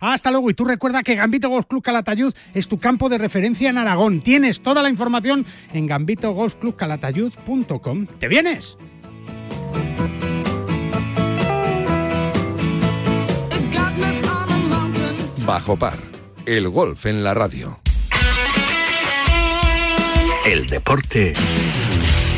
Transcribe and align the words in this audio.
Hasta 0.00 0.30
luego. 0.30 0.50
Y 0.50 0.54
tú 0.54 0.64
recuerda 0.64 1.02
que 1.02 1.14
Gambito 1.14 1.48
Golf 1.48 1.66
Club 1.66 1.82
Calatayud 1.82 2.34
es 2.54 2.68
tu 2.68 2.78
campo 2.78 3.08
de 3.08 3.18
referencia 3.18 3.70
en 3.70 3.78
Aragón. 3.78 4.20
Tienes 4.20 4.60
toda 4.60 4.82
la 4.82 4.90
información 4.90 5.46
en 5.72 5.86
gambitogolfclubcalatayud.com. 5.86 8.06
¿Te 8.18 8.28
vienes? 8.28 8.76
Bajo 15.44 15.76
par, 15.78 15.98
el 16.44 16.68
golf 16.68 17.06
en 17.06 17.24
la 17.24 17.32
radio. 17.32 17.80
El 20.44 20.66
deporte 20.66 21.32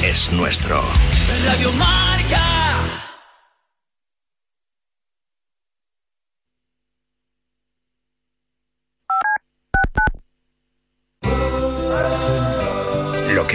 es 0.05 0.33
nuestro. 0.33 0.81
Radio 1.45 1.73
Marca. 1.73 2.60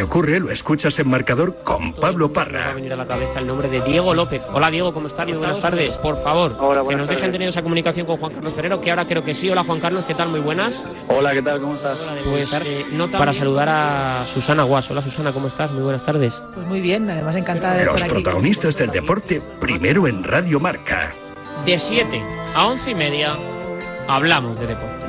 Ocurre 0.05 0.39
lo 0.39 0.49
escuchas 0.51 0.97
en 0.99 1.09
marcador 1.09 1.57
con 1.63 1.93
Pablo 1.93 2.29
Me 2.29 2.33
va 2.35 2.41
a 2.41 2.45
Parra. 2.45 2.73
venir 2.73 2.93
a 2.93 2.95
la 2.95 3.05
cabeza 3.05 3.39
el 3.39 3.47
nombre 3.47 3.67
de 3.67 3.81
Diego 3.81 4.13
López. 4.13 4.41
Hola 4.53 4.69
Diego, 4.71 4.93
¿cómo 4.93 5.07
estás? 5.07 5.27
Muy 5.27 5.37
buenas 5.37 5.59
tardes. 5.59 5.95
Por 5.95 6.21
favor, 6.23 6.55
que 6.87 6.95
nos 6.95 7.07
dejen 7.07 7.31
tener 7.31 7.49
esa 7.49 7.61
comunicación 7.61 8.05
con 8.05 8.17
Juan 8.17 8.33
Carlos 8.33 8.53
Ferrero, 8.53 8.79
que 8.81 8.89
ahora 8.91 9.05
creo 9.05 9.23
que 9.23 9.35
sí. 9.35 9.49
Hola 9.49 9.63
Juan 9.63 9.79
Carlos, 9.79 10.05
¿qué 10.05 10.13
tal? 10.15 10.29
Muy 10.29 10.39
buenas. 10.39 10.81
Hola, 11.07 11.33
¿qué 11.33 11.41
tal? 11.41 11.59
¿Cómo 11.59 11.73
estás? 11.73 11.97
Pues 12.29 12.53
eh, 12.53 12.85
nota 12.93 13.17
para 13.17 13.33
saludar 13.33 13.67
a 13.69 14.25
Susana 14.27 14.63
Guas. 14.63 14.89
Hola 14.89 15.01
Susana, 15.01 15.33
¿cómo 15.33 15.47
estás? 15.47 15.71
Muy 15.71 15.83
buenas 15.83 16.03
tardes. 16.03 16.41
Pues 16.53 16.65
muy 16.67 16.81
bien, 16.81 17.09
además 17.09 17.35
encantada 17.35 17.73
de 17.75 17.85
Los 17.85 17.95
estar 17.95 18.11
aquí. 18.11 18.21
protagonistas 18.23 18.77
del 18.77 18.91
deporte 18.91 19.41
primero 19.59 20.07
en 20.07 20.23
Radio 20.23 20.59
Marca. 20.59 21.11
De 21.65 21.79
7 21.79 22.21
a 22.55 22.67
11 22.67 22.91
y 22.91 22.95
media 22.95 23.33
hablamos 24.07 24.59
de 24.59 24.67
deporte. 24.67 25.05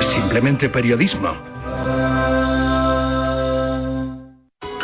Simplemente 0.00 0.68
periodismo. 0.68 1.32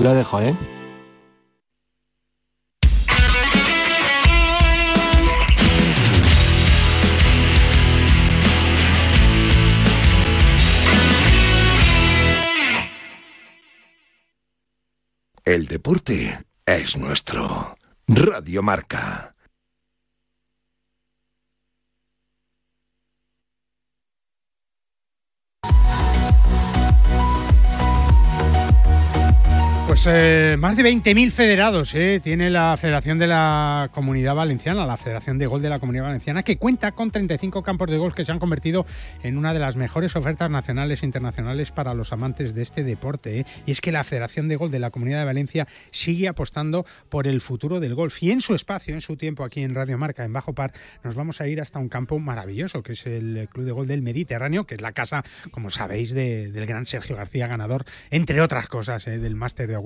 lo 0.00 0.14
dejo, 0.14 0.40
¿eh? 0.40 0.56
El 15.44 15.66
deporte 15.66 16.38
es 16.64 16.96
nuestro. 16.96 17.76
Radio 18.06 18.62
Marca. 18.62 19.34
Pues 30.02 30.16
eh, 30.16 30.56
más 30.58 30.76
de 30.76 30.82
20.000 30.82 31.30
federados 31.30 31.94
eh, 31.94 32.18
tiene 32.20 32.50
la 32.50 32.76
Federación 32.76 33.20
de 33.20 33.28
la 33.28 33.88
Comunidad 33.92 34.34
Valenciana, 34.34 34.84
la 34.84 34.96
Federación 34.96 35.38
de 35.38 35.46
Gol 35.46 35.62
de 35.62 35.68
la 35.68 35.78
Comunidad 35.78 36.04
Valenciana, 36.06 36.42
que 36.42 36.56
cuenta 36.56 36.90
con 36.90 37.12
35 37.12 37.62
campos 37.62 37.88
de 37.88 37.98
golf 37.98 38.12
que 38.12 38.24
se 38.24 38.32
han 38.32 38.40
convertido 38.40 38.84
en 39.22 39.38
una 39.38 39.52
de 39.54 39.60
las 39.60 39.76
mejores 39.76 40.16
ofertas 40.16 40.50
nacionales 40.50 41.02
e 41.02 41.06
internacionales 41.06 41.70
para 41.70 41.94
los 41.94 42.12
amantes 42.12 42.52
de 42.52 42.62
este 42.62 42.82
deporte. 42.82 43.40
eh. 43.40 43.46
Y 43.64 43.70
es 43.70 43.80
que 43.80 43.92
la 43.92 44.02
Federación 44.02 44.48
de 44.48 44.56
Gol 44.56 44.72
de 44.72 44.80
la 44.80 44.90
Comunidad 44.90 45.20
de 45.20 45.24
Valencia 45.26 45.68
sigue 45.92 46.26
apostando 46.26 46.84
por 47.08 47.28
el 47.28 47.40
futuro 47.40 47.78
del 47.78 47.94
golf. 47.94 48.20
Y 48.24 48.32
en 48.32 48.40
su 48.40 48.56
espacio, 48.56 48.94
en 48.94 49.02
su 49.02 49.16
tiempo 49.16 49.44
aquí 49.44 49.62
en 49.62 49.72
Radio 49.72 49.98
Marca, 49.98 50.24
en 50.24 50.32
Bajo 50.32 50.52
Par, 50.52 50.72
nos 51.04 51.14
vamos 51.14 51.40
a 51.40 51.46
ir 51.46 51.60
hasta 51.60 51.78
un 51.78 51.88
campo 51.88 52.18
maravilloso, 52.18 52.82
que 52.82 52.94
es 52.94 53.06
el 53.06 53.48
Club 53.52 53.66
de 53.66 53.72
Gol 53.72 53.86
del 53.86 54.02
Mediterráneo, 54.02 54.64
que 54.64 54.74
es 54.74 54.80
la 54.80 54.90
casa, 54.92 55.22
como 55.52 55.70
sabéis, 55.70 56.12
de- 56.12 56.50
del 56.50 56.66
gran 56.66 56.86
Sergio 56.86 57.14
García, 57.14 57.46
ganador, 57.46 57.84
entre 58.10 58.40
otras 58.40 58.66
cosas, 58.66 59.04
del 59.04 59.36
Máster 59.36 59.68
de 59.68 59.76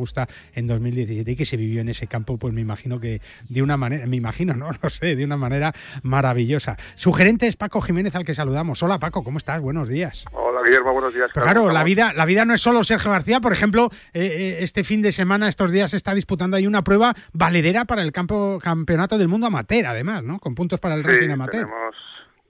En 0.55 0.67
2017 0.67 1.31
y 1.31 1.37
que 1.37 1.45
se 1.45 1.57
vivió 1.57 1.81
en 1.81 1.89
ese 1.89 2.07
campo, 2.07 2.39
pues 2.39 2.53
me 2.55 2.61
imagino 2.61 3.01
que 3.01 3.21
de 3.49 3.63
una 3.63 3.77
manera, 3.77 4.07
me 4.07 4.17
imagino, 4.17 4.55
no 4.57 4.71
lo 4.83 4.91
sé, 4.91 5.17
de 5.17 5.25
una 5.25 5.37
manera 5.37 5.73
maravillosa. 6.03 6.77
Su 6.95 7.13
gerente 7.13 7.47
es 7.47 7.57
Paco 7.57 7.81
Jiménez, 7.81 8.15
al 8.15 8.25
que 8.25 8.35
saludamos. 8.35 8.83
Hola 8.83 8.99
Paco, 8.99 9.23
¿cómo 9.25 9.39
estás? 9.39 9.61
Buenos 9.61 9.89
días. 9.89 10.25
Hola 10.33 10.61
Guillermo, 10.65 10.93
buenos 10.93 11.13
días. 11.15 11.31
Pero 11.35 11.45
claro, 11.47 11.71
la 11.73 11.85
vida, 11.85 12.13
la 12.15 12.25
vida 12.25 12.45
no 12.45 12.55
es 12.55 12.61
solo 12.61 12.85
Sergio 12.85 13.11
García. 13.11 13.41
Por 13.41 13.53
ejemplo, 13.53 13.91
eh, 14.15 14.25
eh, 14.27 14.59
este 14.61 14.85
fin 14.85 15.03
de 15.03 15.13
semana, 15.13 15.49
estos 15.49 15.71
días, 15.71 15.91
se 15.91 15.97
está 15.97 16.15
disputando 16.15 16.57
ahí 16.57 16.67
una 16.67 16.83
prueba 16.83 17.15
valedera 17.33 17.85
para 17.85 18.03
el 18.03 18.13
campo, 18.13 18.59
campeonato 18.63 19.19
del 19.19 19.29
mundo 19.29 19.47
amateur, 19.47 19.87
además, 19.87 20.23
¿no? 20.23 20.39
Con 20.39 20.55
puntos 20.55 20.81
para 20.81 20.95
el 20.95 21.03
Sí, 21.03 21.09
ranking 21.09 21.31
amateur. 21.31 21.65
tenemos, 21.67 21.97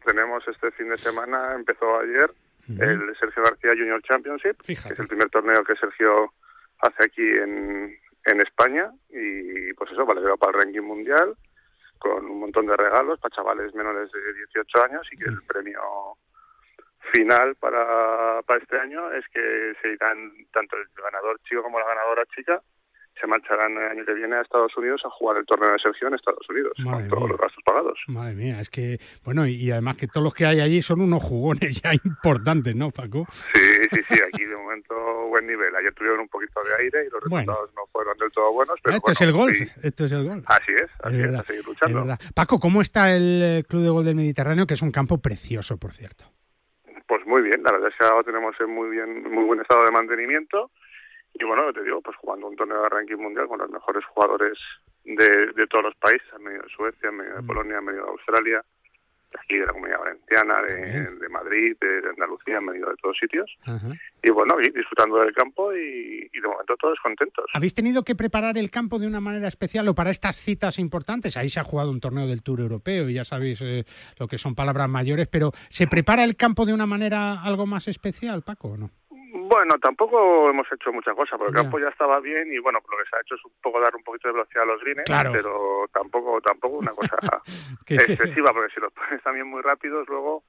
tenemos 0.04 0.44
este 0.48 0.70
fin 0.72 0.88
de 0.88 0.98
semana, 0.98 1.54
empezó 1.54 1.86
ayer, 2.00 2.30
el 2.68 3.14
Sergio 3.20 3.42
García 3.44 3.70
Junior 3.78 4.02
Championship, 4.02 4.56
que 4.64 4.72
es 4.72 4.98
el 4.98 5.06
primer 5.06 5.28
torneo 5.30 5.62
que 5.62 5.74
Sergio 5.76 6.32
hace 6.80 7.04
aquí 7.04 7.22
en, 7.22 7.98
en 8.26 8.40
España 8.40 8.90
y 9.10 9.72
pues 9.74 9.90
eso, 9.92 10.04
vale 10.04 10.20
para 10.38 10.58
el 10.58 10.64
ranking 10.64 10.82
mundial, 10.82 11.36
con 11.98 12.24
un 12.26 12.40
montón 12.40 12.66
de 12.66 12.76
regalos 12.76 13.18
para 13.20 13.34
chavales 13.34 13.74
menores 13.74 14.10
de 14.12 14.34
18 14.34 14.84
años 14.84 15.08
y 15.12 15.16
que 15.16 15.28
el 15.28 15.42
premio 15.44 15.80
final 17.12 17.54
para, 17.56 18.42
para 18.42 18.60
este 18.60 18.78
año 18.78 19.12
es 19.12 19.24
que 19.28 19.74
se 19.80 19.92
irán 19.92 20.32
tanto 20.52 20.76
el 20.76 20.86
ganador 20.94 21.40
chico 21.44 21.62
como 21.62 21.78
la 21.78 21.86
ganadora 21.86 22.24
chica 22.34 22.60
se 23.20 23.26
marcharán 23.26 23.72
el 23.72 23.84
año 23.90 24.04
que 24.04 24.14
viene 24.14 24.36
a 24.36 24.42
Estados 24.42 24.76
Unidos 24.76 25.00
a 25.04 25.10
jugar 25.10 25.38
el 25.38 25.46
torneo 25.46 25.72
de 25.72 25.78
Sergio 25.78 26.08
en 26.08 26.14
Estados 26.14 26.46
Unidos 26.50 26.72
Madre 26.78 27.00
con 27.00 27.08
todos 27.08 27.22
mía. 27.22 27.28
los 27.32 27.40
gastos 27.40 27.64
pagados. 27.64 27.98
Madre 28.08 28.34
mía, 28.34 28.60
es 28.60 28.68
que, 28.68 28.98
bueno, 29.24 29.46
y, 29.46 29.54
y 29.54 29.70
además 29.70 29.96
que 29.96 30.06
todos 30.06 30.22
los 30.24 30.34
que 30.34 30.44
hay 30.46 30.60
allí 30.60 30.82
son 30.82 31.00
unos 31.00 31.22
jugones 31.22 31.80
ya 31.82 31.92
importantes, 32.04 32.74
¿no, 32.76 32.90
Paco? 32.90 33.26
Sí, 33.54 33.60
sí, 33.90 34.00
sí, 34.10 34.20
aquí 34.32 34.44
de 34.44 34.56
momento 34.56 34.94
buen 35.28 35.46
nivel. 35.46 35.74
Ayer 35.76 35.92
tuvieron 35.94 36.20
un 36.20 36.28
poquito 36.28 36.60
de 36.62 36.84
aire 36.84 37.06
y 37.06 37.10
los 37.10 37.22
Bueno. 37.28 37.52
resultados 37.52 37.70
no 37.76 37.86
fueron 37.92 38.18
del 38.18 38.30
todo 38.32 38.52
buenos, 38.52 38.78
pero 38.82 38.96
esto 38.96 39.12
es 39.12 39.20
el 39.22 39.32
bueno, 39.32 39.46
golf, 39.46 39.56
sí. 39.56 39.80
esto 39.82 40.04
es 40.04 40.12
el 40.12 40.24
golf. 40.24 40.44
Así 40.48 40.72
es, 40.72 40.90
así 41.02 41.16
es, 41.16 41.22
verdad, 41.22 41.40
a 41.40 41.44
seguir 41.44 41.60
es 41.60 41.66
luchando. 41.66 41.98
verdad. 42.00 42.20
Paco, 42.34 42.58
¿cómo 42.60 42.80
está 42.82 43.14
el 43.16 43.42
eh, 43.42 43.64
Club 43.68 43.82
de 43.82 43.88
Gol 43.90 44.04
del 44.04 44.14
Mediterráneo? 44.16 44.66
Que 44.66 44.74
es 44.74 44.82
un 44.82 44.92
campo 44.92 45.18
precioso, 45.18 45.78
por 45.78 45.92
cierto. 45.92 46.24
Pues 47.08 47.24
muy 47.26 47.42
bien, 47.42 47.62
la 47.62 47.72
verdad 47.72 47.88
es 47.88 47.94
que 47.98 48.04
ahora 48.04 48.18
lo 48.18 48.24
tenemos 48.24 48.54
en 48.60 48.70
muy 48.70 48.90
bien, 48.90 49.22
muy 49.30 49.44
buen 49.44 49.60
estado 49.60 49.84
de 49.84 49.92
mantenimiento 49.92 50.70
y 51.38 51.44
bueno, 51.44 51.72
te 51.72 51.82
digo, 51.82 52.00
pues 52.00 52.16
jugando 52.18 52.48
un 52.48 52.56
torneo 52.56 52.82
de 52.82 52.88
ranking 52.88 53.16
mundial 53.16 53.46
con 53.48 53.58
los 53.58 53.70
mejores 53.70 54.04
jugadores 54.06 54.58
de, 55.04 55.52
de 55.54 55.66
todos 55.68 55.84
los 55.84 55.94
países, 55.96 56.26
en 56.36 56.44
medio 56.44 56.62
de 56.62 56.68
Suecia, 56.68 57.08
en 57.08 57.16
medio 57.16 57.32
Mm. 57.34 57.40
de 57.40 57.46
Polonia, 57.46 57.78
en 57.78 57.84
medio 57.84 58.04
de 58.04 58.10
Australia, 58.10 58.64
de 59.32 59.38
aquí 59.42 59.56
de 59.58 59.66
la 59.66 59.72
Comunidad 59.72 59.98
Valenciana, 59.98 60.62
de, 60.62 61.10
de 61.18 61.28
Madrid, 61.28 61.76
de, 61.80 62.00
de 62.00 62.08
Andalucía, 62.10 62.58
en 62.58 62.64
medio 62.64 62.86
de 62.86 62.94
todos 63.02 63.16
sitios. 63.18 63.50
Y 64.22 64.30
bueno, 64.30 64.54
y 64.60 64.70
disfrutando 64.70 65.18
del 65.18 65.32
campo 65.34 65.74
y, 65.74 66.30
y 66.32 66.40
de 66.40 66.48
momento 66.48 66.74
todos 66.78 66.98
contentos. 67.02 67.44
¿Habéis 67.52 67.74
tenido 67.74 68.04
que 68.04 68.14
preparar 68.14 68.56
el 68.56 68.70
campo 68.70 68.98
de 69.00 69.06
una 69.06 69.20
manera 69.20 69.48
especial 69.48 69.88
o 69.88 69.94
para 69.94 70.10
estas 70.10 70.36
citas 70.36 70.78
importantes? 70.78 71.36
Ahí 71.36 71.48
se 71.50 71.58
ha 71.60 71.64
jugado 71.64 71.90
un 71.90 72.00
torneo 72.00 72.26
del 72.28 72.42
Tour 72.42 72.60
Europeo 72.60 73.08
y 73.08 73.14
ya 73.14 73.24
sabéis 73.24 73.60
eh, 73.62 73.84
lo 74.18 74.28
que 74.28 74.38
son 74.38 74.54
palabras 74.54 74.88
mayores, 74.88 75.26
pero 75.28 75.50
¿se 75.70 75.86
prepara 75.88 76.22
el 76.24 76.36
campo 76.36 76.64
de 76.64 76.72
una 76.72 76.86
manera 76.86 77.42
algo 77.42 77.66
más 77.66 77.88
especial, 77.88 78.42
Paco, 78.42 78.68
o 78.68 78.76
no? 78.76 78.90
Bueno, 79.48 79.74
tampoco 79.80 80.50
hemos 80.50 80.66
hecho 80.72 80.92
mucha 80.92 81.14
cosa, 81.14 81.36
porque 81.36 81.50
el 81.50 81.62
campo 81.62 81.78
ya 81.78 81.88
estaba 81.88 82.20
bien 82.20 82.52
y 82.52 82.58
bueno, 82.58 82.80
lo 82.80 82.98
que 82.98 83.08
se 83.08 83.16
ha 83.16 83.20
hecho 83.20 83.34
es 83.36 83.44
un 83.44 83.52
poco 83.62 83.80
dar 83.80 83.94
un 83.94 84.02
poquito 84.02 84.28
de 84.28 84.34
velocidad 84.34 84.64
a 84.64 84.66
los 84.66 84.80
greens, 84.80 85.32
pero 85.32 85.86
tampoco 85.92 86.40
tampoco 86.40 86.76
una 86.78 86.92
cosa 86.92 87.16
excesiva, 87.86 88.52
porque 88.52 88.74
si 88.74 88.80
los 88.80 88.92
pones 88.92 89.22
también 89.22 89.46
muy 89.46 89.62
rápidos, 89.62 90.06
luego 90.08 90.42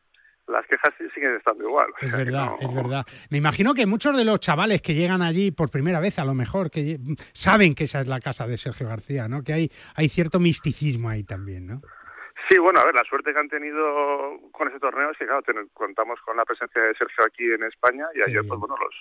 las 0.47 0.65
quejas 0.65 0.93
siguen 1.13 1.35
estando 1.35 1.65
igual. 1.65 1.87
Es 2.01 2.11
verdad, 2.11 2.51
es 2.59 2.73
verdad. 2.73 3.05
Me 3.29 3.37
imagino 3.37 3.73
que 3.73 3.85
muchos 3.85 4.15
de 4.15 4.23
los 4.23 4.39
chavales 4.39 4.81
que 4.81 4.93
llegan 4.93 5.21
allí 5.21 5.51
por 5.51 5.69
primera 5.69 5.99
vez, 5.99 6.17
a 6.19 6.25
lo 6.25 6.33
mejor, 6.33 6.71
que 6.71 6.99
saben 7.33 7.75
que 7.75 7.83
esa 7.83 8.01
es 8.01 8.07
la 8.07 8.19
casa 8.19 8.47
de 8.47 8.57
Sergio 8.57 8.87
García, 8.87 9.27
¿no? 9.27 9.43
Que 9.43 9.53
hay, 9.53 9.71
hay 9.95 10.09
cierto 10.09 10.39
misticismo 10.39 11.09
ahí 11.09 11.23
también, 11.23 11.67
¿no? 11.67 11.81
Sí, 12.49 12.57
bueno, 12.59 12.79
a 12.79 12.85
ver, 12.85 12.95
la 12.95 13.03
suerte 13.03 13.33
que 13.33 13.39
han 13.39 13.49
tenido 13.49 14.39
con 14.51 14.67
ese 14.69 14.79
torneo 14.79 15.11
es 15.11 15.17
que, 15.17 15.25
claro, 15.25 15.43
contamos 15.73 16.19
con 16.21 16.37
la 16.37 16.45
presencia 16.45 16.81
de 16.81 16.95
Sergio 16.95 17.25
aquí 17.25 17.43
en 17.43 17.63
España 17.63 18.05
y 18.15 18.21
ayer, 18.21 18.41
pues 18.47 18.59
bueno, 18.59 18.75
los, 18.79 18.95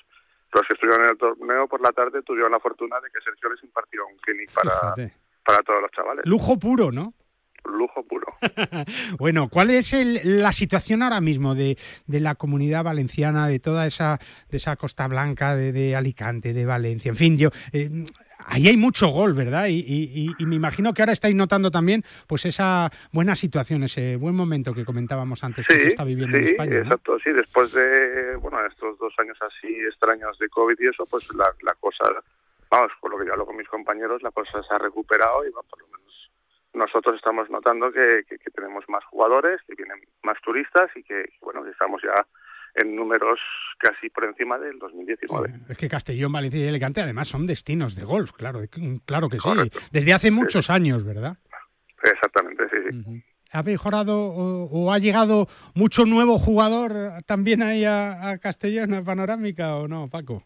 los 0.53 0.63
que 0.67 0.75
estuvieron 0.75 1.05
en 1.05 1.11
el 1.11 1.19
torneo 1.19 1.69
por 1.69 1.81
la 1.81 1.93
tarde 1.93 2.23
tuvieron 2.23 2.51
la 2.51 2.61
fortuna 2.61 3.01
de 3.01 3.09
que 3.11 3.21
Sergio 3.21 3.51
les 3.51 3.63
impartió 3.63 4.07
un 4.07 4.17
clinic 4.19 4.51
para, 4.53 4.95
para 5.45 5.63
todos 5.63 5.83
los 5.83 5.91
chavales. 5.93 6.25
Lujo 6.27 6.59
puro, 6.59 6.91
¿no? 6.91 7.13
lujo 7.67 8.05
puro. 8.05 8.27
bueno, 9.19 9.49
¿cuál 9.49 9.71
es 9.71 9.93
la 10.25 10.53
situación 10.53 11.03
ahora 11.03 11.21
mismo 11.21 11.55
de, 11.55 11.77
la 12.07 12.35
comunidad 12.35 12.85
valenciana, 12.85 13.49
de 13.49 13.59
toda 13.59 13.87
esa, 13.87 14.19
de 14.49 14.57
esa 14.57 14.77
Costa 14.77 15.09
Blanca, 15.09 15.57
de, 15.57 15.97
Alicante, 15.97 16.53
de 16.53 16.65
Valencia? 16.65 17.09
En 17.11 17.17
fin, 17.17 17.37
yo... 17.39 17.51
Eh, 17.73 18.05
ahí 18.47 18.69
hay 18.69 18.77
mucho 18.77 19.09
gol, 19.09 19.35
¿verdad? 19.35 19.67
Y, 19.69 20.35
me 20.47 20.57
imagino 20.57 20.95
que 20.95 21.03
ahora 21.03 21.13
estáis 21.13 21.35
notando 21.35 21.71
también 21.71 22.05
pues 22.27 22.45
esa 22.47 22.91
buena 23.13 23.35
situación, 23.35 23.83
ese 23.83 24.17
buen 24.17 24.35
momento 24.35 24.73
que 24.73 24.85
comentábamos 24.85 25.43
antes 25.45 25.67
que 25.67 25.89
está 25.89 26.05
viviendo 26.05 26.37
en 26.37 26.45
España. 26.45 26.79
exacto, 26.79 27.19
sí. 27.19 27.33
Después 27.33 27.73
de, 27.73 28.37
bueno, 28.37 28.65
estos 28.67 28.99
dos 28.99 29.13
años 29.19 29.37
así 29.43 29.69
extraños 29.89 30.39
de 30.39 30.49
COVID 30.49 30.77
y 30.79 30.87
eso, 30.89 31.05
pues 31.07 31.29
la, 31.35 31.53
la 31.63 31.75
cosa, 31.81 32.05
vamos, 32.71 32.93
por 33.01 33.11
lo 33.11 33.19
que 33.19 33.27
yo 33.27 33.33
hablo 33.33 33.47
con 33.47 33.57
mis 33.57 33.69
compañeros, 33.69 34.23
la 34.23 34.31
cosa 34.31 34.63
se 34.63 34.75
ha 34.75 34.79
recuperado 34.79 35.45
y 35.47 35.51
va 35.51 35.63
por 35.63 35.81
lo 35.81 35.87
menos 35.89 35.97
nosotros 36.77 37.17
estamos 37.17 37.49
notando 37.51 37.91
que, 37.91 38.25
tenemos 38.55 38.85
más 38.89 39.05
jugadores, 39.07 39.61
que 39.67 39.75
vienen 39.75 40.01
más 40.23 40.41
turistas 40.43 40.91
y 40.95 41.03
que, 41.03 41.31
bueno, 41.41 41.67
estamos 41.67 42.03
ya 42.03 42.27
en 42.77 42.95
números 42.95 43.41
casi 43.79 44.09
por 44.11 44.25
encima 44.25 44.59
del 44.59 44.79
2019. 44.79 45.55
es 45.69 45.79
que 45.79 45.89
Castellón, 45.89 46.33
Valencia 46.33 46.65
y 46.65 46.69
Alicante 46.69 47.01
además 47.01 47.29
son 47.29 47.47
destinos 47.47 47.95
de 47.95 48.05
golf, 48.05 48.33
claro, 48.33 48.61
claro 49.05 49.29
que 49.29 49.39
sí. 49.39 49.49
Desde 49.91 50.13
hace 50.13 50.31
muchos 50.31 50.71
años, 50.71 51.05
¿verdad? 51.05 51.37
Exactamente, 52.03 52.65
sí, 52.71 53.03
sí. 53.05 53.25
¿Ha 53.53 53.63
mejorado 53.63 54.19
o, 54.19 54.93
ha 54.93 54.99
llegado 54.99 55.47
mucho 55.75 56.05
nuevo 56.05 56.39
jugador 56.39 57.23
también 57.27 57.63
ahí 57.63 57.85
a, 57.85 58.39
Castellón, 58.43 58.95
a 58.95 59.03
Panorámica 59.03 59.77
o 59.77 59.89
no, 59.89 60.09
Paco? 60.09 60.43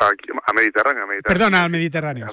a 0.00 0.52
Mediterráneo, 0.54 1.06
Mediterráneo. 1.06 1.22
Perdona, 1.22 1.64
al 1.64 1.70
Mediterráneo. 1.70 2.26
A 2.26 2.30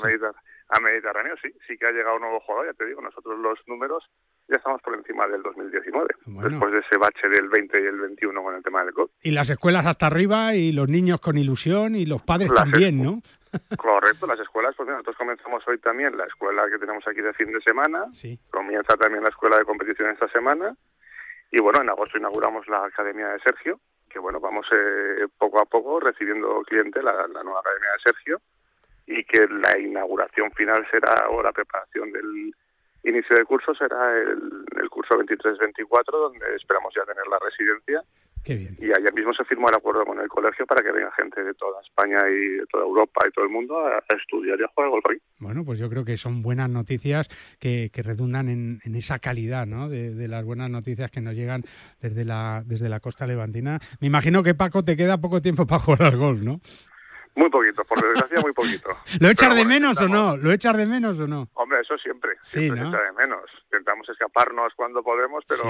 a 0.70 0.80
Mediterráneo 0.82 1.36
sí, 1.42 1.50
sí 1.66 1.78
que 1.78 1.88
ha 1.88 1.92
llegado 1.92 2.16
un 2.16 2.22
nuevo 2.24 2.40
jugador, 2.42 2.68
ya 2.68 2.74
te 2.74 2.86
digo, 2.86 3.02
nosotros 3.02 3.40
los 3.40 3.60
números 3.68 4.04
ya 4.48 4.56
estamos 4.58 4.82
por 4.82 4.96
encima 4.96 5.28
del 5.28 5.42
2019, 5.44 6.08
después 6.26 6.72
de 6.72 6.80
ese 6.80 6.98
bache 6.98 7.28
del 7.30 7.50
20 7.50 7.82
y 7.82 7.86
el 7.86 8.00
21 8.00 8.44
con 8.44 8.56
el 8.56 8.64
tema 8.64 8.84
del 8.84 8.94
COVID. 8.94 9.10
Y 9.22 9.32
las 9.32 9.50
escuelas 9.50 9.86
hasta 9.86 10.08
arriba 10.08 10.56
y 10.56 10.72
los 10.72 10.88
niños 10.88 11.20
con 11.20 11.38
ilusión 11.38 11.96
y 11.96 12.06
los 12.06 12.22
padres 12.22 12.54
también, 12.54 13.04
¿no? 13.04 13.22
Correcto, 13.78 14.28
las 14.28 14.40
escuelas, 14.40 14.76
pues 14.76 14.88
nosotros 14.88 15.16
comenzamos 15.18 15.68
hoy 15.68 15.80
también 15.80 16.18
la 16.18 16.26
escuela 16.26 16.64
que 16.70 16.78
tenemos 16.78 17.06
aquí 17.08 17.22
de 17.22 17.34
fin 17.34 17.52
de 17.52 17.62
semana, 17.62 18.06
sí. 18.12 18.40
comienza 18.50 18.96
también 18.96 19.24
la 19.24 19.30
escuela 19.30 19.58
de 19.58 19.66
competición 19.66 20.12
esta 20.12 20.28
semana 20.30 20.76
y 21.52 21.62
bueno, 21.62 21.82
en 21.82 21.90
agosto 21.90 22.18
inauguramos 22.18 22.68
la 22.68 22.86
Academia 22.86 23.30
de 23.30 23.40
Sergio, 23.40 23.80
que 24.10 24.20
bueno, 24.20 24.40
vamos 24.40 24.66
eh, 24.72 25.28
poco 25.38 25.62
a 25.62 25.66
poco 25.66 26.00
recibiendo 26.00 26.62
cliente 26.64 27.02
la 27.02 27.28
nueva 27.44 27.60
Academia 27.60 27.90
de 27.92 28.12
Sergio 28.12 28.42
y 29.08 29.24
que 29.24 29.48
la 29.48 29.80
inauguración 29.80 30.52
final 30.52 30.86
será, 30.92 31.30
o 31.30 31.42
la 31.42 31.54
preparación 31.54 32.12
del 32.12 32.54
inicio 33.10 33.36
de 33.38 33.46
curso 33.46 33.74
será 33.76 34.14
el, 34.18 34.66
el 34.82 34.90
curso 34.90 35.16
23-24, 35.18 36.12
donde 36.12 36.56
esperamos 36.56 36.94
ya 36.96 37.04
tener 37.06 37.28
la 37.28 37.40
residencia. 37.40 38.04
Y 38.50 38.86
ayer 38.86 39.14
mismo 39.14 39.34
se 39.34 39.44
firmó 39.44 39.68
el 39.70 39.76
acuerdo 39.76 40.06
con 40.06 40.20
el 40.20 40.30
colegio 40.30 40.66
para 40.66 40.82
que 40.82 40.92
venga 40.92 41.12
gente 41.12 41.44
de 41.44 41.54
toda 41.54 41.82
España 41.82 42.20
y 42.30 42.60
de 42.60 42.66
toda 42.68 42.86
Europa 42.86 43.22
y 43.28 43.32
todo 43.32 43.44
el 43.44 43.52
mundo 43.52 43.78
a, 43.78 44.02
estudiar 44.16 44.58
y 44.60 44.64
a 44.64 44.68
jugar 44.68 44.90
golf 44.90 45.06
Bueno, 45.40 45.66
pues 45.66 45.80
yo 45.80 45.90
creo 45.90 46.06
que 46.06 46.16
son 46.16 46.42
buenas 46.42 46.70
noticias 46.70 47.28
que, 47.60 47.90
que 47.92 48.04
redundan 48.04 48.48
en, 48.48 48.80
en, 48.86 48.96
esa 48.96 49.20
calidad, 49.20 49.66
¿no? 49.66 49.90
De, 49.90 50.16
de, 50.16 50.28
las 50.30 50.46
buenas 50.46 50.70
noticias 50.70 51.12
que 51.12 51.20
nos 51.20 51.36
llegan 51.36 51.64
desde 52.02 52.24
la, 52.24 52.64
desde 52.66 52.88
la 52.88 53.02
costa 53.02 53.28
levantina. 53.28 53.80
Me 54.00 54.08
imagino 54.08 54.44
que 54.44 54.56
Paco 54.56 54.84
te 54.84 54.96
queda 54.96 55.20
poco 55.20 55.42
tiempo 55.42 55.68
para 55.68 55.82
jugar 55.82 56.04
al 56.04 56.18
golf, 56.18 56.42
¿no? 56.42 56.62
Muy 57.38 57.52
poquito, 57.52 57.84
por 57.84 58.02
desgracia 58.02 58.42
muy 58.42 58.52
poquito. 58.52 58.90
¿Lo 59.20 59.30
echas 59.30 59.54
de 59.54 59.64
menos 59.64 60.02
o 60.02 60.08
no? 60.08 60.36
¿Lo 60.36 60.52
echas 60.52 60.76
de 60.76 60.88
menos 60.88 61.20
o 61.20 61.28
no? 61.28 61.48
Hombre, 61.54 61.82
eso 61.82 61.96
siempre, 62.00 62.32
siempre 62.42 62.82
se 62.82 62.88
echa 62.88 62.98
de 62.98 63.12
menos. 63.12 63.44
Intentamos 63.66 64.10
escaparnos 64.10 64.74
cuando 64.76 65.04
podemos, 65.04 65.46
pero 65.48 65.64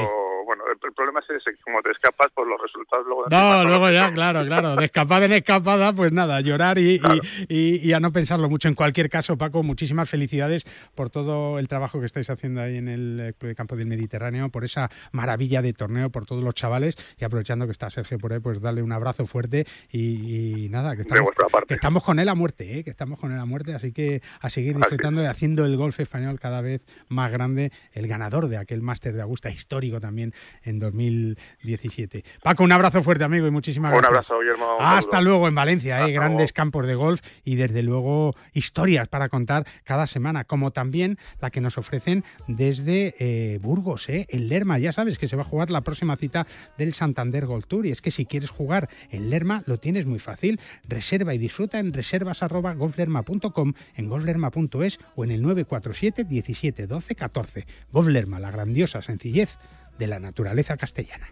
bueno, 0.46 0.64
el, 0.72 0.94
problema 0.94 1.20
es 1.20 1.30
ese, 1.30 1.58
como 1.64 1.82
te 1.82 1.92
escapas, 1.92 2.28
pues 2.34 2.48
los 2.48 2.62
resultados 2.62 3.06
luego... 3.06 3.26
No, 3.30 3.66
luego 3.66 3.90
ya, 3.90 4.14
claro, 4.14 4.46
claro, 4.46 4.78
de 4.78 4.86
escapada 4.86 5.26
en 5.26 5.34
escapada, 5.34 5.92
pues 5.92 6.14
nada, 6.14 6.40
llorar 6.40 6.78
y, 6.78 7.02
y, 7.50 7.92
a 7.92 8.00
no 8.00 8.14
pensarlo 8.14 8.48
mucho. 8.48 8.70
En 8.70 8.76
cualquier 8.76 9.10
caso, 9.10 9.38
Paco, 9.38 9.62
muchísimas 9.62 10.10
felicidades 10.10 10.64
por 10.96 11.10
todo 11.10 11.60
el 11.60 11.68
trabajo 11.68 12.00
que 12.00 12.06
estáis 12.06 12.30
haciendo 12.30 12.62
ahí 12.62 12.78
en 12.78 12.88
el 12.88 13.36
campo 13.58 13.76
del 13.76 13.88
Mediterráneo, 13.88 14.48
por 14.48 14.64
esa 14.64 14.90
maravilla 15.12 15.62
de 15.62 15.74
torneo, 15.74 16.12
por 16.12 16.26
todos 16.26 16.44
los 16.44 16.56
chavales 16.56 16.96
y 17.18 17.26
aprovechando 17.26 17.66
que 17.66 17.74
está 17.74 17.90
Sergio 17.90 18.18
por 18.20 18.32
ahí, 18.32 18.40
pues 18.40 18.62
darle 18.62 18.82
un 18.82 18.94
abrazo 18.94 19.26
fuerte 19.26 19.68
y, 19.92 20.70
nada, 20.70 20.96
que 20.96 21.02
estamos 21.02 21.36
que 21.66 21.74
estamos 21.74 22.04
con 22.04 22.20
él 22.20 22.30
a 22.30 22.36
muerte, 22.36 22.80
¿eh? 22.80 22.84
que 22.84 22.90
estamos 22.90 23.20
con 23.20 23.32
él 23.32 23.40
a 23.40 23.46
muerte, 23.46 23.74
así 23.74 23.92
que 23.92 24.22
a 24.42 24.50
seguir 24.50 24.76
disfrutando 24.76 25.22
y 25.22 25.26
haciendo 25.26 25.66
el 25.66 25.78
golf 25.78 26.00
español 26.00 26.40
cada 26.40 26.62
vez 26.62 26.82
más 27.10 27.32
grande, 27.32 27.72
el 27.94 28.08
ganador 28.08 28.48
de 28.48 28.58
aquel 28.58 28.82
máster 28.82 29.14
de 29.14 29.22
Augusta 29.22 29.50
histórico 29.50 30.00
también 30.00 30.34
en 30.64 30.80
2017. 30.80 32.24
Paco, 32.44 32.64
un 32.64 32.72
abrazo 32.72 33.04
fuerte, 33.04 33.24
amigo, 33.24 33.48
y 33.48 33.52
muchísimas 33.52 33.92
gracias. 33.92 34.10
Un 34.10 34.16
abrazo, 34.16 34.40
Guillermo. 34.40 34.78
Hasta 34.80 35.22
luego 35.22 35.48
en 35.48 35.56
Valencia, 35.56 36.08
¿eh? 36.08 36.12
grandes 36.12 36.54
campos 36.54 36.86
de 36.86 36.96
golf 36.96 37.22
y 37.44 37.56
desde 37.56 37.84
luego 37.84 38.36
historias 38.54 39.08
para 39.08 39.30
contar 39.30 39.66
cada 39.84 40.08
semana, 40.08 40.44
como 40.44 40.72
también 40.72 41.18
la 41.42 41.50
que 41.50 41.62
nos 41.62 41.78
ofrecen 41.78 42.24
desde 42.48 43.16
eh, 43.20 43.60
Burgos, 43.62 44.10
¿eh? 44.10 44.28
el 44.30 44.50
Lerma. 44.50 44.80
Ya 44.80 44.92
sabes 44.94 45.18
que 45.18 45.28
se 45.28 45.36
va 45.36 45.44
a 45.44 45.46
jugar 45.46 45.72
la 45.72 45.82
próxima 45.82 46.18
cita 46.18 46.48
del 46.78 46.94
Santander 46.94 47.46
Golf 47.46 47.66
Tour 47.68 47.86
y 47.86 47.92
es 47.92 48.02
que 48.02 48.12
si 48.12 48.26
quieres 48.26 48.50
jugar 48.50 48.90
en 49.10 49.30
Lerma 49.30 49.64
lo 49.66 49.78
tienes 49.78 50.06
muy 50.06 50.20
fácil. 50.20 50.60
Reserva 50.88 51.34
y 51.34 51.38
disfruta 51.48 51.80
en 51.80 51.94
reservas 51.94 52.44
arroba 52.44 52.74
golflerma.com, 52.74 53.74
en 53.96 54.10
golflerma.es 54.10 55.00
o 55.16 55.24
en 55.24 55.32
el 55.32 55.42
947 55.42 56.26
17 56.26 56.88
12 56.88 57.16
14. 57.16 57.66
Golflerma, 57.94 58.42
la 58.42 58.52
grandiosa 58.52 59.02
sencillez 59.02 59.58
de 59.98 60.08
la 60.08 60.20
naturaleza 60.20 60.76
castellana. 60.76 61.32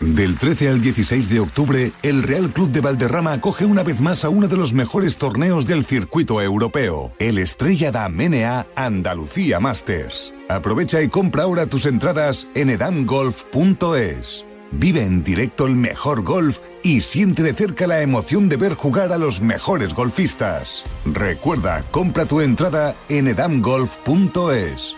Del 0.00 0.36
13 0.38 0.68
al 0.68 0.80
16 0.80 1.28
de 1.28 1.40
octubre, 1.40 1.92
el 2.02 2.22
Real 2.22 2.50
Club 2.50 2.70
de 2.70 2.80
Valderrama 2.80 3.32
acoge 3.32 3.64
una 3.64 3.82
vez 3.82 4.00
más 4.00 4.24
a 4.24 4.28
uno 4.28 4.48
de 4.48 4.56
los 4.56 4.72
mejores 4.72 5.16
torneos 5.16 5.66
del 5.66 5.84
circuito 5.84 6.40
europeo, 6.40 7.12
el 7.18 7.38
Estrella 7.38 7.90
da 7.90 8.08
Menea 8.08 8.66
Andalucía 8.76 9.60
Masters. 9.60 10.32
Aprovecha 10.48 11.02
y 11.02 11.08
compra 11.08 11.42
ahora 11.42 11.66
tus 11.66 11.84
entradas 11.84 12.48
en 12.54 12.70
edamgolf.es. 12.70 14.44
Vive 14.70 15.02
en 15.02 15.24
directo 15.24 15.66
el 15.66 15.76
mejor 15.76 16.22
golf 16.22 16.58
y 16.82 17.00
siente 17.00 17.42
de 17.42 17.54
cerca 17.54 17.86
la 17.86 18.02
emoción 18.02 18.48
de 18.48 18.56
ver 18.56 18.74
jugar 18.74 19.12
a 19.12 19.18
los 19.18 19.40
mejores 19.40 19.94
golfistas. 19.94 20.84
Recuerda, 21.06 21.82
compra 21.90 22.26
tu 22.26 22.40
entrada 22.40 22.94
en 23.08 23.28
edamgolf.es. 23.28 24.97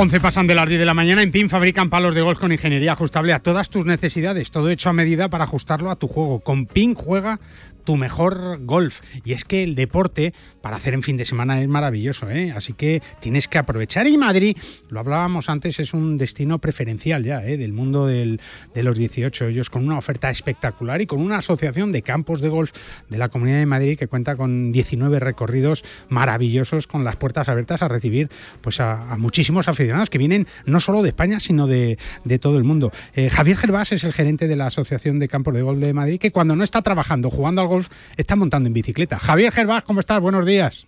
11 0.00 0.20
pasan 0.20 0.46
de 0.46 0.54
las 0.54 0.68
10 0.68 0.78
de 0.78 0.86
la 0.86 0.94
mañana. 0.94 1.24
En 1.24 1.32
PIN 1.32 1.50
fabrican 1.50 1.90
palos 1.90 2.14
de 2.14 2.22
golf 2.22 2.38
con 2.38 2.52
ingeniería 2.52 2.92
ajustable 2.92 3.32
a 3.32 3.40
todas 3.40 3.68
tus 3.68 3.84
necesidades. 3.84 4.52
Todo 4.52 4.70
hecho 4.70 4.90
a 4.90 4.92
medida 4.92 5.28
para 5.28 5.42
ajustarlo 5.42 5.90
a 5.90 5.96
tu 5.96 6.06
juego. 6.06 6.38
Con 6.38 6.66
PIN 6.66 6.94
juega 6.94 7.40
tu 7.88 7.96
mejor 7.96 8.58
golf. 8.66 9.00
Y 9.24 9.32
es 9.32 9.46
que 9.46 9.62
el 9.62 9.74
deporte 9.74 10.34
para 10.60 10.76
hacer 10.76 10.92
en 10.92 11.02
fin 11.02 11.16
de 11.16 11.24
semana 11.24 11.62
es 11.62 11.68
maravilloso, 11.68 12.28
¿eh? 12.28 12.52
así 12.54 12.74
que 12.74 13.00
tienes 13.18 13.48
que 13.48 13.56
aprovechar. 13.56 14.06
Y 14.06 14.18
Madrid, 14.18 14.58
lo 14.90 15.00
hablábamos 15.00 15.48
antes, 15.48 15.80
es 15.80 15.94
un 15.94 16.18
destino 16.18 16.58
preferencial 16.58 17.24
ya 17.24 17.42
¿eh? 17.46 17.56
del 17.56 17.72
mundo 17.72 18.06
de 18.06 18.38
los 18.74 18.98
18 18.98 19.46
ellos, 19.46 19.70
con 19.70 19.86
una 19.86 19.96
oferta 19.96 20.28
espectacular 20.28 21.00
y 21.00 21.06
con 21.06 21.22
una 21.22 21.38
asociación 21.38 21.90
de 21.90 22.02
campos 22.02 22.42
de 22.42 22.50
golf 22.50 22.72
de 23.08 23.16
la 23.16 23.30
Comunidad 23.30 23.56
de 23.56 23.64
Madrid 23.64 23.98
que 23.98 24.06
cuenta 24.06 24.36
con 24.36 24.70
19 24.70 25.18
recorridos 25.18 25.82
maravillosos 26.10 26.86
con 26.86 27.04
las 27.04 27.16
puertas 27.16 27.48
abiertas 27.48 27.80
a 27.80 27.88
recibir 27.88 28.28
pues 28.60 28.80
a, 28.80 29.16
muchísimos 29.16 29.66
aficionados 29.66 29.87
que 30.10 30.18
vienen 30.18 30.46
no 30.66 30.80
solo 30.80 31.02
de 31.02 31.08
España, 31.08 31.40
sino 31.40 31.66
de, 31.66 31.98
todo 32.40 32.58
el 32.58 32.64
mundo. 32.64 32.92
Eh, 33.14 33.30
Javier 33.30 33.56
Gervás 33.56 33.92
es 33.92 34.04
el 34.04 34.12
gerente 34.12 34.46
de 34.46 34.56
la 34.56 34.66
Asociación 34.66 35.18
de 35.18 35.28
Campos 35.28 35.54
de 35.54 35.62
Golf 35.62 35.78
de 35.78 35.92
Madrid, 35.92 36.20
que 36.20 36.30
cuando 36.30 36.54
no 36.54 36.64
está 36.64 36.82
trabajando, 36.82 37.30
jugando 37.30 37.62
al 37.62 37.68
golf, 37.68 37.88
está 38.16 38.36
montando 38.36 38.66
en 38.66 38.74
bicicleta. 38.74 39.18
Javier 39.18 39.52
Gervás, 39.52 39.82
¿cómo 39.82 40.00
estás? 40.00 40.20
Buenos 40.20 40.46
días. 40.46 40.86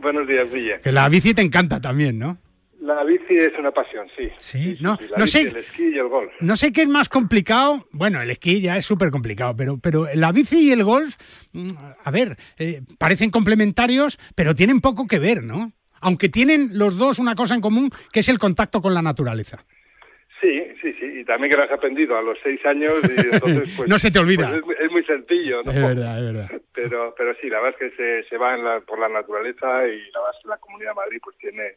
Buenos 0.00 0.26
días, 0.26 0.50
Villa. 0.50 0.80
Que 0.80 0.92
la 0.92 1.08
bici 1.08 1.34
te 1.34 1.42
encanta 1.42 1.80
también, 1.80 2.18
¿no? 2.18 2.38
La 2.80 3.04
bici 3.04 3.34
es 3.34 3.52
una 3.58 3.70
pasión, 3.72 4.06
sí. 4.16 4.28
Sí, 4.38 4.78
no, 4.80 4.98
no 5.16 5.26
sé. 5.26 5.42
El 5.42 5.56
esquí 5.56 5.90
y 5.94 5.98
el 5.98 6.08
golf. 6.08 6.32
No 6.40 6.56
sé 6.56 6.72
qué 6.72 6.82
es 6.82 6.88
más 6.88 7.08
complicado. 7.10 7.86
Bueno, 7.92 8.22
el 8.22 8.30
esquí 8.30 8.60
ya 8.62 8.76
es 8.76 8.86
súper 8.86 9.10
complicado, 9.10 9.54
pero, 9.54 9.78
pero 9.78 10.08
la 10.14 10.32
bici 10.32 10.68
y 10.68 10.72
el 10.72 10.82
golf, 10.82 11.16
mm, 11.52 11.68
a 12.02 12.10
ver, 12.10 12.38
eh, 12.58 12.82
parecen 12.98 13.30
complementarios, 13.30 14.18
pero 14.34 14.54
tienen 14.54 14.80
poco 14.80 15.06
que 15.06 15.18
ver, 15.18 15.44
¿no? 15.44 15.72
Aunque 16.00 16.28
tienen 16.28 16.70
los 16.78 16.96
dos 16.96 17.18
una 17.18 17.34
cosa 17.34 17.54
en 17.54 17.60
común, 17.60 17.90
que 18.12 18.20
es 18.20 18.28
el 18.28 18.38
contacto 18.38 18.80
con 18.80 18.94
la 18.94 19.02
naturaleza. 19.02 19.64
Sí, 20.40 20.62
sí, 20.80 20.94
sí, 20.98 21.20
y 21.20 21.24
también 21.24 21.50
que 21.50 21.58
lo 21.58 21.64
has 21.64 21.70
aprendido 21.70 22.16
a 22.16 22.22
los 22.22 22.38
seis 22.42 22.60
años 22.64 22.94
y 23.04 23.26
entonces 23.32 23.74
pues... 23.76 23.88
no 23.88 23.98
se 23.98 24.10
te 24.10 24.18
olvida. 24.18 24.58
Pues 24.64 24.80
es, 24.80 24.90
muy 24.90 25.04
sencillo, 25.04 25.62
¿no? 25.62 25.70
Es 25.70 25.82
verdad, 25.82 26.18
es 26.18 26.34
verdad. 26.34 26.62
Pero, 26.72 27.14
pero 27.18 27.34
sí, 27.42 27.50
la 27.50 27.60
verdad 27.60 27.78
es 27.78 27.90
que 27.90 27.96
se, 27.96 28.28
se 28.30 28.38
va 28.38 28.54
en 28.54 28.64
la, 28.64 28.80
por 28.80 28.98
la 28.98 29.08
naturaleza 29.08 29.86
y 29.86 30.00
la 30.12 30.20
verdad 30.20 30.34
es 30.34 30.42
que 30.42 30.48
la 30.48 30.56
Comunidad 30.56 30.92
de 30.92 30.94
Madrid 30.94 31.20
pues 31.22 31.36
tiene 31.36 31.74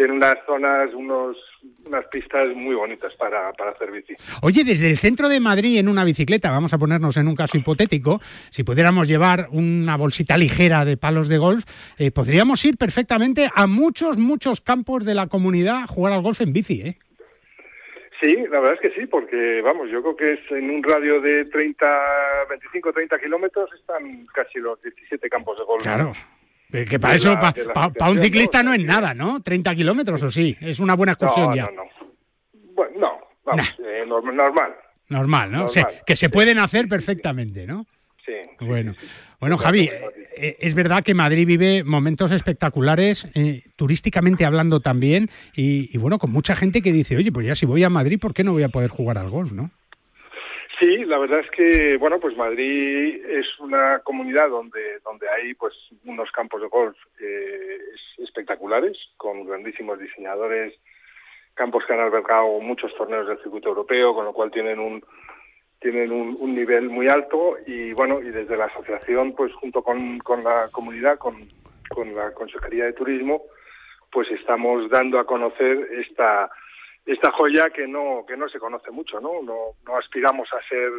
tiene 0.00 0.14
unas 0.14 0.36
zonas, 0.46 0.94
unos, 0.94 1.36
unas 1.84 2.06
pistas 2.06 2.48
muy 2.56 2.74
bonitas 2.74 3.14
para, 3.16 3.52
para, 3.52 3.72
hacer 3.72 3.90
bici. 3.90 4.14
Oye, 4.40 4.64
desde 4.64 4.88
el 4.88 4.96
centro 4.96 5.28
de 5.28 5.40
Madrid 5.40 5.78
en 5.78 5.88
una 5.88 6.04
bicicleta, 6.04 6.50
vamos 6.50 6.72
a 6.72 6.78
ponernos 6.78 7.18
en 7.18 7.28
un 7.28 7.36
caso 7.36 7.58
hipotético, 7.58 8.18
si 8.48 8.64
pudiéramos 8.64 9.06
llevar 9.06 9.48
una 9.50 9.98
bolsita 9.98 10.38
ligera 10.38 10.86
de 10.86 10.96
palos 10.96 11.28
de 11.28 11.36
golf, 11.36 11.64
eh, 11.98 12.10
podríamos 12.12 12.64
ir 12.64 12.78
perfectamente 12.78 13.50
a 13.54 13.66
muchos, 13.66 14.16
muchos 14.16 14.62
campos 14.62 15.04
de 15.04 15.14
la 15.14 15.26
comunidad 15.26 15.82
a 15.82 15.86
jugar 15.86 16.14
al 16.14 16.22
golf 16.22 16.40
en 16.40 16.54
bici, 16.54 16.80
¿eh? 16.80 16.96
Sí, 18.22 18.36
la 18.50 18.60
verdad 18.60 18.76
es 18.76 18.80
que 18.80 18.98
sí, 18.98 19.06
porque 19.06 19.60
vamos, 19.60 19.90
yo 19.90 20.00
creo 20.00 20.16
que 20.16 20.32
es 20.32 20.50
en 20.50 20.70
un 20.70 20.82
radio 20.82 21.20
de 21.20 21.44
30, 21.44 21.86
25, 22.48 22.92
30 22.94 23.18
kilómetros 23.18 23.70
están 23.74 24.24
casi 24.32 24.60
los 24.60 24.80
17 24.80 25.28
campos 25.28 25.58
de 25.58 25.64
golf. 25.64 25.82
Claro. 25.82 26.14
Que 26.70 27.00
para 27.00 27.14
eso, 27.14 27.36
para 27.74 28.10
un 28.10 28.18
ciclista 28.18 28.62
no 28.62 28.72
es 28.72 28.84
nada, 28.84 29.12
¿no? 29.14 29.42
30 29.42 29.74
kilómetros 29.74 30.22
o 30.22 30.30
sí, 30.30 30.56
es 30.60 30.78
una 30.78 30.94
buena 30.94 31.12
excursión 31.12 31.54
ya. 31.54 31.64
No, 31.64 31.72
no. 31.72 31.82
Bueno, 32.74 32.98
no, 32.98 33.08
vamos, 33.44 33.76
eh, 33.84 34.04
normal. 34.06 34.74
Normal, 35.08 35.50
¿no? 35.50 35.64
O 35.64 35.68
sea, 35.68 35.88
que 36.06 36.16
se 36.16 36.30
pueden 36.30 36.58
hacer 36.58 36.88
perfectamente, 36.88 37.66
¿no? 37.66 37.86
Sí. 38.24 38.32
Bueno. 38.60 38.94
Bueno, 39.40 39.56
Javi, 39.56 39.90
eh, 40.36 40.56
es 40.60 40.74
verdad 40.74 41.02
que 41.02 41.14
Madrid 41.14 41.46
vive 41.46 41.82
momentos 41.82 42.30
espectaculares, 42.30 43.26
eh, 43.34 43.64
turísticamente 43.74 44.44
hablando 44.44 44.80
también, 44.80 45.30
y, 45.56 45.96
bueno, 45.96 46.18
con 46.18 46.30
mucha 46.30 46.54
gente 46.54 46.82
que 46.82 46.92
dice, 46.92 47.16
oye, 47.16 47.32
pues 47.32 47.46
ya 47.46 47.54
si 47.54 47.64
voy 47.64 47.82
a 47.82 47.88
Madrid, 47.88 48.18
¿por 48.20 48.34
qué 48.34 48.44
no 48.44 48.52
voy 48.52 48.62
a 48.62 48.68
poder 48.68 48.90
jugar 48.90 49.16
al 49.16 49.30
golf, 49.30 49.52
no? 49.52 49.70
Sí, 50.80 51.04
la 51.04 51.18
verdad 51.18 51.40
es 51.40 51.50
que, 51.50 51.98
bueno, 51.98 52.18
pues 52.18 52.34
Madrid 52.38 53.22
es 53.26 53.46
una 53.58 53.98
comunidad 53.98 54.48
donde, 54.48 54.98
donde 55.04 55.28
hay 55.28 55.52
pues 55.52 55.74
unos 56.06 56.30
campos 56.32 56.62
de 56.62 56.68
golf 56.68 56.96
eh, 57.20 57.78
espectaculares, 58.16 58.96
con 59.18 59.44
grandísimos 59.44 59.98
diseñadores, 59.98 60.72
campos 61.52 61.84
que 61.86 61.92
han 61.92 62.00
albergado 62.00 62.60
muchos 62.60 62.94
torneos 62.94 63.28
del 63.28 63.36
circuito 63.42 63.68
europeo, 63.68 64.14
con 64.14 64.24
lo 64.24 64.32
cual 64.32 64.50
tienen 64.50 64.78
un, 64.78 65.04
tienen 65.80 66.12
un, 66.12 66.54
nivel 66.54 66.88
muy 66.88 67.08
alto 67.08 67.58
y 67.66 67.92
bueno, 67.92 68.22
y 68.22 68.30
desde 68.30 68.56
la 68.56 68.64
asociación, 68.64 69.34
pues 69.34 69.52
junto 69.52 69.82
con, 69.82 70.18
con 70.20 70.42
la 70.42 70.70
comunidad, 70.72 71.18
con, 71.18 71.46
con 71.90 72.14
la 72.14 72.32
Consejería 72.32 72.86
de 72.86 72.94
Turismo, 72.94 73.42
pues 74.10 74.30
estamos 74.30 74.88
dando 74.88 75.18
a 75.18 75.26
conocer 75.26 75.88
esta 75.92 76.50
esta 77.12 77.32
joya 77.32 77.70
que 77.70 77.86
no 77.86 78.24
que 78.26 78.36
no 78.36 78.48
se 78.48 78.58
conoce 78.58 78.90
mucho, 78.90 79.20
¿no? 79.20 79.42
No, 79.42 79.96
aspiramos 79.96 80.48
a 80.52 80.68
ser 80.68 80.90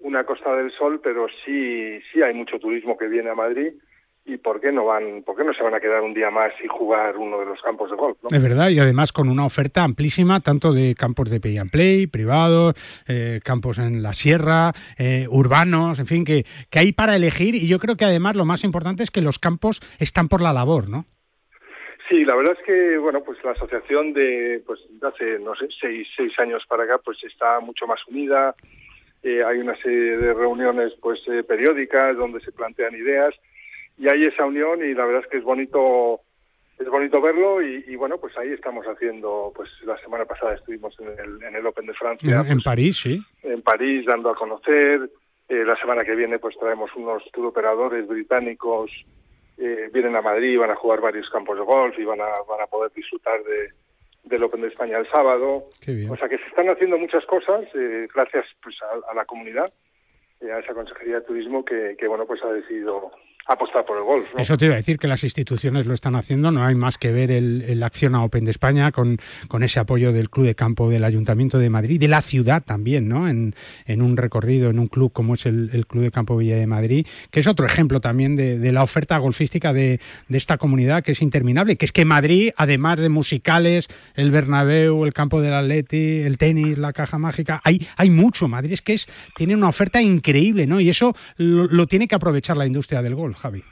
una 0.00 0.24
Costa 0.24 0.54
del 0.54 0.70
Sol, 0.72 1.00
pero 1.02 1.26
sí 1.44 1.98
sí 2.12 2.22
hay 2.22 2.34
mucho 2.34 2.58
turismo 2.58 2.96
que 2.96 3.08
viene 3.08 3.30
a 3.30 3.34
Madrid 3.34 3.72
y 4.28 4.38
por 4.38 4.60
qué 4.60 4.72
no 4.72 4.84
van, 4.84 5.22
por 5.24 5.36
qué 5.36 5.44
no 5.44 5.54
se 5.54 5.62
van 5.62 5.74
a 5.74 5.80
quedar 5.80 6.02
un 6.02 6.12
día 6.12 6.30
más 6.30 6.52
y 6.62 6.66
jugar 6.66 7.16
uno 7.16 7.38
de 7.38 7.46
los 7.46 7.62
campos 7.62 7.90
de 7.90 7.96
golf. 7.96 8.18
Es 8.28 8.42
verdad, 8.42 8.70
y 8.70 8.80
además 8.80 9.12
con 9.12 9.28
una 9.28 9.46
oferta 9.46 9.84
amplísima, 9.84 10.40
tanto 10.40 10.72
de 10.72 10.96
campos 10.96 11.30
de 11.30 11.40
pay 11.40 11.58
and 11.58 11.70
play, 11.70 12.08
privados, 12.08 12.74
eh, 13.06 13.40
campos 13.44 13.78
en 13.78 14.02
la 14.02 14.14
sierra, 14.14 14.72
eh, 14.98 15.28
urbanos, 15.30 16.00
en 16.00 16.06
fin, 16.06 16.24
que, 16.24 16.44
que 16.70 16.78
hay 16.80 16.92
para 16.92 17.14
elegir, 17.14 17.54
y 17.54 17.68
yo 17.68 17.78
creo 17.78 17.96
que 17.96 18.04
además 18.04 18.34
lo 18.34 18.44
más 18.44 18.64
importante 18.64 19.04
es 19.04 19.12
que 19.12 19.20
los 19.20 19.38
campos 19.38 19.80
están 20.00 20.28
por 20.28 20.42
la 20.42 20.52
labor, 20.52 20.88
¿no? 20.88 21.06
Sí, 22.08 22.24
la 22.24 22.36
verdad 22.36 22.56
es 22.58 22.64
que, 22.64 22.98
bueno, 22.98 23.22
pues 23.22 23.42
la 23.44 23.52
asociación 23.52 24.12
de, 24.12 24.62
pues 24.64 24.80
hace, 25.02 25.38
no 25.40 25.54
sé, 25.56 25.68
seis, 25.80 26.06
seis 26.16 26.38
años 26.38 26.62
para 26.68 26.84
acá, 26.84 26.98
pues 26.98 27.22
está 27.24 27.58
mucho 27.60 27.86
más 27.86 28.00
unida, 28.06 28.54
eh, 29.22 29.42
hay 29.44 29.58
una 29.58 29.76
serie 29.76 30.16
de 30.16 30.34
reuniones, 30.34 30.92
pues, 31.00 31.20
periódicas 31.48 32.16
donde 32.16 32.40
se 32.40 32.52
plantean 32.52 32.94
ideas, 32.94 33.34
y 33.98 34.08
hay 34.08 34.22
esa 34.22 34.44
unión 34.44 34.84
y 34.84 34.94
la 34.94 35.04
verdad 35.04 35.22
es 35.24 35.30
que 35.30 35.38
es 35.38 35.44
bonito 35.44 36.20
es 36.78 36.88
bonito 36.88 37.20
verlo 37.20 37.62
y, 37.62 37.96
bueno 37.96 38.18
pues 38.18 38.36
ahí 38.36 38.52
estamos 38.52 38.84
haciendo 38.86 39.52
pues 39.54 39.70
la 39.84 39.96
semana 39.98 40.26
pasada 40.26 40.54
estuvimos 40.54 40.94
en 41.00 41.08
el, 41.08 41.42
en 41.42 41.56
el 41.56 41.66
Open 41.66 41.86
de 41.86 41.94
Francia 41.94 42.40
en, 42.40 42.46
pues, 42.46 42.64
París 42.64 42.98
sí. 43.02 43.22
en 43.42 43.62
París 43.62 44.04
dando 44.06 44.30
a 44.30 44.34
conocer. 44.34 45.10
Eh, 45.48 45.64
la 45.64 45.76
semana 45.76 46.04
que 46.04 46.16
viene 46.16 46.38
pues 46.38 46.56
traemos 46.58 46.90
unos 46.96 47.22
tour 47.32 47.46
operadores 47.46 48.06
británicos 48.06 48.90
eh, 49.58 49.90
vienen 49.92 50.16
a 50.16 50.22
Madrid 50.22 50.52
y 50.52 50.56
van 50.56 50.70
a 50.70 50.76
jugar 50.76 51.00
varios 51.00 51.28
campos 51.30 51.58
de 51.58 51.64
golf 51.64 51.98
y 51.98 52.04
van 52.04 52.20
a 52.20 52.28
van 52.48 52.60
a 52.60 52.66
poder 52.66 52.92
disfrutar 52.92 53.42
de 53.44 53.70
del 54.24 54.42
Open 54.42 54.60
de 54.60 54.68
España 54.68 54.98
el 54.98 55.08
sábado. 55.08 55.68
O 56.10 56.16
sea 56.16 56.28
que 56.28 56.38
se 56.38 56.46
están 56.46 56.68
haciendo 56.68 56.98
muchas 56.98 57.24
cosas 57.26 57.64
eh, 57.74 58.08
gracias 58.12 58.44
pues 58.62 58.76
a, 58.82 59.10
a 59.12 59.14
la 59.14 59.24
comunidad 59.24 59.72
a 60.42 60.58
esa 60.58 60.74
Consejería 60.74 61.16
de 61.16 61.26
Turismo 61.26 61.64
que, 61.64 61.96
que, 61.98 62.06
bueno, 62.06 62.26
pues 62.26 62.42
ha 62.44 62.52
decidido 62.52 63.10
apostar 63.46 63.84
por 63.84 63.96
el 63.96 64.04
golf. 64.04 64.26
Eso 64.36 64.56
te 64.56 64.66
iba 64.66 64.74
a 64.74 64.78
decir 64.78 64.98
que 64.98 65.06
las 65.06 65.22
instituciones 65.22 65.86
lo 65.86 65.94
están 65.94 66.16
haciendo, 66.16 66.50
no 66.50 66.64
hay 66.64 66.74
más 66.74 66.98
que 66.98 67.12
ver 67.12 67.30
el, 67.30 67.62
el 67.62 67.82
Acción 67.82 68.14
a 68.14 68.24
Open 68.24 68.44
de 68.44 68.50
España 68.50 68.90
con, 68.90 69.18
con, 69.48 69.62
ese 69.62 69.78
apoyo 69.78 70.12
del 70.12 70.30
Club 70.30 70.46
de 70.46 70.54
Campo 70.54 70.90
del 70.90 71.04
Ayuntamiento 71.04 71.58
de 71.58 71.70
Madrid, 71.70 72.00
de 72.00 72.08
la 72.08 72.22
ciudad 72.22 72.62
también, 72.64 73.08
¿no? 73.08 73.28
En, 73.28 73.54
en 73.86 74.02
un 74.02 74.16
recorrido, 74.16 74.70
en 74.70 74.78
un 74.78 74.88
club 74.88 75.12
como 75.12 75.34
es 75.34 75.46
el, 75.46 75.86
Club 75.86 76.02
de 76.02 76.10
Campo 76.10 76.36
Villa 76.36 76.56
de 76.56 76.66
Madrid, 76.66 77.06
que 77.30 77.40
es 77.40 77.46
otro 77.46 77.66
ejemplo 77.66 78.00
también 78.00 78.34
de, 78.34 78.58
de 78.58 78.72
la 78.72 78.82
oferta 78.82 79.16
golfística 79.18 79.72
de, 79.72 80.00
de, 80.28 80.38
esta 80.38 80.58
comunidad 80.58 81.04
que 81.04 81.12
es 81.12 81.22
interminable, 81.22 81.76
que 81.76 81.84
es 81.84 81.92
que 81.92 82.04
Madrid, 82.04 82.50
además 82.56 82.98
de 82.98 83.08
musicales, 83.08 83.88
el 84.14 84.32
Bernabéu, 84.32 85.04
el 85.04 85.12
campo 85.12 85.40
del 85.40 85.54
Atleti, 85.54 86.22
el 86.22 86.38
tenis, 86.38 86.78
la 86.78 86.92
caja 86.92 87.18
mágica, 87.18 87.60
hay, 87.62 87.86
hay 87.96 88.10
mucho. 88.10 88.48
Madrid 88.48 88.72
es 88.72 88.82
que 88.82 88.94
es, 88.94 89.06
tiene 89.36 89.54
una 89.54 89.68
oferta 89.68 90.02
increíble, 90.02 90.66
¿no? 90.66 90.80
Y 90.80 90.88
eso 90.88 91.14
lo, 91.36 91.66
lo 91.66 91.86
tiene 91.86 92.08
que 92.08 92.16
aprovechar 92.16 92.56
la 92.56 92.66
industria 92.66 93.02
del 93.02 93.14
golf. 93.14 93.35
Javi. 93.36 93.62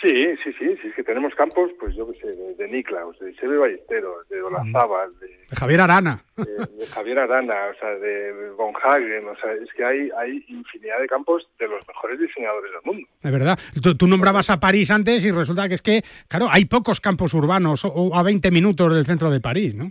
Sí, 0.00 0.36
sí, 0.44 0.52
sí, 0.56 0.76
sí, 0.80 0.88
es 0.88 0.94
que 0.94 1.02
tenemos 1.02 1.34
campos, 1.34 1.72
pues 1.80 1.92
yo 1.96 2.06
qué 2.06 2.20
sé, 2.20 2.28
de, 2.28 2.54
de 2.54 2.68
Niklaus, 2.68 3.18
de 3.18 3.34
Sebe 3.34 3.58
Ballesteros, 3.58 4.28
de 4.28 4.40
Olazábal, 4.42 5.18
de, 5.18 5.26
de, 5.26 5.56
Javier 5.56 5.80
Arana. 5.80 6.22
De, 6.36 6.44
de, 6.44 6.86
Javier 6.86 7.18
Arana, 7.18 7.54
o 7.74 7.80
sea, 7.80 7.90
de 7.96 8.50
Von 8.56 8.74
Hagen, 8.80 9.26
o 9.26 9.34
sea, 9.40 9.52
es 9.54 9.68
que 9.76 9.84
hay, 9.84 10.08
hay 10.16 10.44
infinidad 10.46 11.00
de 11.00 11.08
campos 11.08 11.48
de 11.58 11.66
los 11.66 11.84
mejores 11.88 12.20
diseñadores 12.20 12.70
del 12.70 12.80
mundo. 12.84 13.08
Es 13.20 13.32
verdad. 13.32 13.58
Tú, 13.82 13.96
tú 13.96 14.06
nombrabas 14.06 14.50
a 14.50 14.60
París 14.60 14.88
antes 14.92 15.24
y 15.24 15.32
resulta 15.32 15.66
que 15.66 15.74
es 15.74 15.82
que, 15.82 16.02
claro, 16.28 16.46
hay 16.48 16.66
pocos 16.66 17.00
campos 17.00 17.34
urbanos 17.34 17.84
o, 17.84 17.88
o 17.88 18.16
a 18.16 18.22
20 18.22 18.52
minutos 18.52 18.94
del 18.94 19.04
centro 19.04 19.32
de 19.32 19.40
París, 19.40 19.74
¿no? 19.74 19.90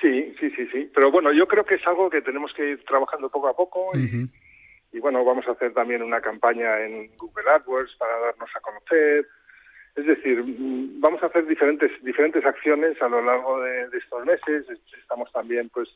Sí, 0.00 0.34
sí, 0.40 0.50
sí, 0.56 0.66
sí. 0.72 0.90
Pero 0.94 1.10
bueno, 1.10 1.30
yo 1.30 1.46
creo 1.46 1.64
que 1.64 1.74
es 1.74 1.86
algo 1.86 2.08
que 2.08 2.22
tenemos 2.22 2.54
que 2.54 2.70
ir 2.70 2.84
trabajando 2.86 3.28
poco 3.28 3.48
a 3.48 3.54
poco 3.54 3.90
y, 3.92 3.98
uh 3.98 4.08
-huh 4.08 4.28
y 4.94 5.00
bueno, 5.00 5.24
vamos 5.24 5.46
a 5.48 5.52
hacer 5.52 5.74
también 5.74 6.04
una 6.04 6.20
campaña 6.20 6.80
en 6.80 7.10
Google 7.16 7.50
AdWords 7.50 7.96
para 7.96 8.16
darnos 8.16 8.48
a 8.54 8.60
conocer. 8.60 9.26
Es 9.96 10.06
decir, 10.06 10.40
vamos 11.00 11.20
a 11.20 11.26
hacer 11.26 11.46
diferentes 11.46 11.90
diferentes 12.04 12.44
acciones 12.46 13.02
a 13.02 13.08
lo 13.08 13.20
largo 13.20 13.60
de, 13.60 13.88
de 13.88 13.98
estos 13.98 14.24
meses. 14.24 14.66
Estamos 14.96 15.32
también 15.32 15.68
pues 15.70 15.88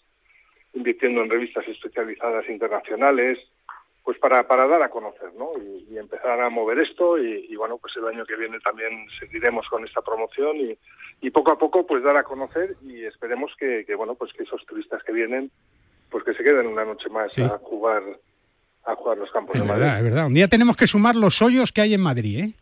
invirtiendo 0.72 1.22
en 1.22 1.30
revistas 1.30 1.66
especializadas 1.68 2.48
internacionales, 2.48 3.38
pues 4.02 4.18
para, 4.18 4.48
para 4.48 4.66
dar 4.66 4.82
a 4.82 4.90
conocer, 4.90 5.32
¿no? 5.34 5.52
Y, 5.62 5.94
y 5.94 5.98
empezar 5.98 6.40
a 6.40 6.50
mover 6.50 6.80
esto 6.80 7.18
y, 7.18 7.46
y, 7.48 7.54
bueno, 7.54 7.78
pues 7.78 7.94
el 7.96 8.06
año 8.08 8.26
que 8.26 8.34
viene 8.34 8.58
también 8.58 9.06
seguiremos 9.20 9.68
con 9.68 9.84
esta 9.84 10.02
promoción 10.02 10.56
y, 10.56 10.76
y 11.20 11.30
poco 11.30 11.52
a 11.52 11.58
poco 11.58 11.86
pues 11.86 12.02
dar 12.02 12.16
a 12.16 12.24
conocer 12.24 12.74
y 12.82 13.04
esperemos 13.04 13.54
que, 13.56 13.84
que 13.86 13.94
bueno, 13.94 14.16
pues 14.16 14.32
que 14.32 14.42
esos 14.42 14.66
turistas 14.66 15.04
que 15.04 15.12
vienen 15.12 15.52
pues 16.10 16.24
que 16.24 16.34
se 16.34 16.42
queden 16.42 16.66
una 16.66 16.84
noche 16.84 17.08
más 17.10 17.32
sí. 17.32 17.42
a 17.42 17.58
jugar 17.58 18.02
a 18.88 18.94
jugar 18.94 19.18
los 19.18 19.30
campos 19.30 19.54
es 19.54 19.60
de 19.60 19.68
verdad, 19.68 19.86
Madrid. 19.86 19.98
Es 19.98 20.04
verdad, 20.04 20.26
un 20.26 20.34
día 20.34 20.48
tenemos 20.48 20.76
que 20.76 20.86
sumar 20.86 21.14
los 21.14 21.42
hoyos 21.42 21.72
que 21.72 21.82
hay 21.82 21.94
en 21.94 22.00
Madrid, 22.00 22.38
¿eh? 22.40 22.54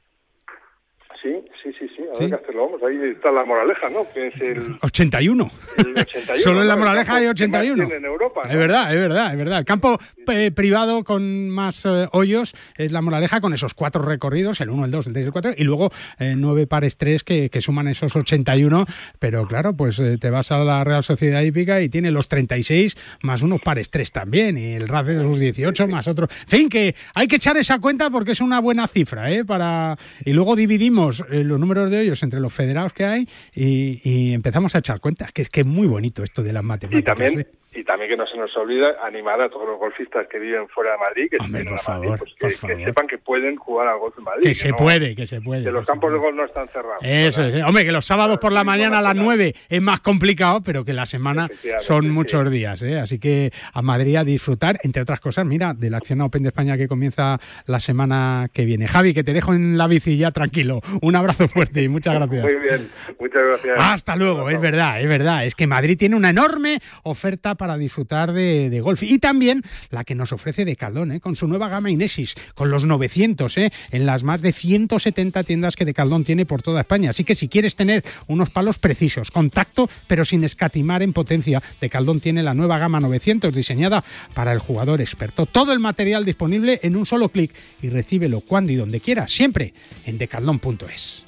Sí, 1.27 1.35
sí, 1.63 1.73
sí, 1.77 1.89
sí, 1.97 2.03
habrá 2.03 2.17
¿Sí? 2.17 2.29
que 2.29 2.35
hacerlo. 2.37 2.67
Vamos, 2.67 2.83
ahí 2.85 3.11
está 3.11 3.33
la 3.33 3.45
moraleja, 3.45 3.91
¿no? 3.91 4.09
Que 4.13 4.29
es 4.29 4.41
el 4.41 4.79
81. 4.83 5.51
El 5.79 5.99
81 5.99 6.41
Solo 6.41 6.63
en 6.63 6.69
la 6.69 6.77
¿no? 6.77 6.81
moraleja 6.81 7.17
hay 7.17 7.27
81. 7.27 7.83
En 7.93 8.05
Europa, 8.05 8.43
¿no? 8.45 8.51
Es 8.51 8.57
verdad, 8.57 8.95
es 8.95 9.01
verdad, 9.01 9.33
es 9.33 9.39
verdad. 9.39 9.59
El 9.59 9.65
campo 9.65 9.99
eh, 10.29 10.53
privado 10.53 11.03
con 11.03 11.51
más 11.51 11.85
eh, 11.85 12.07
hoyos 12.13 12.55
es 12.77 12.93
la 12.93 13.03
moraleja 13.03 13.41
con 13.41 13.53
esos 13.55 13.75
cuatro 13.75 14.03
recorridos, 14.03 14.61
el 14.61 14.71
1, 14.71 14.85
el 14.85 14.91
2, 14.93 15.07
el 15.09 15.13
3 15.15 15.25
y 15.25 15.27
el 15.27 15.33
4, 15.33 15.55
y 15.57 15.65
luego 15.65 15.91
eh, 16.21 16.35
nueve 16.37 16.69
pares 16.69 16.97
3 16.97 17.25
que, 17.25 17.51
que, 17.51 17.61
suman 17.61 17.89
esos 17.89 18.15
81. 18.15 18.87
Pero 19.19 19.49
claro, 19.49 19.75
pues 19.75 19.99
eh, 19.99 20.19
te 20.21 20.31
vas 20.31 20.53
a 20.53 20.59
la 20.59 20.85
Real 20.85 21.03
Sociedad 21.03 21.43
Hípica 21.43 21.81
y 21.81 21.89
tiene 21.89 22.13
los 22.13 22.29
36 22.29 22.97
más 23.23 23.43
unos 23.43 23.61
pares 23.63 23.91
3 23.91 24.13
también, 24.13 24.59
y 24.59 24.75
el 24.75 24.87
RAF 24.87 25.07
de 25.07 25.15
los 25.15 25.41
18 25.41 25.89
más 25.89 26.07
otro. 26.07 26.29
En 26.43 26.49
fin, 26.49 26.69
que 26.69 26.95
hay 27.15 27.27
que 27.27 27.37
echar 27.37 27.57
esa 27.57 27.81
cuenta 27.81 28.11
porque 28.11 28.33
es 28.33 28.41
una 28.41 28.61
buena 28.61 28.87
cifra, 28.87 29.33
¿eh? 29.33 29.45
Para... 29.45 29.99
Y 30.25 30.33
luego 30.33 30.55
dividimos 30.55 31.16
eh, 31.31 31.45
los 31.45 31.59
números 31.59 31.91
de 31.91 31.99
hoyos 31.99 32.23
entre 32.23 32.41
los 32.41 32.53
federados 32.53 32.93
que 32.93 33.05
hay 33.05 33.29
y, 33.55 34.01
y 34.05 34.33
empezamos 34.33 34.75
a 34.75 34.79
echar 34.79 35.01
cuentas, 35.01 35.33
que 35.33 35.43
es 35.43 35.49
que 35.49 35.61
es 35.61 35.67
muy 35.67 35.87
bonito 35.87 36.23
esto 36.23 36.43
de 36.43 36.53
las 36.53 36.65
matemáticas. 36.65 37.01
Y 37.01 37.05
también, 37.05 37.41
¿eh? 37.41 37.47
Y 37.77 37.85
también 37.85 38.11
que 38.11 38.17
no 38.17 38.27
se 38.27 38.37
nos 38.39 38.57
olvida 38.57 38.97
animar 39.05 39.41
a 39.41 39.49
todos 39.51 39.69
los 39.69 39.79
golfistas 39.79 40.27
que 40.29 40.39
viven 40.39 40.67
fuera 40.69 40.93
de 40.93 40.99
Madrid, 40.99 41.29
que, 41.31 41.37
Hombre, 41.39 41.65
por 41.65 41.73
Madrid, 41.73 41.85
favor, 41.85 42.19
pues 42.19 42.33
por 42.39 42.51
que, 42.51 42.57
favor. 42.57 42.85
sepan 42.85 43.07
que 43.07 43.19
pueden 43.19 43.57
jugar 43.57 43.89
al 43.89 43.99
golf 43.99 44.17
en 44.17 44.25
Madrid. 44.25 44.43
Que, 44.45 44.55
se 44.55 44.71
no, 44.71 44.77
puede, 44.77 45.15
que 45.15 45.27
se 45.27 45.41
puede. 45.41 45.65
Que 45.65 45.71
los 45.71 45.87
campos 45.87 46.13
de 46.13 46.19
golf 46.19 46.37
no 46.37 46.45
están 46.45 46.69
cerrados. 46.69 46.99
Eso 47.03 47.43
es. 47.43 47.63
Hombre, 47.65 47.85
que 47.85 47.93
los 47.93 48.07
sábados 48.07 48.39
por 48.39 48.53
la 48.53 48.65
mañana 48.65 48.99
a 48.99 49.03
las 49.03 49.15
9 49.15 49.55
es 49.69 49.83
más 49.83 50.01
complicado, 50.01 50.63
pero 50.63 50.85
que 50.85 50.93
la 50.93 51.07
semana 51.07 51.49
son 51.81 52.11
muchos 52.11 52.51
días. 52.51 52.81
¿eh? 52.83 52.99
Así 52.99 53.19
que 53.19 53.53
a 53.73 53.83
Madrid 53.83 54.17
a 54.17 54.25
disfrutar, 54.25 54.79
entre 54.83 55.03
otras 55.03 55.21
cosas, 55.21 55.45
mira, 55.45 55.75
de 55.75 55.91
la 55.91 55.99
acción 55.99 56.21
Open 56.21 56.43
de 56.43 56.49
España 56.49 56.77
que 56.77 56.89
comienza 56.89 57.39
la 57.67 57.81
semana 57.81 58.49
que 58.53 58.65
viene. 58.65 58.89
Javi, 58.89 59.13
que 59.13 59.25
te 59.25 59.33
dejo 59.33 59.53
en 59.53 59.77
la 59.77 59.87
bici 59.87 60.17
ya 60.17 60.31
tranquilo. 60.31 60.81
Un 61.03 61.17
abrazo 61.17 61.49
fuerte 61.49 61.83
y 61.83 61.89
muchas 61.89 62.15
gracias. 62.15 62.43
Muy 62.45 62.57
bien, 62.57 62.91
muchas 63.19 63.43
gracias. 63.43 63.77
Hasta 63.79 64.17
luego, 64.17 64.49
es 64.51 64.61
verdad, 64.61 65.01
es 65.01 65.09
verdad. 65.09 65.45
Es 65.45 65.55
que 65.55 65.67
Madrid 65.67 65.99
tiene 65.99 66.17
una 66.17 66.31
enorme 66.31 66.79
oferta 67.03 67.55
para 67.55 67.66
disfrutar 67.77 68.33
de, 68.33 68.71
de 68.71 68.81
golf. 68.81 69.03
Y 69.03 69.19
también 69.19 69.63
la 69.91 70.05
que 70.05 70.15
nos 70.15 70.33
ofrece 70.33 70.65
Decaldón, 70.65 71.13
¿eh? 71.13 71.21
con 71.21 71.37
su 71.37 71.47
nueva 71.47 71.69
gama 71.69 71.91
Inesis, 71.91 72.35
con 72.55 72.71
los 72.71 72.85
900, 72.85 73.59
¿eh? 73.59 73.73
en 73.91 74.07
las 74.07 74.23
más 74.23 74.41
de 74.43 74.53
170 74.53 75.43
tiendas 75.45 75.77
que 75.77 75.85
Decaldón 75.85 76.25
tiene 76.25 76.47
por 76.47 76.63
toda 76.63 76.81
España. 76.81 77.11
Así 77.11 77.25
que 77.25 77.35
si 77.35 77.49
quieres 77.49 77.77
tener 77.77 78.05
unos 78.27 78.51
palos 78.51 78.79
precisos, 78.79 79.31
con 79.31 79.51
tacto, 79.51 79.91
pero 80.07 80.25
sin 80.25 80.45
escatimar 80.45 81.03
en 81.03 81.13
potencia, 81.13 81.63
Decaldón 81.81 82.21
tiene 82.21 82.43
la 82.43 82.55
nueva 82.55 82.79
gama 82.79 83.01
900 83.01 83.55
diseñada 83.55 84.05
para 84.35 84.53
el 84.53 84.59
jugador 84.59 85.01
experto. 85.01 85.47
Todo 85.47 85.73
el 85.73 85.81
material 85.81 86.25
disponible 86.25 86.81
en 86.83 86.97
un 86.97 87.07
solo 87.07 87.29
clic 87.29 87.53
y 87.83 87.89
recíbelo 87.89 88.41
cuando 88.41 88.73
y 88.73 88.77
donde 88.77 89.01
quieras, 89.01 89.33
siempre 89.33 89.75
en 90.05 90.19
decaldón.es. 90.19 91.26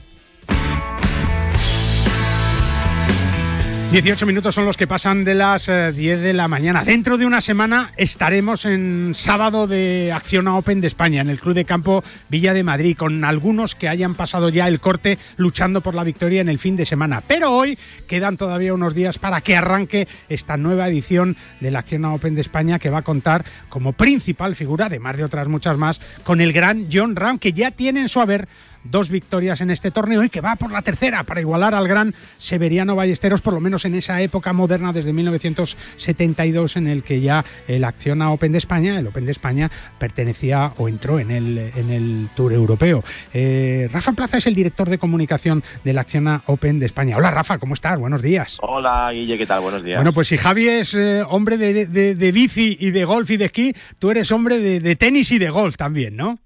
18 3.91 4.27
minutos 4.27 4.55
son 4.55 4.67
los 4.67 4.77
que 4.77 4.87
pasan 4.87 5.25
de 5.25 5.35
las 5.35 5.67
eh, 5.67 5.93
10 5.93 6.21
de 6.21 6.35
la 6.35 6.47
mañana. 6.47 6.85
Dentro 6.85 7.17
de 7.17 7.25
una 7.25 7.41
semana 7.41 7.93
estaremos 7.97 8.67
en 8.67 9.15
sábado 9.15 9.67
de 9.67 10.13
Acción 10.15 10.47
a 10.47 10.57
Open 10.57 10.83
de 10.83 10.87
España, 10.87 11.23
en 11.23 11.31
el 11.31 11.41
Club 11.41 11.55
de 11.55 11.65
Campo 11.65 12.05
Villa 12.29 12.53
de 12.53 12.63
Madrid, 12.63 12.99
con 12.99 13.25
algunos 13.25 13.75
que 13.75 13.89
hayan 13.89 14.15
pasado 14.15 14.51
ya 14.51 14.69
el 14.69 14.79
corte 14.79 15.19
luchando 15.39 15.81
por 15.81 15.95
la 15.95 16.05
victoria 16.05 16.43
en 16.43 16.51
el 16.51 16.59
fin 16.59 16.77
de 16.77 16.85
semana. 16.85 17.23
Pero 17.27 17.51
hoy 17.51 17.79
quedan 18.07 18.37
todavía 18.37 18.75
unos 18.75 18.93
días 18.93 19.17
para 19.17 19.41
que 19.41 19.57
arranque 19.57 20.07
esta 20.29 20.59
nueva 20.59 20.87
edición 20.87 21.37
de 21.61 21.71
la 21.71 21.79
Acción 21.79 22.05
a 22.05 22.13
Open 22.13 22.35
de 22.35 22.43
España, 22.43 22.79
que 22.79 22.91
va 22.91 22.99
a 22.99 23.03
contar 23.03 23.47
como 23.71 23.95
principal 23.95 24.55
figura, 24.55 24.87
además 24.87 25.17
de 25.17 25.25
otras 25.25 25.49
muchas 25.49 25.79
más, 25.79 25.99
con 26.25 26.43
el 26.43 26.53
gran 26.53 26.89
John 26.93 27.17
Ram, 27.17 27.39
que 27.39 27.55
ya 27.55 27.71
tiene 27.71 28.03
en 28.03 28.11
su 28.11 28.21
haber 28.21 28.49
dos 28.91 29.09
victorias 29.11 29.61
en 29.61 29.71
este 29.71 29.91
torneo 29.91 30.25
y 30.25 30.29
que 30.29 30.41
va 30.41 30.57
por 30.57 30.73
la 30.73 30.83
tercera 30.83 31.23
para 31.23 31.41
igualar 31.41 31.75
al 31.75 31.89
gran 31.89 32.15
Severiano 32.37 32.97
Ballesteros, 32.97 33.41
por 33.41 33.55
lo 33.55 33.61
menos 33.61 33.85
en 33.85 33.95
esa 33.95 34.21
época 34.23 34.53
moderna 34.53 34.93
desde 34.93 35.13
1972 35.13 36.77
en 36.77 36.87
el 36.87 37.03
que 37.03 37.21
ya 37.21 37.45
el 37.67 37.85
Acciona 37.85 38.31
Open 38.31 38.53
de 38.53 38.59
España, 38.59 38.99
el 38.99 39.07
Open 39.07 39.27
de 39.27 39.33
España, 39.33 39.71
pertenecía 39.99 40.73
o 40.77 40.89
entró 40.89 41.21
en 41.21 41.31
el, 41.31 41.59
en 41.59 41.91
el 41.91 42.29
Tour 42.35 42.53
Europeo. 42.53 43.05
Eh, 43.35 43.89
Rafa 43.93 44.13
Plaza 44.13 44.39
es 44.39 44.47
el 44.47 44.55
director 44.55 44.89
de 44.89 44.99
comunicación 44.99 45.63
del 45.85 45.99
Acciona 45.99 46.43
Open 46.47 46.79
de 46.79 46.87
España. 46.87 47.17
Hola 47.17 47.31
Rafa, 47.31 47.59
¿cómo 47.59 47.75
estás? 47.75 47.99
Buenos 47.99 48.23
días. 48.23 48.59
Hola 48.61 49.11
Guille, 49.13 49.39
¿qué 49.39 49.47
tal? 49.47 49.61
Buenos 49.61 49.85
días. 49.85 49.99
Bueno, 49.99 50.13
pues 50.13 50.29
si 50.29 50.37
Javi 50.37 50.69
es 50.69 50.95
eh, 50.95 51.23
hombre 51.29 51.57
de, 51.57 51.87
de, 51.87 52.15
de, 52.15 52.33
bici 52.33 52.77
y 52.81 52.91
de 52.91 53.05
golf 53.05 53.31
y 53.31 53.37
de 53.37 53.47
esquí, 53.47 53.75
tú 53.99 54.11
eres 54.11 54.31
hombre 54.33 54.59
de, 54.59 54.81
de 54.81 54.97
tenis 54.97 55.31
y 55.33 55.39
de 55.39 55.51
golf 55.51 55.77
también, 55.77 56.17
¿no? 56.17 56.39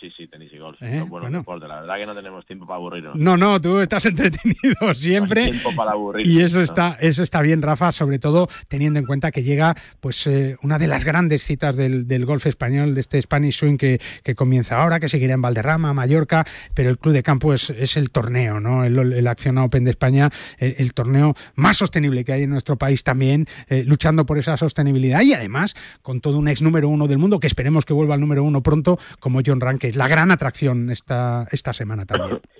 Sí, 0.00 0.10
sí, 0.14 0.26
tenis 0.28 0.52
y 0.52 0.58
golf. 0.58 0.80
¿Eh? 0.82 1.04
Bueno, 1.08 1.26
bueno. 1.26 1.38
Deporte. 1.38 1.66
La 1.66 1.80
verdad 1.80 1.96
que 1.96 2.06
no 2.06 2.14
tenemos 2.14 2.44
tiempo 2.44 2.66
para 2.66 2.76
aburrirnos. 2.76 3.16
No, 3.16 3.36
no, 3.36 3.58
tú 3.60 3.80
estás 3.80 4.04
entretenido 4.04 4.76
siempre. 4.94 5.46
No 5.46 5.50
tiempo 5.52 5.74
para 5.74 5.92
aburrirnos. 5.92 6.34
Y 6.34 6.42
eso 6.42 6.60
está, 6.60 6.98
eso 7.00 7.22
está 7.22 7.40
bien, 7.40 7.62
Rafa, 7.62 7.92
sobre 7.92 8.18
todo 8.18 8.48
teniendo 8.68 8.98
en 8.98 9.06
cuenta 9.06 9.30
que 9.30 9.42
llega 9.42 9.74
pues 10.00 10.26
eh, 10.26 10.56
una 10.62 10.78
de 10.78 10.86
las 10.86 11.04
grandes 11.04 11.42
citas 11.44 11.76
del, 11.76 12.06
del, 12.06 12.26
golf 12.26 12.44
español, 12.46 12.94
de 12.94 13.00
este 13.00 13.20
Spanish 13.22 13.58
Swing 13.58 13.78
que, 13.78 14.00
que, 14.22 14.34
comienza 14.34 14.82
ahora, 14.82 15.00
que 15.00 15.08
seguirá 15.08 15.34
en 15.34 15.40
Valderrama, 15.40 15.94
Mallorca, 15.94 16.46
pero 16.74 16.90
el 16.90 16.98
Club 16.98 17.14
de 17.14 17.22
Campo 17.22 17.54
es, 17.54 17.70
es 17.70 17.96
el 17.96 18.10
torneo, 18.10 18.60
¿no? 18.60 18.84
El, 18.84 18.98
el 18.98 19.26
Acción 19.26 19.56
Open 19.56 19.84
de 19.84 19.90
España, 19.90 20.30
el, 20.58 20.74
el, 20.78 20.92
torneo 20.92 21.34
más 21.54 21.78
sostenible 21.78 22.24
que 22.24 22.32
hay 22.32 22.42
en 22.42 22.50
nuestro 22.50 22.76
país 22.76 23.02
también, 23.02 23.46
eh, 23.68 23.82
luchando 23.84 24.26
por 24.26 24.38
esa 24.38 24.56
sostenibilidad 24.58 25.22
y 25.22 25.32
además 25.32 25.74
con 26.02 26.20
todo 26.20 26.38
un 26.38 26.48
ex 26.48 26.60
número 26.60 26.88
uno 26.88 27.06
del 27.08 27.18
mundo, 27.18 27.40
que 27.40 27.46
esperemos 27.46 27.84
que 27.84 27.94
vuelva 27.94 28.14
al 28.14 28.20
número 28.20 28.44
uno 28.44 28.62
pronto, 28.62 28.98
como 29.20 29.40
John 29.44 29.60
Rank, 29.60 29.85
la 29.92 30.08
gran 30.08 30.30
atracción 30.30 30.90
esta, 30.90 31.46
esta 31.50 31.72
semana 31.72 32.04
también. 32.06 32.40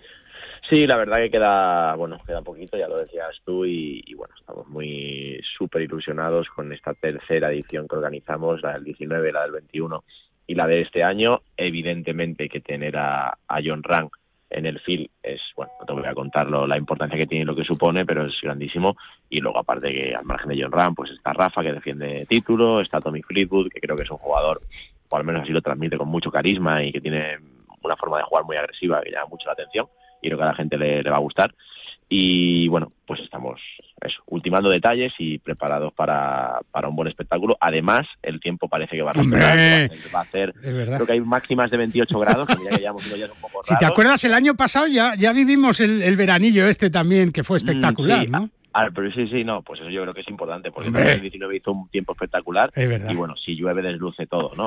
Sí, 0.68 0.84
la 0.84 0.96
verdad 0.96 1.18
que 1.18 1.30
queda, 1.30 1.94
bueno, 1.94 2.18
queda 2.26 2.42
poquito, 2.42 2.76
ya 2.76 2.88
lo 2.88 2.96
decías 2.96 3.36
tú, 3.44 3.64
y, 3.64 4.02
bueno, 4.16 4.34
estamos 4.36 4.66
muy 4.66 5.40
súper 5.56 5.82
ilusionados 5.82 6.48
con 6.48 6.72
esta 6.72 6.92
tercera 6.92 7.52
edición 7.52 7.86
que 7.86 7.94
organizamos, 7.94 8.62
la 8.62 8.72
del 8.72 8.82
19, 8.82 9.30
la 9.30 9.42
del 9.42 9.52
21 9.52 10.02
y 10.48 10.56
la 10.56 10.66
de 10.66 10.80
este 10.80 11.04
año. 11.04 11.42
Evidentemente 11.56 12.48
que 12.48 12.60
tener 12.60 12.96
a, 12.96 13.38
a 13.46 13.60
John 13.64 13.84
Rank 13.84 14.16
en 14.50 14.66
el 14.66 14.80
field 14.80 15.08
es, 15.22 15.40
bueno, 15.54 15.72
no 15.78 15.86
te 15.86 15.92
voy 15.92 16.06
a 16.06 16.14
contar 16.14 16.48
lo, 16.48 16.66
la 16.66 16.78
importancia 16.78 17.18
que 17.18 17.26
tiene 17.26 17.42
y 17.42 17.46
lo 17.46 17.54
que 17.54 17.64
supone, 17.64 18.04
pero 18.04 18.26
es 18.26 18.34
grandísimo. 18.42 18.96
Y 19.30 19.40
luego, 19.40 19.60
aparte 19.60 19.92
que 19.92 20.14
al 20.16 20.24
margen 20.24 20.48
de 20.48 20.62
John 20.62 20.72
Ram, 20.72 20.94
pues 20.96 21.12
está 21.12 21.32
Rafa, 21.32 21.62
que 21.62 21.72
defiende 21.72 22.26
título, 22.28 22.80
está 22.80 23.00
Tommy 23.00 23.22
Fleetwood, 23.22 23.70
que 23.70 23.80
creo 23.80 23.96
que 23.96 24.02
es 24.02 24.10
un 24.10 24.18
jugador 24.18 24.62
o 25.08 25.16
al 25.16 25.24
menos 25.24 25.42
así 25.42 25.52
lo 25.52 25.62
transmite 25.62 25.96
con 25.96 26.08
mucho 26.08 26.30
carisma 26.30 26.82
y 26.82 26.92
que 26.92 27.00
tiene 27.00 27.38
una 27.82 27.96
forma 27.96 28.18
de 28.18 28.24
jugar 28.24 28.44
muy 28.44 28.56
agresiva 28.56 29.00
que 29.02 29.10
llama 29.10 29.26
mucho 29.30 29.46
la 29.46 29.52
atención 29.52 29.86
y 30.20 30.28
creo 30.28 30.38
que 30.38 30.44
a 30.44 30.48
la 30.48 30.54
gente 30.54 30.76
le, 30.76 31.02
va 31.02 31.16
a 31.16 31.20
gustar. 31.20 31.54
Y 32.08 32.68
bueno, 32.68 32.92
pues 33.04 33.20
estamos 33.20 33.60
eso, 34.00 34.22
ultimando 34.26 34.68
detalles 34.68 35.12
y 35.18 35.38
preparados 35.38 35.92
para, 35.92 36.60
para 36.70 36.88
un 36.88 36.94
buen 36.94 37.08
espectáculo. 37.08 37.56
Además, 37.60 38.06
el 38.22 38.38
tiempo 38.38 38.68
parece 38.68 38.96
que 38.96 39.02
va 39.02 39.10
a 39.10 39.14
ser. 39.14 39.90
Va 40.14 40.20
a 40.20 40.22
hacer, 40.22 40.54
creo 40.60 41.04
que 41.04 41.12
hay 41.12 41.20
máximas 41.20 41.68
de 41.68 41.78
28 41.78 42.18
grados, 42.20 42.48
que 42.48 42.64
ya 42.64 42.78
llevamos 42.78 43.04
unos 43.06 43.16
días 43.18 43.30
un 43.30 43.40
poco 43.40 43.60
raros. 43.62 43.68
Si 43.68 43.76
te 43.76 43.86
acuerdas, 43.86 44.22
el 44.22 44.34
año 44.34 44.54
pasado 44.54 44.86
ya, 44.86 45.16
ya 45.16 45.32
vivimos 45.32 45.80
el, 45.80 46.00
el 46.02 46.16
veranillo 46.16 46.68
este 46.68 46.90
también, 46.90 47.32
que 47.32 47.42
fue 47.42 47.56
mm, 47.56 47.62
espectacular, 47.64 48.28
¿no? 48.28 48.50
Ah, 48.78 48.90
pero 48.94 49.10
sí, 49.10 49.26
sí, 49.28 49.42
no, 49.42 49.62
pues 49.62 49.80
eso 49.80 49.88
yo 49.88 50.02
creo 50.02 50.12
que 50.12 50.20
es 50.20 50.28
importante, 50.28 50.70
porque 50.70 50.88
el 50.88 50.92
2019 50.94 51.56
hizo 51.56 51.72
un 51.72 51.88
tiempo 51.88 52.12
espectacular 52.12 52.70
y 52.76 53.14
bueno, 53.14 53.34
si 53.42 53.56
llueve 53.56 53.80
desluce 53.80 54.26
todo, 54.26 54.52
¿no? 54.54 54.66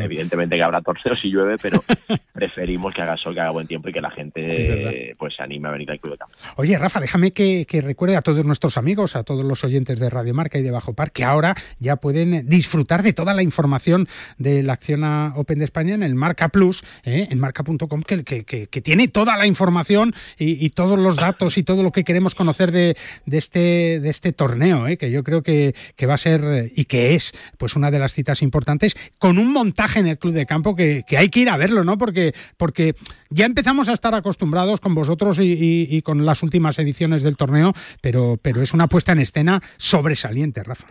Evidentemente 0.00 0.56
que 0.56 0.62
habrá 0.62 0.80
torceos 0.80 1.18
si 1.20 1.28
llueve, 1.28 1.56
pero 1.60 1.82
preferimos 2.32 2.94
que 2.94 3.02
haga 3.02 3.16
sol, 3.16 3.34
que 3.34 3.40
haga 3.40 3.50
buen 3.50 3.66
tiempo 3.66 3.88
y 3.88 3.92
que 3.92 4.00
la 4.00 4.12
gente 4.12 5.16
pues 5.18 5.34
se 5.34 5.42
anime 5.42 5.66
a 5.66 5.72
venir 5.72 5.90
al 5.90 5.98
Club 5.98 6.12
de 6.12 6.18
Campo. 6.18 6.36
Oye, 6.54 6.78
Rafa, 6.78 7.00
déjame 7.00 7.32
que, 7.32 7.66
recuerde 7.82 8.16
a 8.16 8.22
todos 8.22 8.44
nuestros 8.44 8.76
amigos, 8.76 9.16
a 9.16 9.24
todos 9.24 9.44
los 9.44 9.64
oyentes 9.64 9.98
de 9.98 10.08
Radio 10.08 10.34
Marca 10.34 10.58
y 10.58 10.62
de 10.62 10.70
Bajo 10.70 10.94
Par, 10.94 11.10
que 11.10 11.24
ahora 11.24 11.56
ya 11.80 11.96
pueden 11.96 12.48
disfrutar 12.48 13.02
de 13.02 13.12
toda 13.12 13.34
la 13.34 13.42
información 13.42 14.06
de 14.38 14.62
la 14.62 14.74
acción 14.74 15.02
Open 15.34 15.58
de 15.58 15.64
España 15.64 15.94
en 15.94 16.04
el 16.04 16.14
Marca 16.14 16.48
Plus, 16.50 16.84
¿eh? 17.02 17.26
en 17.28 17.40
marca.com, 17.40 18.02
que, 18.02 18.22
que, 18.22 18.82
tiene 18.82 19.08
toda 19.08 19.36
la 19.36 19.46
información 19.46 20.14
y, 20.38 20.70
todos 20.70 20.96
los 20.96 21.16
datos 21.16 21.58
y 21.58 21.64
todo 21.64 21.82
lo 21.82 21.90
que 21.90 22.04
queremos 22.04 22.36
conocer 22.36 22.70
de 22.70 22.96
de 23.31 23.31
este, 23.38 24.00
de 24.00 24.10
este 24.10 24.32
torneo, 24.32 24.86
¿eh? 24.86 24.96
que 24.96 25.10
yo 25.10 25.22
creo 25.22 25.42
que, 25.42 25.74
va 26.06 26.14
a 26.14 26.18
ser 26.18 26.42
eh, 26.44 26.72
y 26.74 26.84
que 26.86 27.14
es 27.14 27.32
pues 27.58 27.76
una 27.76 27.90
de 27.90 27.98
las 27.98 28.12
citas 28.12 28.42
importantes, 28.42 28.96
con 29.18 29.38
un 29.38 29.52
montaje 29.52 30.00
en 30.00 30.06
el 30.06 30.18
club 30.18 30.34
de 30.34 30.46
campo 30.46 30.74
que, 30.74 31.04
hay 31.16 31.28
que 31.28 31.40
ir 31.40 31.48
a 31.48 31.56
verlo, 31.56 31.84
¿no? 31.84 31.98
Porque, 31.98 32.32
porque 32.56 32.94
ya 33.30 33.46
empezamos 33.46 33.88
a 33.88 33.92
estar 33.92 34.14
acostumbrados 34.14 34.80
con 34.80 34.94
vosotros 34.94 35.38
y, 35.40 36.02
con 36.02 36.24
las 36.26 36.42
últimas 36.42 36.78
ediciones 36.78 37.22
del 37.22 37.36
torneo, 37.36 37.72
pero, 38.00 38.38
pero 38.40 38.62
es 38.62 38.72
una 38.72 38.88
puesta 38.88 39.12
en 39.12 39.20
escena 39.20 39.60
sobresaliente, 39.76 40.62
Rafa. 40.62 40.88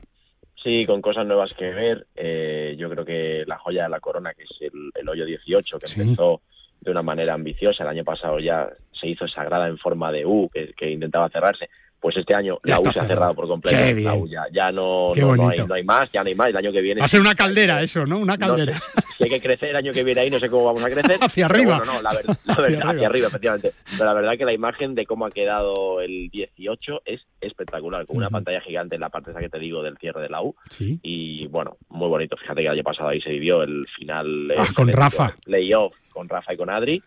Sí, 0.64 0.86
con 0.86 1.02
cosas 1.02 1.26
nuevas 1.26 1.54
que 1.56 1.72
ver. 1.72 2.06
Eh, 2.16 2.76
yo 2.78 2.90
creo 2.90 3.04
que 3.04 3.44
la 3.48 3.58
joya 3.58 3.84
de 3.84 3.90
la 3.90 4.00
corona, 4.00 4.34
que 4.34 4.44
es 4.44 4.72
el, 4.96 5.10
hoyo 5.10 5.26
18, 5.26 5.80
que 5.80 6.02
empezó 6.02 6.42
de 6.80 6.92
una 6.92 7.02
manera 7.02 7.34
ambiciosa. 7.34 7.84
El 7.84 7.90
año 7.90 8.04
pasado 8.04 8.40
ya 8.40 8.70
se 8.92 9.08
hizo 9.08 9.28
sagrada 9.28 9.68
en 9.68 9.80
forma 9.80 10.12
de 10.12 10.26
U, 10.26 10.50
que 10.52 10.92
intentaba 10.92 11.30
cerrarse 11.30 11.70
pues 12.02 12.18
este 12.18 12.36
año 12.36 12.60
la 12.64 12.80
U 12.80 12.92
se 12.92 13.00
ha 13.00 13.08
cerrado 13.08 13.36
por 13.36 13.48
completo. 13.48 13.78
La 14.02 14.16
U 14.16 14.28
ya, 14.28 14.72
no, 14.72 15.14
no, 15.14 15.50
hay, 15.50 15.84
más, 15.84 16.12
ya 16.12 16.24
no 16.24 16.28
hay 16.28 16.36
más. 16.36 16.48
El 16.48 16.58
año 16.58 16.72
que 16.72 16.82
viene. 16.82 17.00
Va 17.00 17.06
a 17.06 17.10
ser 17.10 17.22
una 17.22 17.36
caldera 17.36 17.82
eso, 17.84 18.06
¿no? 18.08 18.18
Una 18.18 18.38
caldera. 18.38 18.82
si 19.18 19.26
hay 19.26 19.30
que 19.30 19.40
crecer 19.40 19.70
el 19.70 19.76
año 19.76 19.94
que 19.94 20.04
viene 20.04 20.22
ahí, 20.22 20.30
no 20.32 20.40
sé 20.40 20.50
cómo 20.50 20.66
vamos 20.66 20.84
a 20.84 20.90
crecer. 20.90 21.20
hacia 21.22 21.46
arriba. 21.46 21.84
no, 21.86 22.02
la, 22.02 22.14
verdad, 22.14 22.90
hacia, 22.90 23.08
arriba. 23.08 23.28
efectivamente. 23.28 23.74
Pero 23.92 24.06
la 24.06 24.14
verdad 24.14 24.38
que 24.38 24.46
la 24.46 24.54
imagen 24.54 24.96
de 24.96 25.06
cómo 25.06 25.28
ha 25.28 25.30
quedado 25.30 26.02
el 26.02 26.30
18 26.32 27.04
es 27.06 27.22
espectacular, 27.40 28.08
con 28.08 28.18
una 28.18 28.32
pantalla 28.32 28.62
gigante 28.62 28.96
en 28.96 29.02
la 29.02 29.10
parte 29.10 29.30
esa 29.30 29.40
que 29.40 29.50
te 29.50 29.60
digo 29.60 29.84
del 29.84 29.98
cierre 29.98 30.24
de 30.24 30.30
la 30.30 30.42
U. 30.42 30.56
Sí. 30.72 31.00
Y 31.04 31.46
bueno, 31.48 31.78
muy 31.90 32.10
bonito. 32.10 32.36
Fíjate 32.36 32.62
que 32.62 32.68
el 32.68 32.74
año 32.74 32.84
pasado 32.84 33.10
ahí 33.10 33.22
se 33.22 33.30
vivió 33.30 33.62
el 33.62 33.86
final. 33.96 34.52
Ah, 34.58 34.66
con 34.76 34.92
Rafa. 34.92 35.36
Playoff 35.46 35.94
con 36.12 36.30
Rafa 36.30 36.54
y 36.54 36.58
con 36.58 36.70
Adri. 36.70 37.02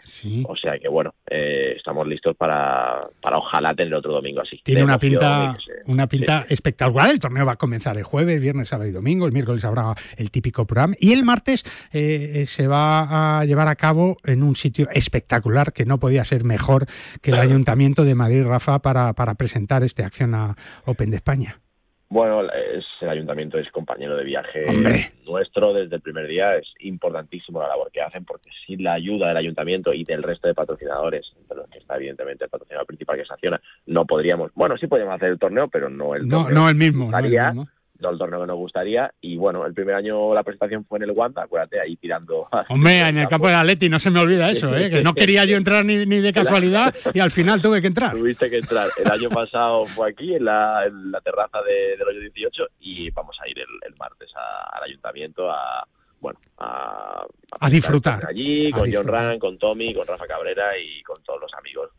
O 0.44 0.56
sea 0.56 0.78
que 0.78 0.88
bueno, 0.88 1.14
eh, 1.28 1.74
estamos 1.76 2.06
listos 2.06 2.36
para, 2.36 3.06
para 3.20 3.38
ojalá 3.38 3.74
tener 3.74 3.94
otro 3.94 4.12
domingo 4.12 4.40
así. 4.40 4.60
Tiene 4.64 4.83
una 4.84 4.98
pinta, 4.98 5.56
una 5.86 6.06
pinta 6.06 6.46
espectacular. 6.48 7.10
El 7.10 7.20
torneo 7.20 7.44
va 7.46 7.52
a 7.52 7.56
comenzar 7.56 7.96
el 7.96 8.04
jueves, 8.04 8.40
viernes, 8.40 8.68
sábado 8.68 8.88
y 8.88 8.92
domingo. 8.92 9.26
El 9.26 9.32
miércoles 9.32 9.64
habrá 9.64 9.94
el 10.16 10.30
típico 10.30 10.66
programa. 10.66 10.94
Y 10.98 11.12
el 11.12 11.24
martes 11.24 11.64
eh, 11.92 12.46
se 12.48 12.66
va 12.66 13.38
a 13.38 13.44
llevar 13.44 13.68
a 13.68 13.76
cabo 13.76 14.16
en 14.24 14.42
un 14.42 14.56
sitio 14.56 14.88
espectacular 14.90 15.72
que 15.72 15.84
no 15.84 15.98
podía 15.98 16.24
ser 16.24 16.44
mejor 16.44 16.86
que 17.20 17.30
el 17.30 17.38
Ayuntamiento 17.38 18.04
de 18.04 18.14
Madrid, 18.14 18.44
Rafa, 18.44 18.80
para, 18.80 19.12
para 19.12 19.34
presentar 19.34 19.82
este 19.84 20.04
Acción 20.04 20.34
a 20.34 20.56
Open 20.84 21.10
de 21.10 21.16
España. 21.16 21.63
Bueno, 22.08 22.42
es, 22.42 22.84
el 23.00 23.08
ayuntamiento 23.08 23.58
es 23.58 23.70
compañero 23.70 24.16
de 24.16 24.24
viaje 24.24 25.10
nuestro 25.26 25.72
desde 25.72 25.96
el 25.96 26.02
primer 26.02 26.26
día. 26.26 26.56
Es 26.56 26.72
importantísimo 26.80 27.60
la 27.60 27.68
labor 27.68 27.90
que 27.90 28.02
hacen 28.02 28.24
porque 28.24 28.50
sin 28.66 28.84
la 28.84 28.92
ayuda 28.94 29.28
del 29.28 29.36
ayuntamiento 29.38 29.92
y 29.92 30.04
del 30.04 30.22
resto 30.22 30.48
de 30.48 30.54
patrocinadores, 30.54 31.26
entre 31.40 31.56
los 31.56 31.68
que 31.70 31.78
está 31.78 31.96
evidentemente 31.96 32.44
el 32.44 32.50
patrocinador 32.50 32.86
principal 32.86 33.16
que 33.16 33.22
es 33.22 33.30
Acciona, 33.30 33.60
no 33.86 34.04
podríamos, 34.04 34.52
bueno, 34.54 34.76
sí 34.76 34.86
podríamos 34.86 35.16
hacer 35.16 35.30
el 35.30 35.38
torneo, 35.38 35.68
pero 35.68 35.88
no 35.88 36.14
el 36.14 36.28
torneo. 36.28 36.50
No, 36.50 36.68
el 36.68 36.74
mismo. 36.74 37.10
No 37.10 37.18
el 37.18 37.30
mismo 37.30 37.68
el 38.00 38.18
torneo 38.18 38.40
que 38.40 38.46
nos 38.46 38.56
gustaría. 38.56 39.12
Y 39.20 39.36
bueno, 39.36 39.64
el 39.66 39.74
primer 39.74 39.94
año 39.94 40.34
la 40.34 40.42
presentación 40.42 40.84
fue 40.84 40.98
en 40.98 41.04
el 41.04 41.10
Wanda, 41.12 41.42
acuérdate, 41.42 41.80
ahí 41.80 41.96
tirando. 41.96 42.48
Hombre, 42.68 43.00
en 43.00 43.18
el 43.18 43.28
campo 43.28 43.48
de 43.48 43.54
Atleti, 43.54 43.88
no 43.88 43.98
se 43.98 44.10
me 44.10 44.20
olvida 44.20 44.50
eso, 44.50 44.74
¿eh? 44.76 44.90
que 44.90 45.02
no 45.02 45.14
quería 45.14 45.44
yo 45.44 45.56
entrar 45.56 45.84
ni, 45.84 46.04
ni 46.06 46.20
de 46.20 46.32
casualidad 46.32 46.94
y 47.12 47.20
al 47.20 47.30
final 47.30 47.60
tuve 47.62 47.80
que 47.80 47.88
entrar. 47.88 48.12
Tuviste 48.12 48.50
que 48.50 48.58
entrar. 48.58 48.90
El 48.96 49.10
año 49.10 49.30
pasado 49.30 49.86
fue 49.86 50.10
aquí, 50.10 50.34
en 50.34 50.44
la, 50.44 50.86
la 50.90 51.20
terraza 51.20 51.62
de, 51.62 51.96
del 51.96 52.08
hoyo 52.08 52.20
18, 52.20 52.66
y 52.80 53.10
vamos 53.10 53.36
a 53.40 53.48
ir 53.48 53.58
el, 53.58 53.94
martes 53.96 54.30
al 54.72 54.82
ayuntamiento 54.82 55.50
a. 55.50 55.86
Bueno, 56.20 56.38
a, 56.56 57.26
a, 57.60 57.68
disfrutar. 57.68 58.26
Allí, 58.26 58.70
con 58.70 58.90
John 58.90 59.06
Rand, 59.06 59.38
con 59.38 59.58
Tommy, 59.58 59.92
con 59.92 60.06
Rafa 60.06 60.26
Cabrera 60.26 60.78
y 60.78 61.02
con 61.02 61.22
todos 61.22 61.38
los 61.38 61.52
amigos 61.52 61.90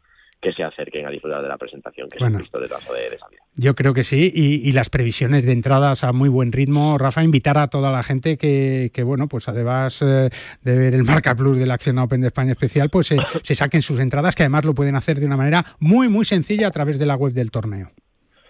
que 0.46 0.54
se 0.54 0.64
acerquen 0.64 1.08
a 1.08 1.10
disfrutar 1.10 1.42
de 1.42 1.48
la 1.48 1.58
presentación 1.58 2.08
que 2.08 2.20
se 2.20 2.26
ha 2.26 2.30
visto 2.30 2.60
de 2.60 2.68
trazo 2.68 2.94
de, 2.94 3.10
de 3.10 3.18
salida. 3.18 3.42
Yo 3.56 3.74
creo 3.74 3.96
que 3.96 4.04
sí, 4.04 4.32
y, 4.32 4.72
las 4.74 4.92
previsiones 4.92 5.44
de 5.44 5.54
entradas 5.54 6.04
a 6.04 6.12
muy 6.12 6.30
buen 6.30 6.52
ritmo. 6.52 7.00
Rafa, 7.00 7.24
invitar 7.24 7.58
a 7.58 7.68
toda 7.68 7.92
la 7.92 8.04
gente 8.04 8.38
que, 8.38 8.92
bueno, 9.04 9.28
pues 9.28 9.50
además 9.50 10.04
eh, 10.04 10.30
de 10.62 10.78
ver 10.78 10.94
el 10.94 11.04
Marca 11.04 11.34
Plus 11.34 11.58
de 11.58 11.66
la 11.66 11.74
Acción 11.74 11.98
Open 11.98 12.22
de 12.22 12.28
España 12.28 12.52
especial, 12.52 12.92
pues 12.92 13.12
eh, 13.12 13.18
se 13.44 13.56
saquen 13.56 13.82
sus 13.82 14.00
entradas, 14.00 14.36
que 14.36 14.44
además 14.44 14.66
lo 14.66 14.76
pueden 14.76 14.96
hacer 14.96 15.20
de 15.20 15.26
una 15.26 15.36
manera 15.36 15.66
muy, 15.80 16.10
muy 16.10 16.26
sencilla 16.26 16.68
a 16.68 16.72
través 16.72 17.00
de 17.00 17.08
la 17.08 17.16
web 17.16 17.34
del 17.34 17.50
torneo. 17.50 17.90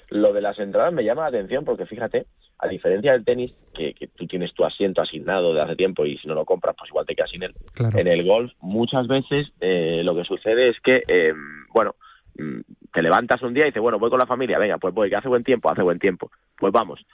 Lo 0.09 0.33
de 0.33 0.41
las 0.41 0.59
entradas 0.59 0.91
me 0.91 1.05
llama 1.05 1.21
la 1.21 1.29
atención 1.29 1.63
porque 1.63 1.85
fíjate, 1.85 2.25
a 2.59 2.67
diferencia 2.67 3.11
del 3.11 3.25
tenis, 3.25 3.53
que, 3.73 3.93
tú 4.15 4.27
tienes 4.27 4.53
tu 4.53 4.63
asiento 4.63 5.01
asignado 5.01 5.53
de 5.53 5.61
hace 5.61 5.75
tiempo 5.75 6.05
y 6.05 6.17
si 6.17 6.27
no 6.27 6.33
lo 6.33 6.45
compras, 6.45 6.75
pues 6.77 6.89
igual 6.89 7.05
te 7.05 7.15
quedas 7.15 7.29
sin 7.29 7.43
él. 7.43 7.53
En 7.95 8.07
el 8.07 8.23
golf, 8.23 8.51
muchas 8.61 9.07
veces 9.07 9.47
eh, 9.59 10.01
lo 10.03 10.15
que 10.15 10.23
sucede 10.23 10.69
es 10.69 10.79
que, 10.81 11.03
eh, 11.07 11.33
bueno, 11.75 11.95
mm, 12.37 12.61
te 12.93 13.01
levantas 13.01 13.41
un 13.43 13.53
día 13.53 13.65
y 13.65 13.67
dices, 13.67 13.81
bueno, 13.81 13.99
voy 13.99 14.09
con 14.09 14.17
la 14.17 14.25
familia, 14.25 14.57
venga, 14.57 14.77
pues 14.77 14.93
voy, 14.93 15.09
que 15.09 15.17
hace 15.17 15.27
buen 15.27 15.43
tiempo, 15.43 15.69
hace 15.69 15.81
buen 15.81 15.99
tiempo, 15.99 16.31
pues 16.57 16.71
vamos 16.71 17.05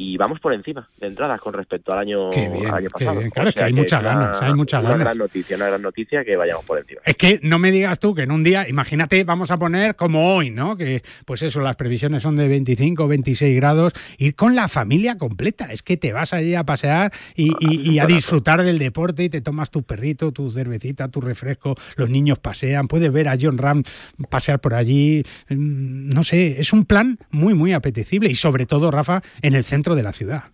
y 0.00 0.16
vamos 0.16 0.38
por 0.38 0.54
encima 0.54 0.88
de 1.00 1.08
entradas 1.08 1.40
con 1.40 1.52
respecto 1.52 1.92
al 1.92 1.98
año, 1.98 2.30
año 2.30 2.88
pasado. 2.88 3.20
Claro, 3.32 3.52
que 3.52 3.62
hay 3.64 3.72
muchas 3.72 4.00
ganas, 4.00 4.40
hay 4.40 4.54
muchas 4.54 4.84
una 4.84 4.96
gran 4.96 5.18
noticia, 5.18 5.56
una 5.56 5.66
gran 5.66 5.82
noticia 5.82 6.24
que 6.24 6.36
vayamos 6.36 6.64
por 6.64 6.78
encima. 6.78 7.00
Es 7.04 7.16
que 7.16 7.40
no 7.42 7.58
me 7.58 7.72
digas 7.72 7.98
tú 7.98 8.14
que 8.14 8.22
en 8.22 8.30
un 8.30 8.44
día, 8.44 8.68
imagínate, 8.68 9.24
vamos 9.24 9.50
a 9.50 9.58
poner 9.58 9.96
como 9.96 10.32
hoy, 10.32 10.50
¿no? 10.50 10.76
Que 10.76 11.02
pues 11.24 11.42
eso, 11.42 11.60
las 11.60 11.74
previsiones 11.74 12.22
son 12.22 12.36
de 12.36 12.46
25, 12.46 13.08
26 13.08 13.56
grados, 13.56 13.92
ir 14.18 14.36
con 14.36 14.54
la 14.54 14.68
familia 14.68 15.18
completa, 15.18 15.72
es 15.72 15.82
que 15.82 15.96
te 15.96 16.12
vas 16.12 16.32
allí 16.32 16.54
a 16.54 16.62
pasear 16.62 17.12
y, 17.34 17.98
a 17.98 18.06
disfrutar 18.06 18.62
del 18.62 18.78
deporte 18.78 19.24
y 19.24 19.28
te 19.28 19.40
tomas 19.40 19.72
tu 19.72 19.82
perrito, 19.82 20.30
tu 20.30 20.48
cervecita, 20.48 21.08
tu 21.08 21.20
refresco, 21.20 21.74
los 21.96 22.08
niños 22.08 22.38
pasean, 22.38 22.86
puedes 22.86 23.12
ver 23.12 23.26
a 23.26 23.36
John 23.40 23.58
Ram 23.58 23.82
pasear 24.30 24.60
por 24.60 24.74
allí, 24.74 25.24
mm, 25.48 26.10
no 26.10 26.22
sé, 26.22 26.60
es 26.60 26.72
un 26.72 26.84
plan 26.84 27.18
muy, 27.30 27.54
muy 27.54 27.72
apetecible 27.72 28.30
y 28.30 28.36
sobre 28.36 28.64
todo, 28.64 28.92
Rafa, 28.92 29.22
en 29.42 29.54
el 29.54 29.64
centro 29.64 29.87
de 29.94 30.02
la 30.02 30.12
ciudad. 30.12 30.44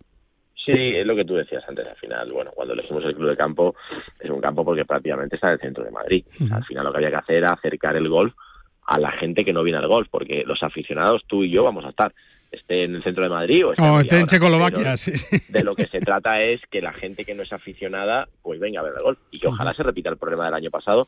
Sí, 0.65 0.71
es 0.73 1.05
lo 1.05 1.15
que 1.15 1.25
tú 1.25 1.35
decías 1.35 1.63
antes. 1.67 1.87
Al 1.87 1.95
final, 1.95 2.31
bueno, 2.33 2.51
cuando 2.55 2.73
elegimos 2.73 3.03
el 3.05 3.15
club 3.15 3.29
de 3.29 3.37
campo, 3.37 3.75
es 4.19 4.29
un 4.29 4.41
campo 4.41 4.65
porque 4.65 4.83
prácticamente 4.83 5.35
está 5.35 5.49
en 5.49 5.53
el 5.53 5.59
centro 5.59 5.83
de 5.83 5.91
Madrid. 5.91 6.25
Al 6.51 6.65
final, 6.65 6.85
lo 6.85 6.91
que 6.91 6.97
había 6.97 7.11
que 7.11 7.17
hacer 7.17 7.35
era 7.35 7.51
acercar 7.51 7.95
el 7.95 8.09
golf 8.09 8.33
a 8.87 8.99
la 8.99 9.11
gente 9.11 9.45
que 9.45 9.53
no 9.53 9.63
viene 9.63 9.79
al 9.79 9.87
golf, 9.87 10.07
porque 10.09 10.43
los 10.45 10.61
aficionados, 10.63 11.23
tú 11.27 11.43
y 11.43 11.51
yo, 11.51 11.63
vamos 11.63 11.85
a 11.85 11.89
estar 11.89 12.13
esté 12.55 12.83
en 12.83 12.95
el 12.95 13.03
centro 13.03 13.23
de 13.23 13.29
Madrid 13.29 13.65
o 13.65 13.73
esté, 13.73 14.19
en 14.19 14.27
Checoslovaquia. 14.27 14.97
Sí, 14.97 15.13
De 15.49 15.63
lo 15.63 15.75
que 15.75 15.87
se 15.87 15.99
trata 15.99 16.41
es 16.41 16.61
que 16.71 16.81
la 16.81 16.93
gente 16.93 17.25
que 17.25 17.35
no 17.35 17.43
es 17.43 17.53
aficionada, 17.53 18.27
pues 18.41 18.59
venga 18.59 18.79
a 18.79 18.83
ver 18.83 18.93
el 18.97 19.03
golf. 19.03 19.19
Y 19.31 19.39
que 19.39 19.47
ojalá 19.47 19.73
se 19.73 19.83
repita 19.83 20.09
el 20.09 20.17
problema 20.17 20.45
del 20.45 20.53
año 20.53 20.71
pasado, 20.71 21.07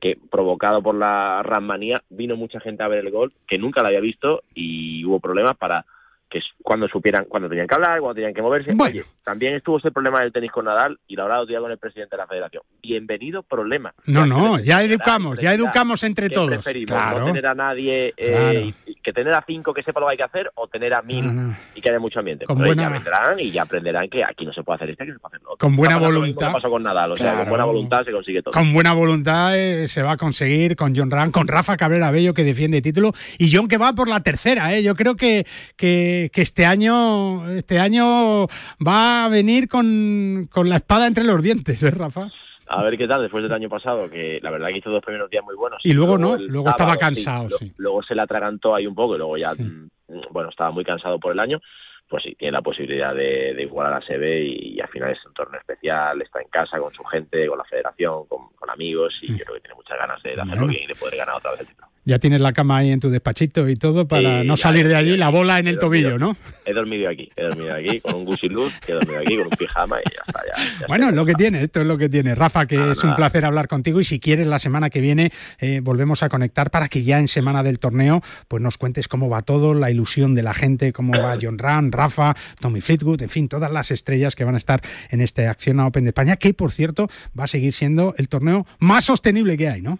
que 0.00 0.18
provocado 0.30 0.82
por 0.82 0.94
la 0.94 1.42
Rammanía, 1.42 2.02
vino 2.10 2.36
mucha 2.36 2.60
gente 2.60 2.82
a 2.82 2.88
ver 2.88 3.04
el 3.04 3.10
golf 3.10 3.32
que 3.46 3.58
nunca 3.58 3.82
lo 3.82 3.88
había 3.88 4.00
visto 4.00 4.42
y 4.54 5.04
hubo 5.04 5.20
problemas 5.20 5.56
para 5.56 5.84
que 6.28 6.38
es 6.38 6.44
cuando 6.62 6.88
supieran, 6.88 7.26
cuando 7.26 7.48
tenían 7.48 7.66
que 7.66 7.74
hablar, 7.74 8.00
cuando 8.00 8.14
tenían 8.14 8.34
que 8.34 8.42
moverse. 8.42 8.74
Oye, 8.78 9.04
también 9.24 9.54
estuvo 9.54 9.78
ese 9.78 9.92
problema 9.92 10.20
del 10.20 10.32
tenis 10.32 10.50
con 10.50 10.64
Nadal 10.64 10.98
y 11.06 11.14
lo 11.14 11.22
habrá 11.22 11.44
día 11.44 11.60
con 11.60 11.70
el 11.70 11.78
presidente 11.78 12.16
de 12.16 12.22
la 12.22 12.26
federación. 12.26 12.62
Bienvenido 12.82 13.42
problema. 13.42 13.94
No, 14.06 14.26
no, 14.26 14.58
ya 14.58 14.82
educamos, 14.82 15.38
ya 15.38 15.54
educamos 15.54 16.02
entre 16.02 16.28
todos. 16.28 16.48
Preferimos 16.48 17.00
no 17.18 17.26
tener 17.26 17.46
a 17.46 17.54
nadie, 17.54 18.12
eh, 18.16 18.72
que 19.02 19.12
tener 19.12 19.34
a 19.34 19.44
cinco 19.46 19.72
que 19.72 19.82
sepa 19.82 20.00
lo 20.00 20.06
que 20.06 20.12
hay 20.12 20.16
que 20.16 20.24
hacer 20.24 20.50
o 20.54 20.66
tener 20.66 20.94
a 20.94 21.02
mil 21.02 21.54
y 21.74 21.80
que 21.80 21.90
haya 21.90 22.00
mucho 22.00 22.18
ambiente. 22.18 22.44
Con 22.44 22.58
buena... 22.58 22.84
Ya 22.84 22.88
vendrán 22.88 23.40
y 23.40 23.50
ya 23.50 23.62
aprenderán 23.62 24.08
que 24.08 24.24
aquí 24.24 24.44
no 24.44 24.52
se 24.52 24.62
puede 24.62 24.76
hacer 24.76 24.90
esto, 24.90 25.04
aquí 25.04 25.10
no 25.10 25.18
se 25.18 25.20
puede 25.20 25.36
hacer 25.36 25.46
otro. 25.46 25.58
Con 25.58 25.76
buena 25.76 25.96
voluntad. 25.98 26.52
pasó 26.52 26.70
con 26.70 26.82
Nadal, 26.82 27.12
o 27.12 27.16
sea, 27.16 27.38
con 27.38 27.48
buena 27.48 27.64
voluntad 27.64 28.04
se 28.04 28.12
consigue 28.12 28.42
todo. 28.42 28.52
Con 28.52 28.72
buena 28.72 28.94
voluntad 28.94 29.56
eh, 29.56 29.86
se 29.86 30.02
va 30.02 30.12
a 30.12 30.16
conseguir 30.16 30.74
con 30.74 30.96
John 30.96 31.10
Ram, 31.10 31.30
con 31.30 31.46
Rafa 31.46 31.76
Cabrera 31.76 32.10
Bello 32.10 32.34
que 32.34 32.42
defiende 32.42 32.82
título 32.82 33.12
y 33.38 33.54
John 33.54 33.68
que 33.68 33.78
va 33.78 33.92
por 33.92 34.08
la 34.08 34.20
tercera, 34.20 34.74
¿eh? 34.74 34.82
Yo 34.82 34.94
creo 34.94 35.16
que, 35.16 35.46
que 35.76 36.15
que, 36.32 36.42
este 36.42 36.66
año 36.66 37.48
este 37.50 37.78
año 37.78 38.46
va 38.86 39.24
a 39.24 39.28
venir 39.28 39.68
con, 39.68 40.48
con 40.50 40.68
la 40.68 40.76
espada 40.76 41.06
entre 41.06 41.24
los 41.24 41.42
dientes, 41.42 41.82
¿eh, 41.82 41.90
Rafa? 41.90 42.30
a 42.68 42.82
ver 42.82 42.98
qué 42.98 43.06
tal 43.06 43.22
después 43.22 43.42
del 43.42 43.52
año 43.52 43.68
pasado, 43.68 44.10
que 44.10 44.40
la 44.42 44.50
verdad 44.50 44.68
que 44.68 44.78
hizo 44.78 44.90
dos 44.90 45.04
primeros 45.04 45.30
días 45.30 45.44
muy 45.44 45.54
buenos. 45.54 45.80
Y 45.84 45.92
luego, 45.92 46.18
no, 46.18 46.36
luego 46.36 46.68
estaba 46.68 46.96
cansado. 46.96 47.48
Sí, 47.58 47.72
Luego 47.76 48.02
se 48.02 48.14
le 48.14 48.22
atragantó 48.22 48.74
ahí 48.74 48.86
un 48.86 48.94
poco 48.94 49.14
y 49.14 49.18
luego 49.18 49.36
ya, 49.36 49.52
mm, 49.52 49.88
bueno, 50.30 50.50
estaba 50.50 50.70
muy 50.70 50.84
cansado 50.84 51.18
por 51.18 51.32
el 51.32 51.40
año. 51.40 51.60
Pues 52.08 52.22
sí, 52.22 52.34
tiene 52.36 52.52
la 52.52 52.62
posibilidad 52.62 53.14
de, 53.14 53.54
de 53.54 53.62
igualar 53.62 53.94
a 53.94 54.00
SB 54.00 54.44
y, 54.44 54.80
al 54.80 54.88
final 54.88 55.10
es 55.10 55.26
un 55.26 55.34
torneo 55.34 55.60
especial, 55.60 56.20
está 56.22 56.40
en 56.40 56.48
casa 56.48 56.78
con 56.78 56.92
su 56.92 57.02
gente, 57.04 57.46
con 57.48 57.58
la 57.58 57.64
federación, 57.64 58.26
con, 58.26 58.46
amigos 58.68 59.14
y 59.22 59.30
mm. 59.30 59.36
yo 59.36 59.44
creo 59.44 59.54
que 59.54 59.60
tiene 59.60 59.74
muchas 59.76 59.96
ganas 59.96 60.22
de, 60.22 60.32
hacerlo 60.32 60.66
bien 60.66 60.82
y 60.84 60.86
de 60.88 60.94
poder 60.96 61.16
ganar 61.16 61.36
otra 61.36 61.52
vez 61.52 61.60
el 61.60 61.66
título. 61.68 61.88
Ya 62.06 62.20
tienes 62.20 62.40
la 62.40 62.52
cama 62.52 62.78
ahí 62.78 62.92
en 62.92 63.00
tu 63.00 63.10
despachito 63.10 63.68
y 63.68 63.74
todo 63.74 64.06
para 64.06 64.44
no 64.44 64.56
salir 64.56 64.86
de 64.86 64.94
allí, 64.94 65.16
la 65.16 65.28
bola 65.28 65.58
en 65.58 65.66
el 65.66 65.80
tobillo, 65.80 66.18
¿no? 66.18 66.36
He 66.64 66.72
dormido 66.72 67.10
aquí, 67.10 67.28
he 67.34 67.42
dormido 67.42 67.74
aquí 67.74 68.00
con 68.00 68.14
un 68.14 68.24
Gucci 68.24 68.48
Luz, 68.48 68.72
he 68.86 68.92
dormido 68.92 69.18
aquí 69.18 69.36
con 69.36 69.46
un 69.46 69.50
pijama 69.50 69.98
y 69.98 70.14
ya 70.14 70.22
está. 70.24 70.40
Ya, 70.46 70.86
bueno, 70.86 71.08
es 71.08 71.14
lo 71.14 71.26
que 71.26 71.34
tiene, 71.34 71.64
esto 71.64 71.80
es 71.80 71.86
lo 71.88 71.98
que 71.98 72.08
tiene. 72.08 72.36
Rafa, 72.36 72.66
que 72.66 72.92
es 72.92 73.02
un 73.02 73.16
placer 73.16 73.44
hablar 73.44 73.66
contigo 73.66 74.00
y 74.00 74.04
si 74.04 74.20
quieres 74.20 74.46
la 74.46 74.60
semana 74.60 74.88
que 74.88 75.00
viene 75.00 75.32
eh, 75.58 75.80
volvemos 75.82 76.22
a 76.22 76.28
conectar 76.28 76.70
para 76.70 76.88
que 76.88 77.02
ya 77.02 77.18
en 77.18 77.26
semana 77.26 77.64
del 77.64 77.80
torneo 77.80 78.22
pues 78.46 78.62
nos 78.62 78.78
cuentes 78.78 79.08
cómo 79.08 79.28
va 79.28 79.42
todo, 79.42 79.74
la 79.74 79.90
ilusión 79.90 80.36
de 80.36 80.44
la 80.44 80.54
gente, 80.54 80.92
cómo 80.92 81.12
va 81.20 81.36
John 81.42 81.58
Ram, 81.58 81.90
Rafa, 81.90 82.36
Tommy 82.60 82.82
Fleetwood, 82.82 83.22
en 83.22 83.30
fin, 83.30 83.48
todas 83.48 83.72
las 83.72 83.90
estrellas 83.90 84.36
que 84.36 84.44
van 84.44 84.54
a 84.54 84.58
estar 84.58 84.80
en 85.10 85.22
este 85.22 85.48
Acciona 85.48 85.88
Open 85.88 86.04
de 86.04 86.10
España, 86.10 86.36
que 86.36 86.54
por 86.54 86.70
cierto 86.70 87.08
va 87.36 87.44
a 87.44 87.48
seguir 87.48 87.72
siendo 87.72 88.14
el 88.16 88.28
torneo 88.28 88.64
más 88.78 89.06
sostenible 89.06 89.56
que 89.56 89.68
hay, 89.68 89.82
¿no? 89.82 89.98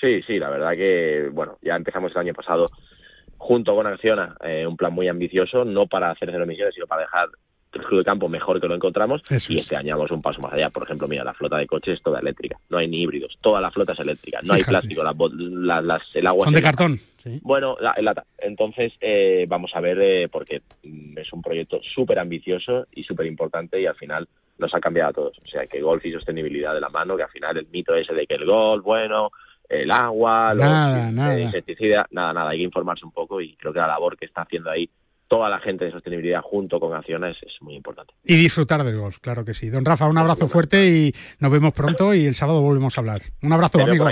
Sí, 0.00 0.22
sí, 0.22 0.38
la 0.38 0.50
verdad 0.50 0.72
que, 0.72 1.30
bueno, 1.32 1.58
ya 1.62 1.74
empezamos 1.74 2.12
el 2.12 2.18
año 2.18 2.34
pasado 2.34 2.66
junto 3.38 3.74
con 3.74 3.86
Acciona 3.86 4.34
eh, 4.42 4.66
un 4.66 4.76
plan 4.76 4.92
muy 4.92 5.08
ambicioso, 5.08 5.64
no 5.64 5.86
para 5.86 6.10
hacer 6.10 6.30
cero 6.30 6.44
emisiones, 6.44 6.74
sino 6.74 6.86
para 6.86 7.02
dejar 7.02 7.28
el 7.72 7.82
club 7.82 7.98
de 8.00 8.04
campo 8.04 8.28
mejor 8.28 8.60
que 8.60 8.68
lo 8.68 8.74
encontramos 8.74 9.22
y 9.48 9.58
este 9.58 9.76
año 9.76 9.96
vamos 9.96 10.10
un 10.10 10.22
paso 10.22 10.40
más 10.40 10.52
allá. 10.52 10.70
Por 10.70 10.84
ejemplo, 10.84 11.06
mira, 11.08 11.24
la 11.24 11.34
flota 11.34 11.58
de 11.58 11.66
coches 11.66 11.96
es 11.96 12.02
toda 12.02 12.20
eléctrica, 12.20 12.58
no 12.70 12.78
hay 12.78 12.88
ni 12.88 13.02
híbridos, 13.02 13.36
toda 13.40 13.60
la 13.60 13.70
flota 13.70 13.92
es 13.92 14.00
eléctrica, 14.00 14.40
no 14.42 14.54
hay 14.54 14.62
plástico, 14.64 15.02
las, 15.02 16.02
el 16.14 16.26
agua... 16.26 16.44
Son 16.44 16.54
de 16.54 16.62
cartón. 16.62 17.00
Bueno, 17.42 17.76
la, 17.80 17.94
lata. 18.00 18.24
Entonces, 18.38 18.92
eh, 19.00 19.46
vamos 19.48 19.72
a 19.74 19.80
ver, 19.80 19.98
eh, 20.00 20.28
porque 20.28 20.62
es 21.16 21.32
un 21.32 21.42
proyecto 21.42 21.80
súper 21.82 22.20
ambicioso 22.20 22.86
y 22.92 23.02
súper 23.02 23.26
importante 23.26 23.80
y 23.80 23.86
al 23.86 23.96
final 23.96 24.28
nos 24.58 24.72
ha 24.74 24.80
cambiado 24.80 25.10
a 25.10 25.12
todos. 25.12 25.38
O 25.44 25.48
sea, 25.48 25.66
que 25.66 25.80
golf 25.80 26.04
y 26.06 26.12
sostenibilidad 26.12 26.72
de 26.72 26.80
la 26.80 26.88
mano, 26.88 27.16
que 27.16 27.24
al 27.24 27.30
final 27.30 27.58
el 27.58 27.66
mito 27.66 27.94
ese 27.94 28.14
de 28.14 28.26
que 28.26 28.34
el 28.34 28.46
golf, 28.46 28.84
bueno, 28.84 29.30
el 29.68 29.90
agua, 29.90 30.54
los 30.54 31.38
insecticidas, 31.38 32.06
nada, 32.10 32.32
nada, 32.32 32.50
hay 32.50 32.58
que 32.58 32.64
informarse 32.64 33.04
un 33.04 33.12
poco 33.12 33.40
y 33.40 33.56
creo 33.56 33.72
que 33.72 33.78
la 33.78 33.88
labor 33.88 34.16
que 34.16 34.26
está 34.26 34.42
haciendo 34.42 34.70
ahí 34.70 34.88
toda 35.28 35.48
la 35.48 35.58
gente 35.58 35.84
de 35.84 35.90
sostenibilidad 35.90 36.40
junto 36.40 36.78
con 36.78 36.94
acciones 36.94 37.36
es 37.42 37.52
muy 37.60 37.74
importante. 37.74 38.14
Y 38.24 38.36
disfrutar 38.36 38.84
del 38.84 38.96
golf, 38.98 39.18
claro 39.18 39.44
que 39.44 39.54
sí. 39.54 39.68
Don 39.68 39.84
Rafa, 39.84 40.06
un 40.06 40.18
abrazo 40.18 40.46
fuerte 40.48 40.86
y 40.86 41.12
nos 41.40 41.50
vemos 41.50 41.74
pronto 41.74 42.14
y 42.14 42.26
el 42.26 42.36
sábado 42.36 42.62
volvemos 42.62 42.96
a 42.96 43.00
hablar. 43.00 43.22
Un 43.42 43.52
abrazo, 43.52 43.80
amigo. 43.80 44.06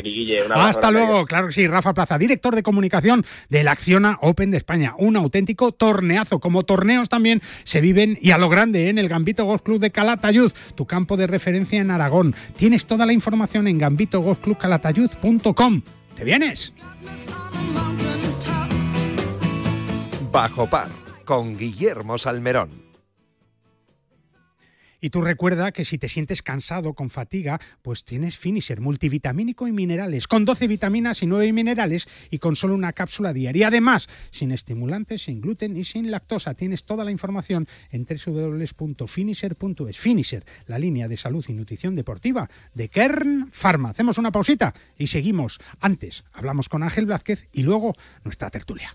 Hasta 0.55 0.90
luego, 0.90 1.24
claro 1.27 1.46
que 1.46 1.53
sí. 1.53 1.66
Rafa 1.66 1.94
Plaza, 1.94 2.18
director 2.18 2.55
de 2.55 2.62
comunicación 2.62 3.24
de 3.48 3.64
la 3.64 3.72
Acciona 3.72 4.18
Open 4.22 4.50
de 4.50 4.57
España. 4.57 4.94
Un 4.98 5.16
auténtico 5.16 5.72
torneazo. 5.72 6.40
Como 6.40 6.64
torneos 6.64 7.09
también 7.09 7.40
se 7.64 7.81
viven 7.81 8.18
y 8.20 8.33
a 8.33 8.38
lo 8.38 8.48
grande 8.48 8.87
¿eh? 8.87 8.88
en 8.88 8.98
el 8.98 9.09
Gambito 9.09 9.44
Golf 9.44 9.62
Club 9.62 9.79
de 9.81 9.90
Calatayud, 9.90 10.53
tu 10.74 10.87
campo 10.87 11.16
de 11.16 11.29
referencia 11.29 11.81
en 11.81 11.90
Aragón. 11.90 12.37
Tienes 12.57 12.87
toda 12.87 13.07
la 13.07 13.12
información 13.12 13.68
en 13.68 13.79
gambitogolfclubcalatayud.com. 13.79 15.83
¿Te 16.16 16.24
vienes? 16.24 16.72
Bajo 20.33 20.68
par 20.68 21.04
con 21.25 21.57
Guillermo 21.57 22.19
Salmerón. 22.19 22.95
Y 25.05 25.11
tú 25.11 25.21
recuerda 25.21 25.71
que 25.73 25.85
si 25.85 25.99
te 25.99 26.09
sientes 26.09 26.41
cansado, 26.41 26.95
con 26.95 27.11
fatiga, 27.11 27.61
pues 27.83 28.05
tienes 28.05 28.39
Finisher 28.39 28.81
multivitamínico 28.81 29.69
y 29.69 29.73
minerales, 29.73 30.27
con 30.27 30.47
12 30.47 30.67
vitaminas 30.67 31.23
y 31.23 31.27
9 31.27 31.53
minerales 31.53 32.09
y 32.31 32.39
con 32.39 32.57
solo 32.57 32.75
una 32.75 32.95
cápsula 32.95 33.35
diaria. 33.35 33.69
Además, 33.69 34.09
sin 34.31 34.51
estimulantes, 34.51 35.25
sin 35.25 35.43
gluten 35.43 35.77
y 35.77 35.85
sin 35.85 36.11
lactosa. 36.11 36.55
Tienes 36.55 36.85
toda 36.85 37.05
la 37.05 37.11
información 37.11 37.69
en 37.91 38.07
www.finisher.es. 38.07 39.99
Finisher, 39.99 40.47
la 40.69 40.79
línea 40.79 41.07
de 41.07 41.19
salud 41.19 41.45
y 41.49 41.53
nutrición 41.53 41.95
deportiva 41.97 42.49
de 42.73 42.89
Kern 42.89 43.51
Pharma. 43.53 43.91
Hacemos 43.91 44.17
una 44.17 44.33
pausita 44.33 44.73
y 44.97 45.09
seguimos. 45.09 45.61
Antes 45.81 46.25
hablamos 46.33 46.71
con 46.71 46.83
Ángel 46.83 47.05
Blázquez 47.05 47.47
y 47.53 47.63
luego 47.63 47.93
nuestra 48.25 48.49
tertulia. 48.49 48.95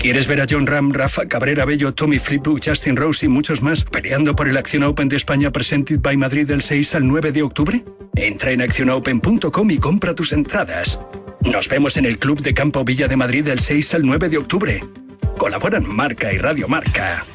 ¿Quieres 0.00 0.26
ver 0.26 0.40
a 0.40 0.46
John 0.48 0.66
Ram, 0.66 0.94
Rafa 0.94 1.26
Cabrera 1.26 1.66
Bello, 1.66 1.92
Tommy 1.92 2.18
Flipbook, 2.18 2.62
Justin 2.64 2.96
Rose 2.96 3.26
y 3.26 3.28
muchos 3.28 3.60
más 3.60 3.84
peleando 3.84 4.34
por 4.34 4.48
el 4.48 4.56
Acción 4.56 4.82
Open 4.84 5.10
de 5.10 5.16
España 5.16 5.50
Presented 5.50 6.00
by 6.00 6.16
Madrid 6.16 6.48
del 6.48 6.62
6 6.62 6.94
al 6.94 7.06
9 7.06 7.32
de 7.32 7.42
octubre? 7.42 7.84
Entra 8.14 8.50
en 8.52 8.62
accionopen.com 8.62 9.70
y 9.70 9.76
compra 9.76 10.14
tus 10.14 10.32
entradas. 10.32 10.98
Nos 11.42 11.68
vemos 11.68 11.98
en 11.98 12.06
el 12.06 12.18
Club 12.18 12.40
de 12.40 12.54
Campo 12.54 12.82
Villa 12.82 13.08
de 13.08 13.16
Madrid 13.18 13.44
del 13.44 13.60
6 13.60 13.92
al 13.96 14.06
9 14.06 14.30
de 14.30 14.38
octubre. 14.38 14.82
Colaboran 15.36 15.86
Marca 15.86 16.32
y 16.32 16.38
Radio 16.38 16.66
Marca. 16.66 17.26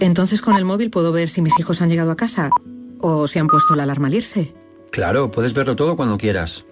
Entonces 0.00 0.42
con 0.42 0.56
el 0.56 0.64
móvil 0.64 0.90
puedo 0.90 1.12
ver 1.12 1.28
si 1.28 1.42
mis 1.42 1.56
hijos 1.60 1.80
han 1.80 1.88
llegado 1.88 2.10
a 2.10 2.16
casa 2.16 2.50
o 3.00 3.28
si 3.28 3.38
han 3.38 3.46
puesto 3.46 3.76
la 3.76 3.84
alarma 3.84 4.08
al 4.08 4.14
irse. 4.14 4.52
Claro, 4.90 5.30
puedes 5.30 5.54
verlo 5.54 5.76
todo 5.76 5.94
cuando 5.94 6.18
quieras. 6.18 6.64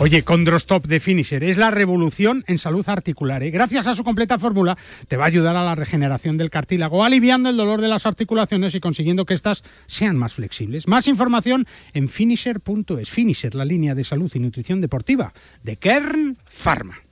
Oye, 0.00 0.22
Condrostop 0.22 0.86
de 0.86 1.00
Finisher 1.00 1.42
es 1.42 1.56
la 1.56 1.72
revolución 1.72 2.44
en 2.46 2.58
salud 2.58 2.88
articular. 2.88 3.42
¿eh? 3.42 3.50
Gracias 3.50 3.88
a 3.88 3.96
su 3.96 4.04
completa 4.04 4.38
fórmula 4.38 4.78
te 5.08 5.16
va 5.16 5.24
a 5.24 5.26
ayudar 5.26 5.56
a 5.56 5.64
la 5.64 5.74
regeneración 5.74 6.38
del 6.38 6.50
cartílago, 6.50 7.02
aliviando 7.02 7.48
el 7.48 7.56
dolor 7.56 7.80
de 7.80 7.88
las 7.88 8.06
articulaciones 8.06 8.76
y 8.76 8.80
consiguiendo 8.80 9.24
que 9.24 9.34
éstas 9.34 9.64
sean 9.88 10.16
más 10.16 10.34
flexibles. 10.34 10.86
Más 10.86 11.08
información 11.08 11.66
en 11.94 12.08
finisher.es. 12.08 13.10
Finisher, 13.10 13.56
la 13.56 13.64
línea 13.64 13.96
de 13.96 14.04
salud 14.04 14.30
y 14.32 14.38
nutrición 14.38 14.80
deportiva 14.80 15.32
de 15.64 15.74
Kern 15.74 16.36
Pharma. 16.48 17.07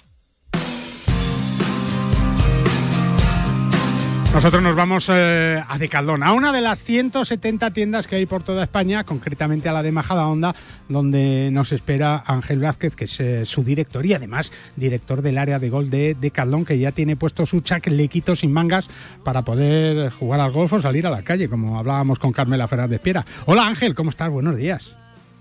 Nosotros 4.33 4.63
nos 4.63 4.77
vamos 4.77 5.09
eh, 5.09 5.63
a 5.67 5.79
Decaldón, 5.79 6.23
a 6.23 6.33
una 6.33 6.53
de 6.53 6.61
las 6.61 6.83
170 6.83 7.71
tiendas 7.71 8.07
que 8.07 8.17
hay 8.17 8.27
por 8.27 8.43
toda 8.43 8.65
España, 8.65 9.05
concretamente 9.05 9.69
a 9.69 9.73
la 9.73 9.83
de 9.83 9.93
Majadahonda, 9.93 10.55
donde 10.89 11.51
nos 11.51 11.73
espera 11.73 12.23
Ángel 12.27 12.61
Vázquez, 12.61 12.95
que 12.95 13.05
es 13.05 13.21
eh, 13.21 13.45
su 13.47 13.65
director 13.65 14.05
y 14.05 14.13
además 14.13 14.53
director 14.77 15.23
del 15.23 15.39
área 15.39 15.59
de 15.59 15.71
gol 15.71 15.89
de 15.89 16.15
Decaldón, 16.15 16.65
que 16.65 16.79
ya 16.79 16.93
tiene 16.93 17.17
puesto 17.17 17.47
su 17.47 17.61
chalequito 17.61 18.37
sin 18.37 18.53
mangas 18.53 18.89
para 19.25 19.43
poder 19.43 20.11
jugar 20.11 20.41
al 20.41 20.53
golf 20.53 20.75
o 20.75 20.81
salir 20.83 21.07
a 21.07 21.11
la 21.11 21.23
calle, 21.23 21.49
como 21.49 21.79
hablábamos 21.79 22.19
con 22.19 22.33
Carmela 22.33 22.69
Fernández 22.69 23.01
Piera. 23.01 23.25
Hola 23.47 23.63
Ángel, 23.63 23.95
¿cómo 23.95 24.11
estás? 24.11 24.31
Buenos 24.31 24.57
días. 24.57 24.95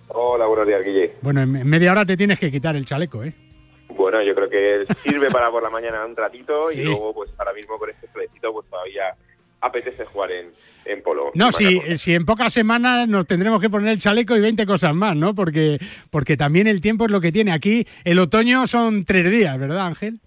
Hola, 0.09 0.45
buenos 0.45 0.67
días, 0.67 0.85
Guille. 0.85 1.11
Bueno, 1.21 1.41
en 1.41 1.67
media 1.67 1.91
hora 1.91 2.05
te 2.05 2.15
tienes 2.15 2.39
que 2.39 2.49
quitar 2.49 2.75
el 2.75 2.85
chaleco, 2.85 3.23
¿eh? 3.23 3.33
Bueno, 4.15 4.29
yo 4.29 4.33
creo 4.33 4.49
que 4.49 4.85
sirve 5.03 5.29
para 5.29 5.51
por 5.51 5.61
la 5.61 5.69
mañana 5.69 6.05
un 6.05 6.15
ratito 6.15 6.71
y 6.71 6.77
luego, 6.83 7.13
pues 7.13 7.29
ahora 7.37 7.51
mismo 7.51 7.77
con 7.77 7.89
este 7.89 8.07
solecito, 8.13 8.53
pues 8.53 8.65
todavía 8.69 9.13
apetece 9.59 10.05
jugar 10.05 10.31
en, 10.31 10.53
en 10.85 11.03
polo. 11.03 11.31
No, 11.33 11.51
si, 11.51 11.97
si 11.97 12.13
en 12.13 12.25
pocas 12.25 12.53
semanas 12.53 13.09
nos 13.09 13.27
tendremos 13.27 13.59
que 13.59 13.69
poner 13.69 13.89
el 13.89 13.99
chaleco 13.99 14.37
y 14.37 14.39
20 14.39 14.65
cosas 14.65 14.95
más, 14.95 15.17
¿no? 15.17 15.35
Porque, 15.35 15.79
porque 16.11 16.37
también 16.37 16.67
el 16.67 16.79
tiempo 16.79 17.05
es 17.05 17.11
lo 17.11 17.19
que 17.19 17.33
tiene. 17.33 17.51
Aquí 17.51 17.85
el 18.05 18.19
otoño 18.19 18.67
son 18.67 19.03
tres 19.03 19.29
días, 19.29 19.59
¿verdad, 19.59 19.85
Ángel? 19.85 20.21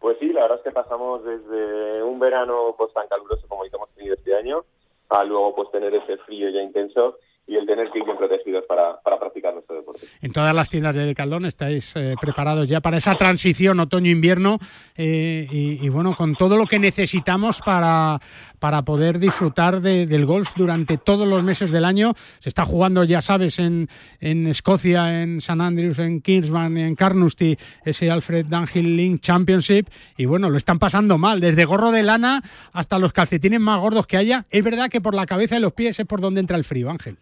Pues 0.00 0.16
sí, 0.18 0.32
la 0.32 0.42
verdad 0.42 0.58
es 0.58 0.64
que 0.64 0.72
pasamos 0.72 1.22
desde 1.24 2.02
un 2.02 2.18
verano 2.18 2.74
pues 2.76 2.92
tan 2.92 3.06
caluroso 3.06 3.46
como 3.46 3.62
el 3.62 3.70
que 3.70 3.76
hemos 3.76 3.90
tenido 3.90 4.16
este 4.16 4.34
año 4.34 4.64
a 5.10 5.22
luego 5.22 5.54
pues 5.54 5.70
tener 5.70 5.94
ese 5.94 6.16
frío 6.18 6.50
ya 6.50 6.60
intenso 6.60 7.18
y 7.48 7.56
el 7.56 7.66
tener 7.66 7.90
que 7.90 7.98
ir 7.98 8.04
bien 8.04 8.18
protegidos 8.18 8.64
para, 8.68 9.00
para 9.00 9.18
practicar 9.18 9.54
nuestro 9.54 9.76
deporte. 9.76 10.06
En 10.20 10.32
todas 10.32 10.54
las 10.54 10.68
tiendas 10.68 10.94
de 10.94 11.06
Decaldón 11.06 11.46
estáis 11.46 11.90
eh, 11.96 12.14
preparados 12.20 12.68
ya 12.68 12.80
para 12.80 12.98
esa 12.98 13.14
transición 13.14 13.80
otoño-invierno 13.80 14.58
eh, 14.94 15.46
y, 15.50 15.88
bueno, 15.88 16.14
con 16.14 16.34
todo 16.34 16.58
lo 16.58 16.66
que 16.66 16.78
necesitamos 16.78 17.62
para, 17.64 18.20
para 18.58 18.82
poder 18.82 19.18
disfrutar 19.18 19.80
del 19.80 20.26
golf 20.26 20.50
durante 20.56 20.98
todos 20.98 21.26
los 21.26 21.42
meses 21.42 21.70
del 21.70 21.86
año. 21.86 22.12
Se 22.38 22.50
está 22.50 22.66
jugando, 22.66 23.02
ya 23.04 23.22
sabes, 23.22 23.58
en, 23.58 23.88
en 24.20 24.46
Escocia, 24.46 25.22
en 25.22 25.38
St 25.38 25.62
Andrews, 25.62 25.98
en 25.98 26.20
Kingsman, 26.20 26.76
en 26.76 26.94
Carnoustie, 26.96 27.58
ese 27.84 28.10
Alfred 28.10 28.44
Dunhill 28.44 28.94
Link 28.94 29.22
Championship 29.22 29.88
y 30.18 30.26
bueno, 30.26 30.50
lo 30.50 30.58
están 30.58 30.78
pasando 30.78 31.16
mal, 31.16 31.40
desde 31.40 31.64
gorro 31.64 31.92
de 31.92 32.02
lana 32.02 32.42
hasta 32.72 32.98
los 32.98 33.14
calcetines 33.14 33.60
más 33.60 33.80
gordos 33.80 34.06
que 34.06 34.18
haya. 34.18 34.44
Es 34.50 34.62
verdad 34.62 34.90
que 34.90 35.00
por 35.00 35.14
la 35.14 35.24
cabeza 35.24 35.56
y 35.56 35.60
los 35.60 35.72
pies 35.72 35.98
es 35.98 36.06
por 36.06 36.20
donde 36.20 36.40
entra 36.40 36.58
el 36.58 36.64
frío, 36.64 36.90
Ángel. 36.90 37.16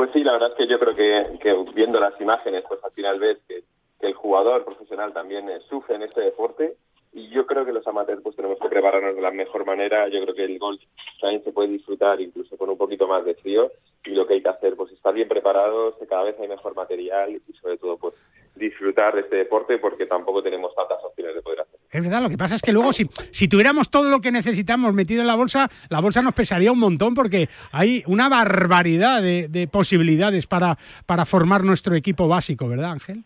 Pues 0.00 0.12
sí, 0.14 0.24
la 0.24 0.32
verdad 0.32 0.52
es 0.52 0.54
que 0.54 0.66
yo 0.66 0.78
creo 0.78 0.96
que, 0.96 1.72
viendo 1.74 2.00
las 2.00 2.18
imágenes, 2.22 2.64
pues 2.66 2.82
al 2.82 2.90
final 2.92 3.18
ves 3.18 3.36
que, 3.46 3.62
el 4.00 4.14
jugador 4.14 4.64
profesional 4.64 5.12
también 5.12 5.46
eh, 5.50 5.60
sufre 5.68 5.96
en 5.96 6.02
este 6.04 6.22
deporte 6.22 6.78
y 7.12 7.28
yo 7.28 7.44
creo 7.44 7.66
que 7.66 7.72
los 7.74 7.86
amateurs 7.86 8.22
pues 8.22 8.34
tenemos 8.34 8.58
que 8.58 8.70
prepararnos 8.70 9.14
de 9.14 9.20
la 9.20 9.30
mejor 9.30 9.66
manera. 9.66 10.08
Yo 10.08 10.22
creo 10.22 10.34
que 10.34 10.44
el 10.44 10.58
golf 10.58 10.80
también 11.20 11.44
se 11.44 11.52
puede 11.52 11.68
disfrutar 11.68 12.18
incluso 12.18 12.56
con 12.56 12.70
un 12.70 12.78
poquito 12.78 13.06
más 13.06 13.26
de 13.26 13.34
frío 13.34 13.70
y 14.06 14.12
lo 14.12 14.26
que 14.26 14.32
hay 14.32 14.42
que 14.42 14.48
hacer 14.48 14.74
pues 14.74 14.90
estar 14.90 15.12
bien 15.12 15.28
preparados, 15.28 15.96
que 15.98 16.06
cada 16.06 16.22
vez 16.22 16.40
hay 16.40 16.48
mejor 16.48 16.74
material 16.74 17.38
y 17.46 17.52
sobre 17.60 17.76
todo 17.76 17.98
pues 17.98 18.14
disfrutar 18.54 19.14
de 19.14 19.22
este 19.22 19.36
deporte 19.36 19.78
porque 19.78 20.06
tampoco 20.06 20.42
tenemos 20.42 20.74
tantas 20.74 20.98
opciones 21.04 21.34
de 21.34 21.42
poder 21.42 21.60
hacerlo. 21.60 21.80
Es 21.90 22.02
verdad, 22.02 22.22
lo 22.22 22.28
que 22.28 22.38
pasa 22.38 22.56
es 22.56 22.62
que 22.62 22.72
luego 22.72 22.92
si, 22.92 23.08
si 23.32 23.48
tuviéramos 23.48 23.90
todo 23.90 24.08
lo 24.08 24.20
que 24.20 24.30
necesitamos 24.30 24.92
metido 24.92 25.22
en 25.22 25.26
la 25.26 25.34
bolsa, 25.34 25.68
la 25.88 26.00
bolsa 26.00 26.22
nos 26.22 26.34
pesaría 26.34 26.70
un 26.70 26.78
montón 26.78 27.14
porque 27.14 27.48
hay 27.72 28.04
una 28.06 28.28
barbaridad 28.28 29.22
de, 29.22 29.68
posibilidades 29.70 30.46
para, 30.46 30.76
para 31.06 31.26
formar 31.26 31.64
nuestro 31.64 31.94
equipo 31.94 32.28
básico, 32.28 32.68
¿verdad 32.68 32.92
Ángel? 32.92 33.24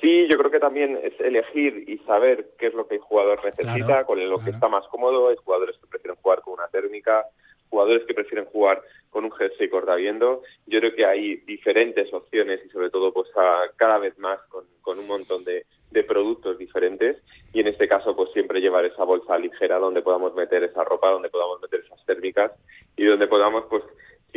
Sí, 0.00 0.26
yo 0.28 0.36
creo 0.36 0.50
que 0.50 0.58
también 0.58 0.98
es 1.00 1.12
elegir 1.20 1.84
y 1.86 1.98
saber 1.98 2.50
qué 2.58 2.66
es 2.66 2.74
lo 2.74 2.88
que 2.88 2.96
el 2.96 3.00
jugador 3.00 3.38
necesita, 3.44 4.04
con 4.04 4.28
lo 4.28 4.42
que 4.42 4.50
está 4.50 4.68
más 4.68 4.84
cómodo. 4.88 5.28
Hay 5.28 5.36
jugadores 5.36 5.76
que 5.78 5.86
prefieren 5.86 6.18
jugar 6.20 6.40
con 6.40 6.54
una 6.54 6.66
térmica, 6.66 7.24
jugadores 7.70 8.02
que 8.04 8.12
prefieren 8.12 8.46
jugar 8.46 8.82
con 9.22 9.30
un 9.30 9.38
jersey 9.38 9.68
cortaviendo. 9.68 10.42
Yo 10.66 10.80
creo 10.80 10.94
que 10.94 11.06
hay 11.06 11.36
diferentes 11.46 12.12
opciones 12.12 12.60
y 12.64 12.68
sobre 12.70 12.90
todo 12.90 13.12
pues 13.12 13.28
cada 13.76 13.98
vez 13.98 14.18
más 14.18 14.40
con, 14.48 14.64
con 14.80 14.98
un 14.98 15.06
montón 15.06 15.44
de, 15.44 15.64
de 15.90 16.02
productos 16.02 16.58
diferentes 16.58 17.18
y 17.52 17.60
en 17.60 17.68
este 17.68 17.86
caso 17.86 18.16
pues 18.16 18.32
siempre 18.32 18.60
llevar 18.60 18.84
esa 18.84 19.04
bolsa 19.04 19.38
ligera 19.38 19.78
donde 19.78 20.02
podamos 20.02 20.34
meter 20.34 20.64
esa 20.64 20.84
ropa, 20.84 21.10
donde 21.10 21.28
podamos 21.28 21.60
meter 21.60 21.80
esas 21.80 22.04
térmicas 22.04 22.52
y 22.96 23.04
donde 23.04 23.26
podamos 23.26 23.64
pues 23.70 23.81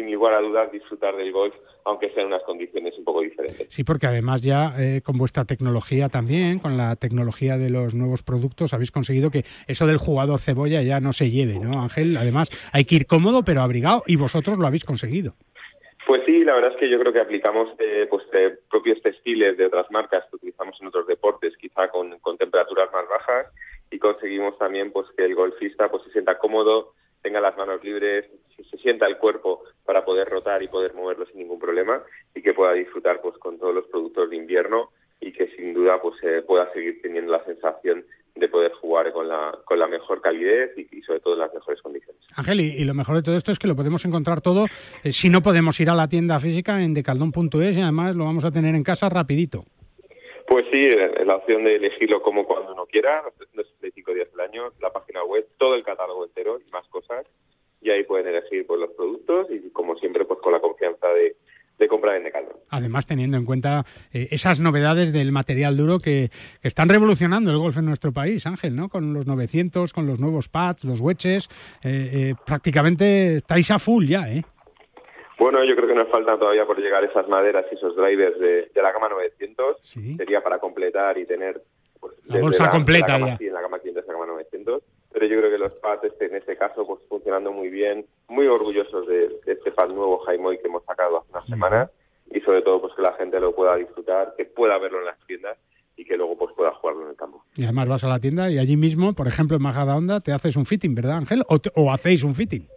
sin 0.05 0.09
igual 0.13 0.35
a 0.35 0.41
dudas 0.41 0.71
disfrutar 0.71 1.15
del 1.15 1.31
golf, 1.31 1.53
aunque 1.83 2.09
sean 2.11 2.27
unas 2.27 2.43
condiciones 2.43 2.97
un 2.97 3.03
poco 3.03 3.21
diferentes. 3.21 3.67
Sí, 3.69 3.83
porque 3.83 4.07
además 4.07 4.41
ya 4.41 4.73
eh, 4.77 5.01
con 5.03 5.17
vuestra 5.17 5.45
tecnología 5.45 6.09
también, 6.09 6.59
con 6.59 6.77
la 6.77 6.95
tecnología 6.95 7.57
de 7.57 7.69
los 7.69 7.93
nuevos 7.95 8.23
productos, 8.23 8.73
habéis 8.73 8.91
conseguido 8.91 9.31
que 9.31 9.45
eso 9.67 9.87
del 9.87 9.97
jugador 9.97 10.39
cebolla 10.39 10.81
ya 10.81 10.99
no 10.99 11.13
se 11.13 11.29
lleve, 11.29 11.59
¿no, 11.59 11.81
Ángel? 11.81 12.17
Además, 12.17 12.49
hay 12.71 12.85
que 12.85 12.95
ir 12.95 13.07
cómodo 13.07 13.43
pero 13.43 13.61
abrigado 13.61 14.03
y 14.05 14.15
vosotros 14.15 14.57
lo 14.57 14.67
habéis 14.67 14.85
conseguido. 14.85 15.33
Pues 16.05 16.21
sí, 16.25 16.43
la 16.43 16.53
verdad 16.53 16.71
es 16.73 16.77
que 16.77 16.89
yo 16.89 16.99
creo 16.99 17.11
que 17.11 17.21
aplicamos 17.21 17.69
eh, 17.79 18.05
pues, 18.07 18.23
eh, 18.33 18.59
propios 18.69 19.01
textiles 19.01 19.57
de 19.57 19.65
otras 19.65 19.89
marcas 19.89 20.23
que 20.29 20.35
utilizamos 20.35 20.79
en 20.79 20.87
otros 20.87 21.07
deportes, 21.07 21.57
quizá 21.57 21.87
con, 21.87 22.19
temperaturas 22.37 22.91
más 22.93 23.09
bajas, 23.09 23.47
y 23.89 23.97
conseguimos 23.97 24.57
también 24.59 24.91
pues 24.91 25.07
que 25.17 25.25
el 25.25 25.33
golfista 25.33 25.89
pues 25.89 26.03
se 26.03 26.11
sienta 26.11 26.37
cómodo, 26.37 26.93
tenga 27.23 27.39
las 27.41 27.57
manos 27.57 27.83
libres, 27.83 28.29
se 28.55 28.77
sienta 28.77 29.07
el 29.07 29.17
cuerpo 29.17 29.63
para 29.85 30.03
poder 30.03 30.27
rotar 30.27 30.63
y 30.63 30.67
poder 30.67 30.93
moverlo 30.93 31.25
sin 31.27 31.39
ningún 31.39 31.59
problema 31.59 32.03
y 32.33 32.41
que 32.41 32.53
pueda 32.53 32.73
disfrutar 32.73 33.21
pues 33.21 33.37
con 33.37 33.57
todos 33.59 33.73
los 33.73 33.85
productos 33.87 34.29
de 34.29 34.35
invierno 34.35 34.89
y 35.21 35.31
que 35.31 35.47
sin 35.55 35.73
duda 35.73 36.01
pues 36.01 36.15
eh, 36.23 36.43
pueda 36.45 36.71
seguir 36.73 37.01
teniendo 37.01 37.31
la 37.31 37.43
sensación 37.45 38.05
de 38.35 38.49
poder 38.49 38.73
jugar 38.73 39.13
con 39.13 39.29
la, 39.29 39.57
con 39.63 39.79
la 39.79 39.87
mejor 39.87 40.21
calidez 40.21 40.71
y, 40.77 41.01
sobre 41.03 41.21
todo 41.21 41.35
en 41.35 41.39
las 41.39 41.53
mejores 41.53 41.81
condiciones. 41.81 42.21
Ángel, 42.35 42.59
y, 42.59 42.83
lo 42.83 42.93
mejor 42.93 43.15
de 43.15 43.23
todo 43.23 43.37
esto 43.37 43.51
es 43.51 43.59
que 43.59 43.67
lo 43.67 43.77
podemos 43.77 44.03
encontrar 44.03 44.41
todo, 44.41 44.65
eh, 45.03 45.13
si 45.13 45.29
no 45.29 45.41
podemos 45.41 45.79
ir 45.79 45.89
a 45.89 45.95
la 45.95 46.09
tienda 46.09 46.39
física 46.39 46.81
en 46.81 46.93
decaldón.es 46.93 47.77
y 47.77 47.81
además 47.81 48.15
lo 48.15 48.25
vamos 48.25 48.43
a 48.43 48.51
tener 48.51 48.75
en 48.75 48.83
casa 48.83 49.07
rapidito. 49.07 49.63
Pues 50.47 50.65
sí, 50.71 50.81
eh, 50.81 51.25
la 51.25 51.37
opción 51.37 51.63
de 51.63 51.77
elegirlo 51.77 52.21
como 52.21 52.45
cuando 52.45 52.73
uno 52.73 52.85
quiera, 52.85 53.23
los 53.23 53.35
365 53.35 54.13
días 54.13 54.29
del 54.31 54.41
año, 54.41 54.73
la 54.81 54.91
página 54.91 55.23
web, 55.23 55.47
todo 55.57 55.75
el 55.75 55.83
catálogo 55.83 56.25
entero 56.25 56.59
y 56.59 56.69
más 56.71 56.85
cosas, 56.89 57.25
y 57.85 57.91
ahí 57.91 58.03
pueden 58.03 58.27
elegir 58.27 58.65
pues, 58.65 58.79
los 58.79 58.91
productos 58.91 59.47
y 59.51 59.69
como 59.69 59.95
siempre 59.97 60.25
pues 60.25 60.39
con 60.39 60.51
la 60.51 60.59
confianza 60.59 61.07
de, 61.09 61.35
de 61.77 61.87
comprar 61.87 62.15
en 62.15 62.23
Decathlon. 62.23 62.57
Además, 62.71 63.05
teniendo 63.05 63.37
en 63.37 63.45
cuenta 63.45 63.85
eh, 64.11 64.27
esas 64.31 64.59
novedades 64.59 65.13
del 65.13 65.31
material 65.31 65.77
duro 65.77 65.99
que, 65.99 66.31
están 66.63 66.89
revolucionando 66.89 67.51
el 67.51 67.57
golf 67.57 67.77
en 67.77 67.85
nuestro 67.85 68.11
país, 68.11 68.47
Ángel, 68.47 68.75
¿no? 68.75 68.89
Con 68.89 69.13
los 69.13 69.27
900, 69.27 69.93
con 69.93 70.07
los 70.07 70.19
nuevos 70.19 70.49
pads, 70.49 70.83
los 70.85 70.99
wedges, 70.99 71.47
eh, 71.83 72.09
eh, 72.13 72.33
prácticamente 72.43 73.37
estáis 73.37 73.69
a 73.69 73.77
full 73.77 74.07
ya, 74.07 74.27
¿eh? 74.31 74.43
Bueno, 75.37 75.63
yo 75.63 75.75
creo 75.75 75.89
que 75.89 75.95
nos 75.95 76.09
faltan 76.09 76.39
todavía 76.39 76.65
por 76.65 76.79
llegar 76.79 77.03
esas 77.03 77.27
maderas 77.27 77.65
y 77.71 77.75
esos 77.75 77.95
drivers 77.95 78.39
de, 78.39 78.71
la 78.81 78.91
gama 78.91 79.09
900. 79.09 79.77
Sería 80.17 80.41
para 80.41 80.59
completar 80.59 81.17
y 81.17 81.25
tener... 81.25 81.61
Pues, 81.99 82.13
la 82.25 82.39
bolsa 82.39 82.71
completa 82.71 83.19
ya. 83.19 83.37
en 83.39 83.53
la 83.53 83.61
gama 83.61 83.79
500 83.79 84.05
la 84.07 84.13
gama 84.13 84.25
900 84.27 84.83
pero 85.15 85.27
yo 85.27 85.37
creo 85.37 85.49
que 85.49 85.57
los 85.57 85.73
pads 85.75 86.03
este, 86.03 86.25
en 86.25 86.35
este 86.35 86.57
caso 86.57 86.85
pues 86.85 86.99
funcionando 87.07 87.53
muy 87.53 87.69
bien, 87.69 88.05
muy 88.27 88.47
orgullosos 88.47 89.07
de, 89.07 89.39
este 89.45 89.71
pad 89.71 89.87
nuevo 89.87 90.19
Jaimoy 90.19 90.57
que 90.57 90.67
hemos 90.67 90.83
sacado 90.83 91.19
hace 91.19 91.31
unas 91.31 91.45
semanas 91.47 91.89
y 92.29 92.41
sobre 92.41 92.61
todo 92.63 92.81
pues 92.81 92.93
que 92.95 93.01
la 93.01 93.13
gente 93.13 93.39
lo 93.39 93.55
pueda 93.55 93.77
disfrutar, 93.77 94.33
que 94.35 94.43
pueda 94.43 94.77
verlo 94.77 94.99
en 94.99 95.05
las 95.05 95.17
tiendas 95.25 95.57
y 95.95 96.03
que 96.03 96.17
luego 96.17 96.37
pues 96.37 96.53
pueda 96.53 96.73
jugarlo 96.73 97.03
en 97.03 97.11
el 97.11 97.15
campo. 97.15 97.45
Y 97.55 97.63
además 97.63 97.87
vas 97.87 98.03
a 98.03 98.09
la 98.09 98.19
tienda 98.19 98.51
y 98.51 98.59
allí 98.59 98.75
mismo, 98.75 99.13
por 99.13 99.29
ejemplo 99.29 99.55
en 99.55 99.63
Majadahonda, 99.63 100.19
te 100.19 100.33
haces 100.33 100.57
un 100.57 100.65
fitting, 100.65 100.93
¿verdad 100.93 101.15
Ángel? 101.15 101.43
¿O, 101.47 101.93
hacéis 101.93 102.21
un 102.25 102.35
fitting? 102.35 102.67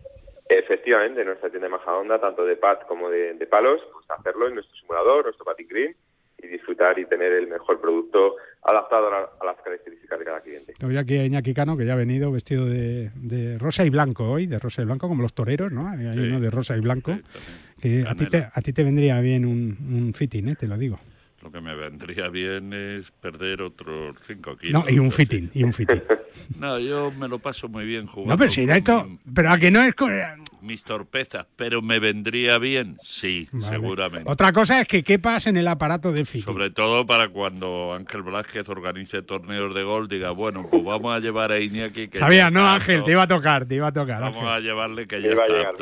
Efectivamente, 0.49 1.22
en 1.22 1.26
nuestra 1.26 1.51
tienda 1.51 1.66
de 1.66 1.72
Majadahonda, 1.72 2.20
tanto 2.20 2.45
de 2.45 2.55
pad 2.55 2.78
como 2.86 3.11
de, 3.11 3.34
palos, 3.51 3.80
pues 3.93 4.07
hacerlo 4.11 4.47
en 4.47 4.55
nuestro 4.55 4.76
simulador, 4.76 5.24
nuestro 5.24 5.45
patin 5.45 5.66
green 5.66 5.97
y 6.43 6.47
disfrutar 6.47 6.99
y 6.99 7.07
tener 7.07 7.32
el 7.32 7.49
mejor 7.49 7.80
producto 7.80 8.36
adaptado 8.62 9.09
a, 9.09 9.45
las 9.45 9.57
características 9.62 10.18
de 10.18 10.24
cada 10.24 10.41
cliente. 10.41 10.74
Hoy 10.84 10.97
aquí 10.97 11.16
a 11.18 11.24
Iñaki 11.24 11.55
Cano, 11.55 11.76
que 11.76 11.86
ya 11.86 11.95
ha 11.95 11.97
venido 11.97 12.30
vestido 12.30 12.66
de, 12.66 13.59
rosa 13.59 13.84
y 13.84 13.91
blanco 13.91 14.30
hoy, 14.30 14.47
de 14.47 14.59
rosa 14.59 14.82
y 14.82 14.84
blanco, 14.84 15.09
como 15.09 15.22
los 15.22 15.34
toreros, 15.34 15.72
¿no? 15.72 15.89
Hay 15.89 16.07
uno 16.07 16.41
de 16.41 16.51
rosa 16.51 16.76
y 16.76 16.80
blanco. 16.80 17.18
que 17.80 18.05
a 18.07 18.14
ti, 18.14 18.26
te, 18.26 18.49
a 18.53 18.61
ti 18.61 18.72
te 18.72 18.82
vendría 18.82 19.20
bien 19.20 19.45
un, 19.45 19.76
un 19.93 20.14
fitting, 20.14 20.49
¿eh? 20.49 20.57
te 20.57 20.66
lo 20.66 20.76
digo. 20.76 20.99
Lo 21.49 21.53
que 21.53 21.61
me 21.63 21.75
vendría 21.75 22.29
bien 22.29 22.75
es 22.75 23.11
perder 23.11 23.63
otros 23.63 24.17
5 24.27 24.59
kilos. 24.59 24.85
No, 24.85 24.91
y 24.91 24.99
un 24.99 25.11
fitting, 25.11 25.51
y 25.55 25.63
un 25.63 25.73
fitting. 25.73 26.03
no, 26.59 26.79
yo 26.79 27.11
me 27.11 27.27
lo 27.27 27.39
paso 27.39 27.71
muy 27.71 27.87
bien 27.87 28.07
jugando. 28.07 28.35
No, 28.35 28.39
pero 28.39 28.51
si 28.51 28.65
esto... 28.65 29.09
Pero 29.35 29.51
a 29.51 29.57
que 29.57 29.71
no 29.71 29.83
es... 29.83 29.95
Mis 30.61 30.83
torpezas, 30.83 31.47
pero 31.57 31.81
me 31.81 32.01
vendría 32.01 32.59
bien, 32.59 32.99
sí, 33.01 33.49
seguramente. 33.71 34.31
Otra 34.31 34.53
cosa 34.53 34.81
es 34.81 34.89
que 34.89 35.03
quepas 35.03 35.47
en 35.47 35.57
el 35.57 35.69
aparato 35.69 36.13
de 36.13 36.27
fitting. 36.27 36.43
Sobre 36.43 36.69
todo 36.71 37.07
para 37.07 37.29
cuando 37.29 37.95
Ángel 37.95 38.23
Blázquez 38.23 38.69
organice 38.69 39.23
torneos 39.23 39.75
de 39.75 39.85
gol, 39.85 40.09
diga, 40.09 40.33
bueno, 40.33 40.67
pues 40.69 40.85
vamos 40.85 41.17
a 41.17 41.21
llevar 41.21 41.53
a 41.53 41.61
Iñaki 41.61 42.09
que... 42.09 42.19
Sabía, 42.19 42.51
no, 42.51 42.67
Ángel, 42.67 43.05
te 43.05 43.13
iba 43.13 43.23
a 43.23 43.27
tocar, 43.27 43.65
te 43.65 43.77
iba 43.77 43.87
a 43.87 43.93
tocar. 43.93 44.21
Vamos 44.21 44.45
a 44.45 44.61
llevarle 44.61 45.07
que 45.07 45.23
ya 45.23 45.31
está 45.31 45.47
llegar, 45.47 45.75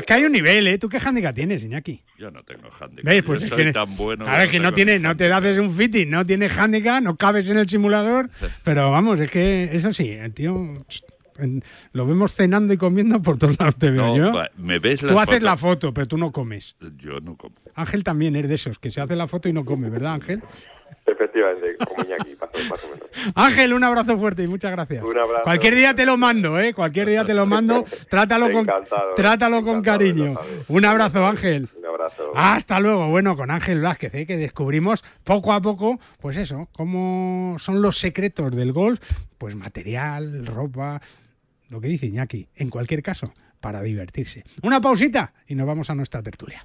Es 0.00 0.04
que 0.04 0.12
hay 0.12 0.24
un 0.24 0.32
nivel, 0.32 0.66
¿eh? 0.66 0.78
¿Tú 0.78 0.90
qué 0.90 0.98
handicap 1.02 1.34
tienes, 1.34 1.62
Iñaki? 1.62 2.02
Yo 2.18 2.30
no 2.30 2.42
tengo 2.42 2.68
handicap. 2.78 3.24
Pues 3.24 3.48
soy 3.48 3.72
tan 3.72 3.96
bueno. 3.96 4.26
A 4.26 4.36
ver, 4.36 4.50
que 4.50 4.58
no, 4.58 4.72
tiene, 4.72 4.98
no 4.98 5.13
te 5.16 5.32
haces 5.32 5.58
un 5.58 5.74
fitting, 5.76 6.10
no 6.10 6.24
tienes 6.24 6.56
handicap, 6.56 7.02
no 7.02 7.16
cabes 7.16 7.48
en 7.48 7.58
el 7.58 7.68
simulador, 7.68 8.30
pero 8.62 8.90
vamos, 8.90 9.20
es 9.20 9.30
que 9.30 9.70
eso 9.72 9.92
sí, 9.92 10.10
el 10.10 10.32
tío 10.32 10.74
lo 11.92 12.06
vemos 12.06 12.34
cenando 12.34 12.72
y 12.72 12.76
comiendo 12.76 13.20
por 13.20 13.38
todos 13.38 13.58
lados 13.58 13.76
te 13.76 13.90
veo 13.90 14.16
yo. 14.16 14.32
Me 14.56 14.78
ves 14.78 15.00
tú 15.00 15.18
haces 15.18 15.42
la 15.42 15.56
foto, 15.56 15.92
pero 15.92 16.06
tú 16.06 16.16
no 16.16 16.30
comes. 16.30 16.76
Yo 16.98 17.20
no 17.20 17.36
como. 17.36 17.54
Ángel 17.74 18.04
también 18.04 18.36
es 18.36 18.48
de 18.48 18.54
esos, 18.54 18.78
que 18.78 18.90
se 18.90 19.00
hace 19.00 19.16
la 19.16 19.26
foto 19.26 19.48
y 19.48 19.52
no 19.52 19.64
come, 19.64 19.90
¿verdad, 19.90 20.14
Ángel? 20.14 20.42
Efectivamente, 21.06 21.76
como 21.84 22.02
Iñaki, 22.02 22.36
más 22.70 22.84
o 22.84 22.88
menos. 22.88 23.08
Ángel, 23.34 23.74
un 23.74 23.84
abrazo 23.84 24.16
fuerte 24.18 24.42
y 24.42 24.46
muchas 24.46 24.72
gracias. 24.72 25.04
Un 25.04 25.18
abrazo. 25.18 25.44
Cualquier 25.44 25.74
día 25.74 25.94
te 25.94 26.06
lo 26.06 26.16
mando, 26.16 26.58
¿eh? 26.58 26.72
Cualquier 26.72 27.08
día 27.08 27.24
te 27.24 27.34
lo 27.34 27.44
mando. 27.44 27.84
Trátalo 28.08 28.50
con, 28.50 28.66
trátalo 29.14 29.62
con 29.62 29.82
cariño. 29.82 30.34
Un 30.68 30.84
abrazo, 30.84 31.24
Ángel. 31.24 31.68
Un 31.76 31.86
abrazo. 31.86 32.32
Hasta 32.34 32.80
luego. 32.80 33.08
Bueno, 33.08 33.36
con 33.36 33.50
Ángel 33.50 33.82
Vázquez, 33.82 34.14
¿eh? 34.14 34.26
que 34.26 34.38
descubrimos 34.38 35.04
poco 35.24 35.52
a 35.52 35.60
poco, 35.60 36.00
pues 36.20 36.36
eso, 36.38 36.68
cómo 36.72 37.58
son 37.58 37.82
los 37.82 37.98
secretos 37.98 38.54
del 38.56 38.72
golf. 38.72 39.00
Pues 39.36 39.54
material, 39.54 40.46
ropa, 40.46 41.02
lo 41.68 41.80
que 41.82 41.88
dice 41.88 42.06
Iñaki. 42.06 42.48
En 42.56 42.70
cualquier 42.70 43.02
caso, 43.02 43.32
para 43.60 43.82
divertirse. 43.82 44.44
Una 44.62 44.80
pausita 44.80 45.34
y 45.46 45.54
nos 45.54 45.66
vamos 45.66 45.90
a 45.90 45.94
nuestra 45.94 46.22
tertulia. 46.22 46.64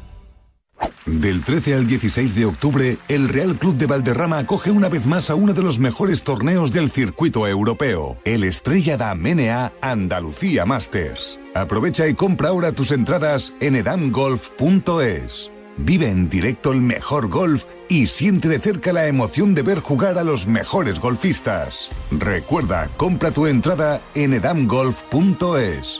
Del 1.05 1.43
13 1.43 1.75
al 1.75 1.87
16 1.87 2.35
de 2.35 2.45
octubre, 2.45 2.97
el 3.07 3.27
Real 3.27 3.55
Club 3.55 3.75
de 3.75 3.85
Valderrama 3.85 4.39
acoge 4.39 4.71
una 4.71 4.87
vez 4.87 5.05
más 5.05 5.29
a 5.29 5.35
uno 5.35 5.53
de 5.53 5.63
los 5.63 5.79
mejores 5.79 6.23
torneos 6.23 6.71
del 6.71 6.91
circuito 6.91 7.47
europeo, 7.47 8.17
el 8.23 8.43
Estrella 8.43 8.97
da 8.97 9.15
Menea 9.15 9.73
Andalucía 9.81 10.65
Masters. 10.65 11.39
Aprovecha 11.53 12.07
y 12.07 12.13
compra 12.13 12.49
ahora 12.49 12.71
tus 12.71 12.91
entradas 12.91 13.53
en 13.59 13.75
edamgolf.es. 13.75 15.51
Vive 15.77 16.09
en 16.09 16.29
directo 16.29 16.71
el 16.71 16.81
mejor 16.81 17.29
golf 17.29 17.63
y 17.89 18.05
siente 18.05 18.47
de 18.47 18.59
cerca 18.59 18.93
la 18.93 19.07
emoción 19.07 19.55
de 19.55 19.63
ver 19.63 19.79
jugar 19.79 20.17
a 20.17 20.23
los 20.23 20.47
mejores 20.47 20.99
golfistas. 20.99 21.89
Recuerda, 22.11 22.89
compra 22.97 23.31
tu 23.31 23.47
entrada 23.47 24.01
en 24.15 24.33
edamgolf.es. 24.33 25.99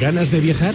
¿Ganas 0.00 0.30
de 0.30 0.40
viajar? 0.40 0.74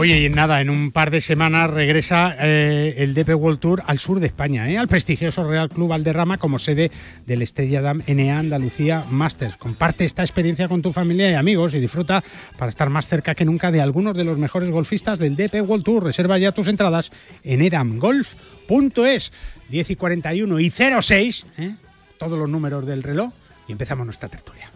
Oye, 0.00 0.16
y 0.24 0.30
nada, 0.30 0.62
en 0.62 0.70
un 0.70 0.92
par 0.92 1.10
de 1.10 1.20
semanas 1.20 1.68
regresa 1.68 2.34
eh, 2.40 2.94
el 2.96 3.12
DP 3.12 3.34
World 3.34 3.58
Tour 3.58 3.82
al 3.86 3.98
sur 3.98 4.18
de 4.18 4.28
España, 4.28 4.66
¿eh? 4.70 4.78
al 4.78 4.88
prestigioso 4.88 5.46
Real 5.46 5.68
Club 5.68 5.90
Valderrama 5.90 6.38
como 6.38 6.58
sede 6.58 6.90
del 7.26 7.42
Estrella 7.42 7.82
Dam 7.82 8.02
NA 8.06 8.38
Andalucía 8.38 9.04
Masters. 9.10 9.58
Comparte 9.58 10.06
esta 10.06 10.22
experiencia 10.22 10.68
con 10.68 10.80
tu 10.80 10.94
familia 10.94 11.30
y 11.30 11.34
amigos 11.34 11.74
y 11.74 11.80
disfruta 11.80 12.24
para 12.56 12.70
estar 12.70 12.88
más 12.88 13.08
cerca 13.08 13.34
que 13.34 13.44
nunca 13.44 13.70
de 13.70 13.82
algunos 13.82 14.16
de 14.16 14.24
los 14.24 14.38
mejores 14.38 14.70
golfistas 14.70 15.18
del 15.18 15.36
DP 15.36 15.68
World 15.68 15.84
Tour. 15.84 16.04
Reserva 16.04 16.38
ya 16.38 16.52
tus 16.52 16.68
entradas 16.68 17.12
en 17.44 17.60
edamgolf.es 17.60 19.32
10 19.68 19.90
y 19.90 19.96
41 19.96 20.60
y 20.60 20.70
06, 20.70 21.46
¿eh? 21.58 21.74
todos 22.16 22.38
los 22.38 22.48
números 22.48 22.86
del 22.86 23.02
reloj 23.02 23.34
y 23.68 23.72
empezamos 23.72 24.06
nuestra 24.06 24.30
tertulia. 24.30 24.69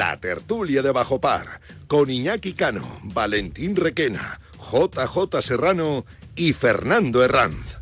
La 0.00 0.16
tertulia 0.16 0.80
de 0.80 0.92
Bajo 0.92 1.20
Par, 1.20 1.60
con 1.86 2.08
Iñaki 2.08 2.54
Cano, 2.54 3.00
Valentín 3.02 3.76
Requena, 3.76 4.40
JJ 4.58 5.42
Serrano 5.42 6.06
y 6.34 6.54
Fernando 6.54 7.22
Herranz. 7.22 7.76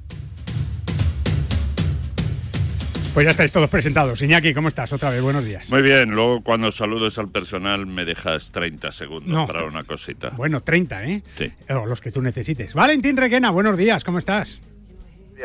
Pues 3.14 3.24
ya 3.24 3.30
estáis 3.30 3.52
todos 3.52 3.70
presentados. 3.70 4.20
Iñaki, 4.20 4.52
¿cómo 4.52 4.66
estás? 4.66 4.92
Otra 4.92 5.10
vez, 5.10 5.22
buenos 5.22 5.44
días. 5.44 5.70
Muy 5.70 5.80
bien, 5.80 6.10
luego 6.10 6.42
cuando 6.42 6.72
saludes 6.72 7.16
al 7.18 7.30
personal 7.30 7.86
me 7.86 8.04
dejas 8.04 8.50
30 8.50 8.90
segundos 8.90 9.46
para 9.46 9.64
una 9.64 9.84
cosita. 9.84 10.30
Bueno, 10.30 10.60
30, 10.60 11.04
¿eh? 11.04 11.22
Sí. 11.36 11.52
O 11.70 11.86
los 11.86 12.00
que 12.00 12.10
tú 12.10 12.20
necesites. 12.20 12.74
Valentín 12.74 13.16
Requena, 13.16 13.52
buenos 13.52 13.78
días, 13.78 14.02
¿cómo 14.02 14.18
estás? 14.18 14.58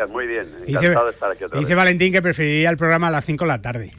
Muy 0.09 0.25
bien, 0.25 0.47
encantado 0.65 1.05
de 1.05 1.11
estar 1.11 1.31
aquí 1.31 1.43
otra 1.43 1.59
Dice 1.59 1.75
Valentín 1.75 2.11
que 2.11 2.21
preferiría 2.23 2.71
el 2.71 2.77
programa 2.77 3.09
a 3.09 3.11
las 3.11 3.25
5 3.25 3.43
de 3.43 3.47
la 3.47 3.61
tarde. 3.61 3.91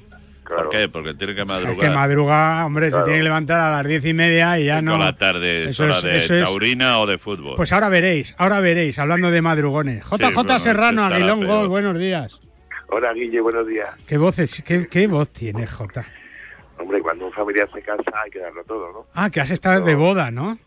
¿Por 0.56 0.68
qué? 0.70 0.88
Porque 0.88 1.14
tiene 1.14 1.34
que 1.34 1.44
madrugar. 1.44 1.74
Es 1.74 1.80
que 1.80 1.90
madruga, 1.90 2.66
hombre, 2.66 2.90
se 2.90 2.96
tiene 3.02 3.18
que 3.18 3.24
levantar 3.24 3.60
a 3.60 3.70
las 3.70 3.86
diez 3.86 4.04
y 4.04 4.14
media 4.14 4.58
y 4.58 4.66
ya 4.66 4.82
no. 4.82 4.96
la 4.96 5.16
tarde 5.16 5.68
es 5.68 5.80
hora 5.80 6.00
de 6.00 6.40
taurina 6.40 6.98
o 7.00 7.06
de 7.06 7.18
fútbol. 7.18 7.54
Pues 7.56 7.72
ahora 7.72 7.88
veréis, 7.88 8.34
ahora 8.38 8.60
veréis, 8.60 8.98
hablando 8.98 9.30
de 9.30 9.42
madrugones. 9.42 10.04
JJ 10.04 10.60
Serrano, 10.60 11.04
Aguilón 11.04 11.46
Gol, 11.46 11.68
buenos 11.68 11.98
días. 11.98 12.40
Hola, 12.88 13.12
Guille, 13.12 13.40
buenos 13.40 13.66
días. 13.66 13.90
¿Qué 14.06 14.18
voces, 14.18 14.62
qué, 14.64 14.86
qué 14.86 15.06
voz 15.06 15.30
tiene 15.30 15.66
J? 15.66 16.04
Hombre, 16.78 17.00
cuando 17.00 17.26
un 17.26 17.32
familiar 17.32 17.68
se 17.72 17.82
casa 17.82 18.02
hay 18.22 18.30
que 18.30 18.40
darlo 18.40 18.62
todo, 18.64 18.92
¿no? 18.92 19.06
Ah, 19.14 19.30
que 19.30 19.40
has 19.40 19.50
estado 19.50 19.84
de 19.84 19.94
boda, 19.94 20.30
¿no? 20.30 20.58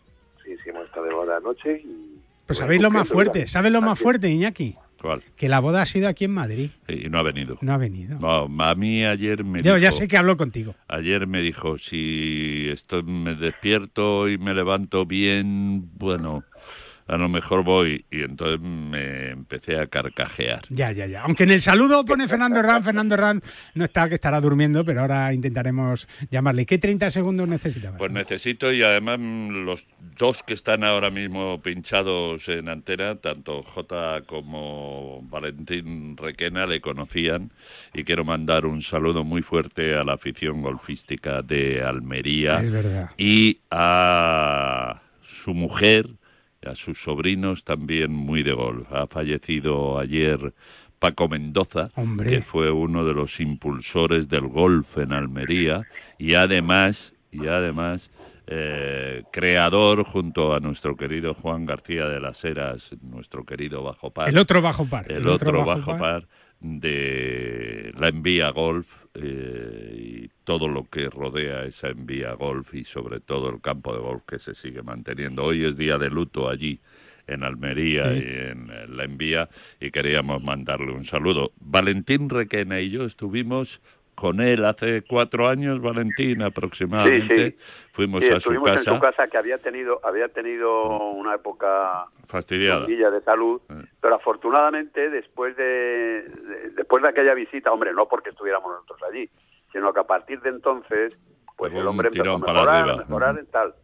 Sí, 0.44 0.56
sí, 0.62 0.70
hemos 0.70 0.86
estado 0.86 1.06
de 1.06 1.14
boda 1.14 1.36
anoche 1.36 1.82
y... 1.84 2.18
Pues 2.46 2.58
sabéis 2.58 2.80
lo 2.80 2.90
más 2.90 3.08
fuerte, 3.08 3.46
¿sabes 3.46 3.70
lo 3.70 3.82
más 3.82 3.98
fuerte, 3.98 4.28
Iñaki? 4.28 4.76
¿Cuál? 5.00 5.22
Que 5.36 5.48
la 5.48 5.60
boda 5.60 5.82
ha 5.82 5.86
sido 5.86 6.08
aquí 6.08 6.24
en 6.24 6.32
Madrid. 6.32 6.70
Y 6.88 7.08
no 7.08 7.18
ha 7.18 7.22
venido. 7.22 7.56
No 7.60 7.72
ha 7.72 7.76
venido. 7.76 8.18
No, 8.18 8.48
a 8.64 8.74
mí 8.74 9.04
ayer 9.04 9.44
me 9.44 9.62
Yo 9.62 9.74
dijo... 9.74 9.78
ya 9.78 9.92
sé 9.92 10.08
que 10.08 10.16
habló 10.16 10.36
contigo. 10.36 10.74
Ayer 10.88 11.26
me 11.26 11.40
dijo, 11.40 11.78
si 11.78 12.66
estoy, 12.68 13.04
me 13.04 13.34
despierto 13.34 14.28
y 14.28 14.38
me 14.38 14.54
levanto 14.54 15.06
bien, 15.06 15.88
bueno, 15.96 16.42
a 17.08 17.16
lo 17.16 17.28
mejor 17.28 17.64
voy. 17.64 18.04
Y 18.10 18.22
entonces 18.22 18.60
me 18.60 19.30
empecé 19.30 19.80
a 19.80 19.86
carcajear. 19.86 20.62
Ya, 20.68 20.92
ya, 20.92 21.06
ya. 21.06 21.22
Aunque 21.22 21.44
en 21.44 21.50
el 21.50 21.60
saludo 21.60 22.04
pone 22.04 22.28
Fernando 22.28 22.60
Herrán, 22.60 22.84
Fernando 22.84 23.14
Herrán 23.14 23.42
no 23.74 23.84
está, 23.84 24.08
que 24.08 24.16
estará 24.16 24.40
durmiendo, 24.40 24.84
pero 24.84 25.00
ahora 25.00 25.32
intentaremos 25.32 26.06
llamarle. 26.30 26.66
¿Qué 26.66 26.78
30 26.78 27.10
segundos 27.10 27.48
necesitabas? 27.48 27.98
Pues 27.98 28.12
necesito, 28.12 28.72
y 28.72 28.82
además 28.82 29.18
los 29.18 29.86
dos 30.18 30.42
que 30.42 30.54
están 30.54 30.84
ahora 30.84 31.10
mismo 31.10 31.60
pinchados 31.62 32.48
en 32.48 32.68
antena, 32.68 33.16
tanto 33.16 33.62
J 33.62 34.22
como 34.26 35.20
Valentín 35.22 36.16
Requena, 36.16 36.66
le 36.66 36.80
conocían. 36.80 37.50
Y 37.94 38.04
quiero 38.04 38.24
mandar 38.24 38.66
un 38.66 38.82
saludo 38.82 39.24
muy 39.24 39.42
fuerte 39.42 39.94
a 39.94 40.04
la 40.04 40.14
afición 40.14 40.60
golfística 40.62 41.42
de 41.42 41.82
Almería. 41.82 42.60
Es 42.60 42.70
verdad. 42.70 43.10
Y 43.16 43.60
a 43.70 45.00
su 45.44 45.54
mujer, 45.54 46.06
a 46.66 46.74
sus 46.74 47.02
sobrinos 47.02 47.64
también 47.64 48.12
muy 48.12 48.42
de 48.42 48.52
golf. 48.52 48.90
Ha 48.92 49.06
fallecido 49.06 49.98
ayer 49.98 50.52
Paco 50.98 51.28
Mendoza, 51.28 51.90
Hombre. 51.94 52.30
que 52.30 52.42
fue 52.42 52.70
uno 52.70 53.04
de 53.04 53.14
los 53.14 53.40
impulsores 53.40 54.28
del 54.28 54.46
golf 54.48 54.98
en 54.98 55.12
Almería 55.12 55.82
y 56.18 56.34
además, 56.34 57.14
y 57.30 57.46
además 57.46 58.10
eh, 58.46 59.24
creador 59.30 60.04
junto 60.04 60.54
a 60.54 60.60
nuestro 60.60 60.96
querido 60.96 61.34
Juan 61.34 61.66
García 61.66 62.06
de 62.08 62.18
las 62.18 62.44
Heras, 62.44 62.90
nuestro 63.02 63.44
querido 63.44 63.82
Bajo 63.82 64.10
Par. 64.10 64.28
El 64.28 64.38
otro 64.38 64.60
Bajo 64.60 64.86
Par. 64.86 65.10
El, 65.10 65.28
otro, 65.28 65.64
Bajo, 65.64 65.98
Par. 65.98 66.26
de 66.60 67.92
la 67.96 68.08
Envía 68.08 68.50
Golf 68.50 68.88
eh, 69.14 70.22
y 70.24 70.30
todo 70.48 70.66
lo 70.66 70.84
que 70.84 71.10
rodea 71.10 71.64
esa 71.64 71.88
Envía 71.88 72.32
Golf 72.32 72.72
y 72.72 72.82
sobre 72.82 73.20
todo 73.20 73.50
el 73.50 73.60
campo 73.60 73.92
de 73.92 73.98
golf 74.00 74.22
que 74.26 74.38
se 74.38 74.54
sigue 74.54 74.80
manteniendo. 74.80 75.44
Hoy 75.44 75.66
es 75.66 75.76
día 75.76 75.98
de 75.98 76.08
luto 76.08 76.48
allí 76.48 76.80
en 77.26 77.42
Almería 77.44 78.04
Sí. 78.14 78.16
y 78.20 78.48
en 78.50 78.70
eh, 78.70 78.86
la 78.88 79.04
Envía 79.04 79.50
y 79.78 79.90
queríamos 79.90 80.42
mandarle 80.42 80.90
un 80.92 81.04
saludo. 81.04 81.50
Valentín 81.60 82.30
Requena 82.30 82.80
y 82.80 82.88
yo 82.88 83.04
estuvimos 83.04 83.82
con 84.14 84.40
él 84.40 84.64
hace 84.64 85.02
cuatro 85.02 85.48
años, 85.48 85.82
Valentín 85.82 86.40
aproximadamente. 86.40 87.34
Sí, 87.34 87.50
sí. 87.50 87.56
Fuimos 87.92 88.24
Sí, 88.24 88.30
a 88.30 88.40
su 88.40 88.50
casa. 88.62 88.78
en 88.78 88.84
su 88.96 89.00
casa 89.00 89.28
que 89.28 89.36
había 89.36 89.58
tenido 89.58 90.00
había 90.02 90.28
tenido 90.28 90.98
una 91.10 91.34
época 91.34 92.06
Fastidiada. 92.26 92.86
de 92.86 93.20
salud, 93.22 93.60
pero 94.00 94.14
afortunadamente 94.14 95.10
después 95.10 95.54
de, 95.58 95.64
de- 96.22 96.70
después 96.74 97.02
de 97.02 97.10
aquella 97.10 97.34
visita, 97.34 97.70
hombre, 97.70 97.92
no 97.92 98.08
porque 98.08 98.30
estuviéramos 98.30 98.72
nosotros 98.72 98.98
allí, 99.10 99.28
sino 99.72 99.92
que 99.92 100.00
a 100.00 100.04
partir 100.06 100.40
de 100.40 100.50
entonces, 100.50 101.14
pues 101.56 101.72
el 101.74 101.86
hombre 101.86 102.08
empezó 102.08 102.34
a 102.34 102.38
mejorar, 102.38 102.90
a 102.90 102.96
mejorar 102.96 103.38
en 103.38 103.46
tal. 103.46 103.74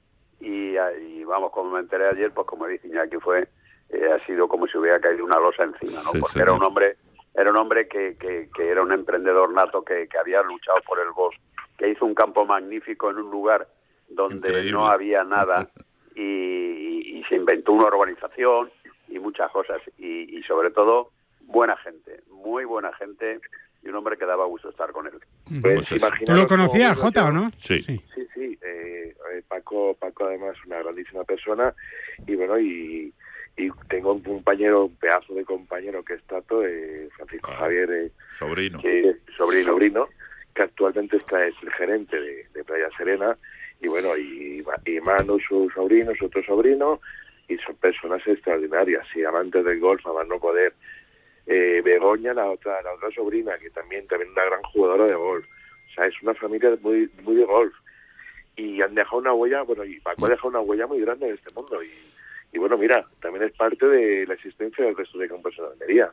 Y, 0.40 0.76
y 0.76 1.24
vamos, 1.24 1.50
como 1.52 1.70
me 1.72 1.80
enteré 1.80 2.08
ayer, 2.08 2.30
pues 2.32 2.46
como 2.46 2.66
dice 2.66 2.86
Iñaki, 2.88 3.16
fue 3.16 3.48
eh, 3.90 4.10
ha 4.12 4.24
sido 4.26 4.48
como 4.48 4.66
si 4.66 4.76
hubiera 4.78 5.00
caído 5.00 5.24
una 5.24 5.38
losa 5.40 5.64
encima, 5.64 6.02
¿no? 6.02 6.12
Sí, 6.12 6.18
porque 6.20 6.32
señor. 6.34 6.48
era 6.48 6.56
un 6.56 6.64
hombre 6.64 6.96
era 7.36 7.50
un 7.50 7.56
hombre 7.58 7.88
que, 7.88 8.16
que, 8.16 8.48
que 8.54 8.68
era 8.68 8.80
un 8.82 8.92
emprendedor 8.92 9.52
nato 9.52 9.82
que, 9.84 10.06
que 10.08 10.18
había 10.18 10.40
luchado 10.42 10.78
por 10.86 11.00
el 11.00 11.10
golf, 11.10 11.34
que 11.76 11.88
hizo 11.88 12.04
un 12.04 12.14
campo 12.14 12.44
magnífico 12.46 13.10
en 13.10 13.16
un 13.18 13.30
lugar 13.30 13.66
donde 14.08 14.36
Increíble. 14.48 14.70
no 14.72 14.86
había 14.86 15.24
nada 15.24 15.68
y, 16.14 16.22
y- 16.22 17.18
y 17.18 17.24
se 17.24 17.34
inventó 17.36 17.72
una 17.72 17.86
urbanización 17.88 18.70
y 19.08 19.18
muchas 19.18 19.50
cosas 19.50 19.80
y, 19.98 20.38
y 20.38 20.42
sobre 20.44 20.70
todo 20.70 21.10
buena 21.40 21.76
gente, 21.78 22.20
muy 22.30 22.64
buena 22.64 22.92
gente 22.94 23.40
y 23.84 23.88
un 23.88 23.96
hombre 23.96 24.16
que 24.16 24.24
daba 24.24 24.46
gusto 24.46 24.70
estar 24.70 24.90
con 24.92 25.06
él. 25.06 25.12
Pues 25.60 25.92
eso. 25.92 26.06
¿Tú 26.24 26.32
lo 26.32 26.46
conocías, 26.48 26.98
Jota, 26.98 27.26
o 27.26 27.32
no? 27.32 27.50
Sí. 27.58 27.80
Sí, 27.80 28.00
sí. 28.34 28.58
eh, 28.62 29.14
eh, 29.34 29.42
Paco, 29.46 29.94
Paco 29.94 30.24
además 30.26 30.56
una 30.66 30.78
grandísima 30.82 31.24
persona 31.24 31.74
y 32.26 32.34
bueno 32.34 32.58
y, 32.58 33.12
y 33.56 33.70
tengo 33.88 34.12
un 34.14 34.22
compañero, 34.22 34.86
un 34.86 34.96
pedazo 34.96 35.34
de 35.34 35.44
compañero 35.44 36.02
que 36.04 36.14
es 36.14 36.22
Tato, 36.24 36.64
eh, 36.64 37.08
Francisco 37.16 37.50
Ah. 37.52 37.56
Javier, 37.60 37.90
eh, 37.92 38.10
Sobrino. 38.38 38.80
que, 38.80 39.16
sobrino, 39.36 39.70
sobrino, 39.72 40.08
que 40.54 40.62
actualmente 40.62 41.16
está 41.18 41.46
es 41.46 41.54
el 41.62 41.70
gerente 41.72 42.20
de, 42.20 42.46
de 42.54 42.64
Playa 42.64 42.88
Serena, 42.96 43.36
y 43.80 43.88
bueno, 43.88 44.16
y, 44.16 44.64
y 44.86 45.00
Manu, 45.00 45.38
su 45.40 45.68
sobrino, 45.74 46.12
su 46.18 46.26
otro 46.26 46.42
sobrino, 46.44 47.00
y 47.48 47.56
son 47.58 47.76
personas 47.76 48.26
extraordinarias, 48.26 49.06
y 49.14 49.22
amantes 49.24 49.64
del 49.64 49.78
golf, 49.78 50.04
a 50.06 50.12
más 50.14 50.26
no 50.26 50.38
poder. 50.40 50.72
Eh, 51.46 51.82
Begoña, 51.84 52.32
la 52.32 52.50
otra, 52.50 52.80
la 52.82 52.94
otra 52.94 53.10
sobrina, 53.10 53.58
que 53.58 53.70
también, 53.70 54.06
también 54.06 54.32
una 54.32 54.44
gran 54.44 54.62
jugadora 54.62 55.06
de 55.06 55.14
golf. 55.14 55.44
O 55.44 55.94
sea, 55.94 56.06
es 56.06 56.14
una 56.22 56.34
familia 56.34 56.76
muy, 56.80 57.10
muy 57.22 57.36
de 57.36 57.44
golf. 57.44 57.74
Y 58.56 58.80
han 58.80 58.94
dejado 58.94 59.18
una 59.18 59.34
huella, 59.34 59.62
bueno, 59.62 59.84
y 59.84 60.00
Paco 60.00 60.26
ha 60.26 60.30
dejado 60.30 60.48
una 60.48 60.60
huella 60.60 60.86
muy 60.86 61.00
grande 61.00 61.28
en 61.28 61.34
este 61.34 61.52
mundo. 61.52 61.80
Y, 61.82 62.58
bueno, 62.58 62.78
mira, 62.78 63.04
también 63.20 63.44
es 63.44 63.52
parte 63.52 63.86
de 63.86 64.26
la 64.26 64.34
existencia 64.34 64.84
del 64.84 64.96
resto 64.96 65.18
de 65.18 65.28
campos 65.28 65.54
en 65.58 65.64
Almería. 65.64 66.12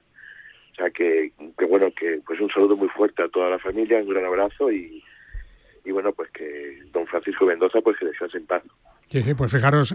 O 0.72 0.76
sea, 0.76 0.90
que, 0.90 1.32
que 1.58 1.66
bueno, 1.66 1.92
que 1.92 2.20
pues 2.26 2.40
un 2.40 2.50
saludo 2.50 2.76
muy 2.76 2.90
fuerte 2.90 3.22
a 3.22 3.30
toda 3.30 3.50
la 3.50 3.60
familia, 3.60 4.00
un 4.00 4.10
gran 4.10 4.26
abrazo 4.26 4.72
y, 4.72 5.04
y 5.84 5.92
bueno, 5.92 6.14
pues 6.14 6.32
que 6.32 6.80
don 6.92 7.06
Francisco 7.08 7.46
Mendoza, 7.46 7.82
pues 7.82 7.98
que 7.98 8.06
descanse 8.06 8.38
en 8.38 8.48
paz. 8.48 8.64
Sí, 9.12 9.24
sí, 9.24 9.34
pues 9.34 9.52
fijaros, 9.52 9.94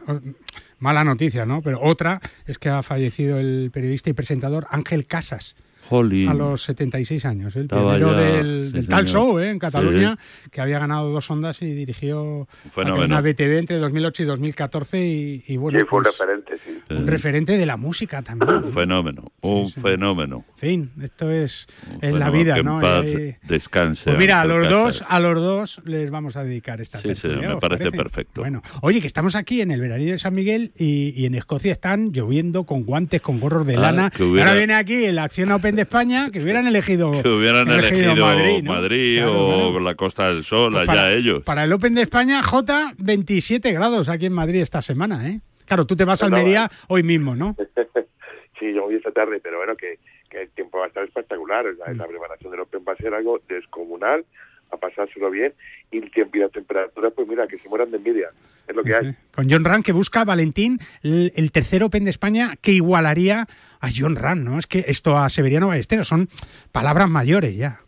mala 0.78 1.02
noticia, 1.02 1.46
¿no? 1.46 1.62
Pero 1.62 1.80
otra 1.80 2.20
es 2.46 2.58
que 2.58 2.68
ha 2.68 2.82
fallecido 2.82 3.38
el 3.38 3.70
periodista 3.72 4.10
y 4.10 4.12
presentador 4.12 4.66
Ángel 4.70 5.06
Casas. 5.06 5.56
Jolín. 5.88 6.28
A 6.28 6.34
los 6.34 6.62
76 6.62 7.24
años, 7.24 7.54
¿eh? 7.56 7.60
el 7.60 7.64
Estaba 7.66 7.96
pionero 7.96 8.18
ya, 8.20 8.26
del, 8.36 8.66
sí, 8.66 8.72
del 8.72 8.88
tal 8.88 9.06
show 9.06 9.38
¿eh? 9.38 9.50
en 9.50 9.58
Cataluña, 9.58 10.18
que 10.50 10.60
había 10.60 10.78
ganado 10.78 11.10
dos 11.10 11.30
ondas 11.30 11.60
y 11.62 11.66
dirigió 11.72 12.48
cadena 12.74 13.20
BTV 13.20 13.58
entre 13.58 13.76
2008 13.78 14.22
y 14.22 14.26
2014 14.26 15.06
y, 15.06 15.44
y 15.46 15.56
bueno, 15.56 15.78
sí, 15.78 15.86
fue 15.88 15.98
un 15.98 16.04
pues, 16.04 16.18
referente, 16.18 16.52
sí. 16.64 16.94
un 16.94 17.06
referente 17.06 17.56
de 17.58 17.66
la 17.66 17.76
música 17.76 18.22
también. 18.22 18.56
Un 18.56 18.64
fenómeno, 18.64 19.32
un 19.42 19.70
fenómeno. 19.70 20.44
En 20.54 20.58
fin, 20.58 20.90
esto 21.02 21.30
es 21.30 21.66
en 22.00 22.10
Bueno, 22.10 22.18
la 22.18 22.30
vida, 22.30 22.56
en 22.56 22.64
¿no? 22.66 22.80
paz 22.80 23.02
hay- 23.04 23.36
descanse. 23.46 24.04
Pues 24.04 24.18
mira, 24.18 24.40
a 24.40 24.44
los 24.44 24.68
dos, 24.68 25.04
a 25.06 25.20
los 25.20 25.36
dos 25.40 25.80
les 25.84 26.10
vamos 26.10 26.36
a 26.36 26.42
dedicar 26.44 26.80
esta 26.80 26.98
Sí, 27.00 27.08
me 27.28 27.48
¿os 27.54 27.60
parece 27.60 27.92
perfecto. 27.92 28.40
Bueno, 28.40 28.62
oye, 28.82 29.00
que 29.00 29.06
estamos 29.06 29.34
aquí 29.36 29.60
en 29.60 29.70
el 29.70 29.80
veranillo 29.80 30.12
de 30.12 30.18
San 30.18 30.34
Miguel 30.34 30.72
y, 30.76 31.12
y 31.16 31.26
en 31.26 31.34
Escocia 31.36 31.72
están 31.72 32.10
lloviendo 32.12 32.64
con 32.64 32.84
guantes, 32.84 33.20
con 33.22 33.38
gorros 33.38 33.66
de 33.66 33.76
Ah, 33.76 33.80
lana. 33.80 34.12
hubiera- 34.18 34.48
Ahora 34.48 34.58
viene 34.58 34.74
aquí 34.74 35.10
la 35.12 35.24
Acción 35.24 35.52
Open 35.52 35.75
de 35.76 35.82
España, 35.82 36.30
que 36.32 36.42
hubieran 36.42 36.66
elegido, 36.66 37.12
Que 37.22 37.28
hubieran 37.28 37.68
elegido 37.70 38.16
Madrid, 38.16 38.64
Madrid, 38.64 39.20
¿no? 39.20 39.32
Claro, 39.32 39.48
o 39.48 39.70
claro. 39.70 39.80
la 39.80 39.94
Costa 39.94 40.28
del 40.28 40.42
Sol, 40.42 40.72
Pues 40.72 40.88
allá 40.88 40.92
para, 40.92 41.12
ellos. 41.12 41.42
Para 41.44 41.64
el 41.64 41.72
Open 41.72 41.94
de 41.94 42.02
España, 42.02 42.42
J, 42.42 42.94
27 42.98 43.72
grados 43.72 44.08
aquí 44.08 44.26
en 44.26 44.32
Madrid 44.32 44.62
esta 44.62 44.82
semana, 44.82 45.28
¿eh? 45.28 45.40
Claro, 45.66 45.84
tú 45.84 45.96
te 45.96 46.04
vas 46.04 46.22
a 46.22 46.28
no, 46.28 46.36
Almería 46.36 46.70
hoy 46.88 47.02
mismo, 47.02 47.34
¿no? 47.34 47.56
sí, 48.58 48.72
yo 48.72 48.82
voy 48.82 48.94
esta 48.94 49.12
tarde, 49.12 49.40
pero 49.42 49.58
bueno, 49.58 49.76
que, 49.76 49.98
que 50.30 50.42
el 50.42 50.50
tiempo 50.50 50.78
va 50.78 50.84
a 50.84 50.88
estar 50.88 51.04
espectacular. 51.04 51.64
Sea, 51.76 51.92
La 51.94 52.06
preparación 52.06 52.50
del 52.50 52.60
Open 52.60 52.84
va 52.86 52.92
a 52.92 52.96
ser 52.96 53.14
algo 53.14 53.40
descomunal, 53.48 54.24
a 54.70 54.76
pasárselo 54.76 55.30
bien, 55.30 55.52
y 55.90 55.98
el 55.98 56.10
tiempo 56.10 56.36
y 56.36 56.40
la 56.40 56.48
temperatura, 56.48 57.10
pues 57.10 57.28
mira, 57.28 57.46
que 57.46 57.58
se 57.58 57.68
mueran 57.68 57.90
de 57.90 57.98
envidia. 57.98 58.30
Es 58.66 58.74
lo 58.74 58.82
que 58.82 58.94
hay. 58.94 59.14
Con 59.34 59.48
John 59.50 59.64
Ram 59.64 59.82
que 59.82 59.92
busca 59.92 60.24
Valentín 60.24 60.78
el, 61.02 61.32
el 61.36 61.52
tercer 61.52 61.82
Open 61.82 62.04
de 62.04 62.10
España 62.10 62.54
que 62.60 62.72
igualaría 62.72 63.46
a 63.80 63.88
John 63.94 64.16
Ram, 64.16 64.44
¿no? 64.44 64.58
Es 64.58 64.66
que 64.66 64.84
esto 64.88 65.16
a 65.16 65.28
Severiano 65.30 65.68
Ballesteros 65.68 66.08
son 66.08 66.28
palabras 66.72 67.08
mayores 67.08 67.56
ya. 67.56 67.80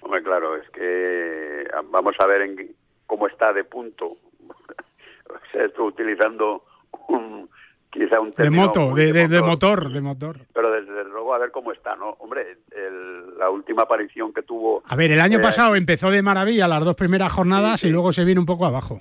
Hombre, 0.00 0.22
claro, 0.22 0.56
es 0.56 0.68
que 0.70 1.64
ah, 1.74 1.82
vamos 1.90 2.16
a 2.18 2.26
ver 2.26 2.42
en, 2.42 2.74
cómo 3.06 3.26
está 3.26 3.52
de 3.52 3.64
punto. 3.64 4.16
Se 5.52 5.64
está 5.64 5.82
utilizando 5.82 6.64
un, 7.08 7.48
quizá 7.90 8.20
un 8.20 8.30
De 8.30 8.36
término 8.36 8.66
moto, 8.66 8.94
de, 8.94 9.12
de- 9.12 9.28
de 9.28 9.42
motor, 9.42 9.90
de 9.90 10.00
motor. 10.00 10.36
pero 10.52 10.70
desde 10.70 11.04
luego 11.04 11.34
a 11.34 11.38
ver 11.38 11.50
cómo 11.50 11.72
está, 11.72 11.96
¿no? 11.96 12.10
Hombre, 12.20 12.58
el- 12.70 13.36
la 13.38 13.50
última 13.50 13.82
aparición 13.82 14.32
que 14.32 14.42
tuvo... 14.42 14.82
A 14.86 14.96
ver, 14.96 15.10
el 15.12 15.20
año 15.20 15.38
eh, 15.38 15.42
pasado 15.42 15.74
empezó 15.76 16.10
de 16.10 16.22
maravilla 16.22 16.68
las 16.68 16.84
dos 16.84 16.96
primeras 16.96 17.32
jornadas 17.32 17.82
y 17.84 17.88
luego 17.90 18.12
se 18.12 18.24
viene 18.24 18.40
un 18.40 18.46
poco 18.46 18.66
abajo. 18.66 19.00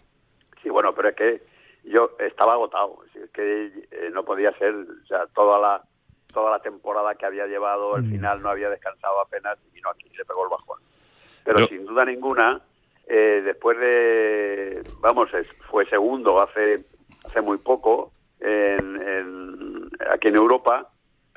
Sí, 0.63 0.69
bueno, 0.69 0.93
pero 0.95 1.09
es 1.09 1.15
que 1.15 1.41
yo 1.85 2.11
estaba 2.19 2.53
agotado, 2.53 2.97
es 3.15 3.29
que 3.31 3.65
eh, 3.91 4.09
no 4.13 4.23
podía 4.23 4.51
ser, 4.57 4.73
o 4.75 5.05
sea, 5.07 5.25
toda 5.35 5.59
la 5.59 5.81
toda 6.33 6.51
la 6.51 6.59
temporada 6.59 7.15
que 7.15 7.25
había 7.25 7.47
llevado, 7.47 7.95
al 7.95 8.03
final 8.05 8.41
no 8.43 8.49
había 8.49 8.69
descansado 8.69 9.19
apenas 9.21 9.57
y 9.67 9.73
vino 9.75 9.89
aquí 9.89 10.05
y 10.13 10.17
le 10.17 10.25
pegó 10.25 10.43
el 10.43 10.49
bajón. 10.51 10.79
Pero 11.43 11.65
sin 11.67 11.85
duda 11.85 12.05
ninguna, 12.05 12.61
eh, 13.07 13.41
después 13.43 13.79
de, 13.79 14.81
vamos, 15.01 15.33
es- 15.33 15.47
fue 15.71 15.85
segundo 15.89 16.43
hace 16.43 16.83
hace 17.25 17.41
muy 17.41 17.57
poco 17.57 18.11
en, 18.39 19.89
aquí 20.11 20.27
en 20.27 20.35
Europa 20.35 20.89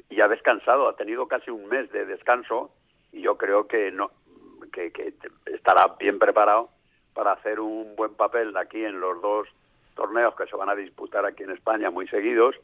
y 0.09 0.21
ha 0.21 0.29
descansado, 0.29 0.89
ha 0.89 0.97
tenido 0.97 1.27
casi 1.29 1.51
un 1.51 1.67
mes 1.69 1.91
de 1.93 2.05
descanso 2.05 2.73
y 3.13 3.23
yo 3.23 3.37
creo 3.37 3.67
que 3.67 3.91
no 3.91 4.11
que 4.73 4.93
estará 5.47 5.97
bien 5.99 6.19
preparado 6.19 6.71
para 7.13 7.33
hacer 7.33 7.59
un 7.61 7.97
buen 7.97 8.15
papel 8.15 8.57
aquí 8.57 8.85
en 8.85 9.01
los 9.01 9.21
dos 9.21 9.49
torneos 9.95 10.35
que 10.37 10.47
se 10.47 10.57
van 10.57 10.69
a 10.69 10.77
disputar 10.77 11.27
aquí 11.27 11.43
en 11.43 11.51
España 11.51 11.91
muy 11.91 12.07
seguidos 12.09 12.55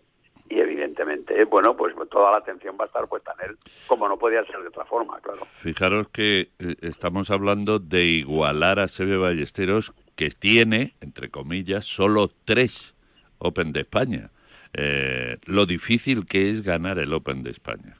y 0.48 0.60
evidentemente, 0.60 1.44
bueno, 1.44 1.76
pues 1.76 1.94
toda 2.08 2.30
la 2.30 2.38
atención 2.38 2.76
va 2.78 2.84
a 2.84 2.86
estar 2.86 3.08
puesta 3.08 3.34
en 3.40 3.50
él, 3.50 3.58
como 3.86 4.08
no 4.08 4.16
podía 4.16 4.44
ser 4.44 4.60
de 4.60 4.68
otra 4.68 4.84
forma, 4.84 5.18
claro. 5.20 5.44
Fijaros 5.46 6.08
que 6.08 6.50
eh, 6.58 6.76
estamos 6.82 7.30
hablando 7.30 7.80
de 7.80 8.04
igualar 8.04 8.78
a 8.78 8.88
Sebe 8.88 9.16
Ballesteros, 9.16 9.92
que 10.14 10.30
tiene, 10.30 10.94
entre 11.00 11.30
comillas, 11.30 11.84
solo 11.84 12.30
tres 12.44 12.95
Open 13.38 13.72
de 13.72 13.80
España. 13.80 14.30
Eh, 14.72 15.38
lo 15.46 15.66
difícil 15.66 16.26
que 16.26 16.50
es 16.50 16.62
ganar 16.62 16.98
el 16.98 17.12
Open 17.12 17.42
de 17.42 17.50
España. 17.50 17.96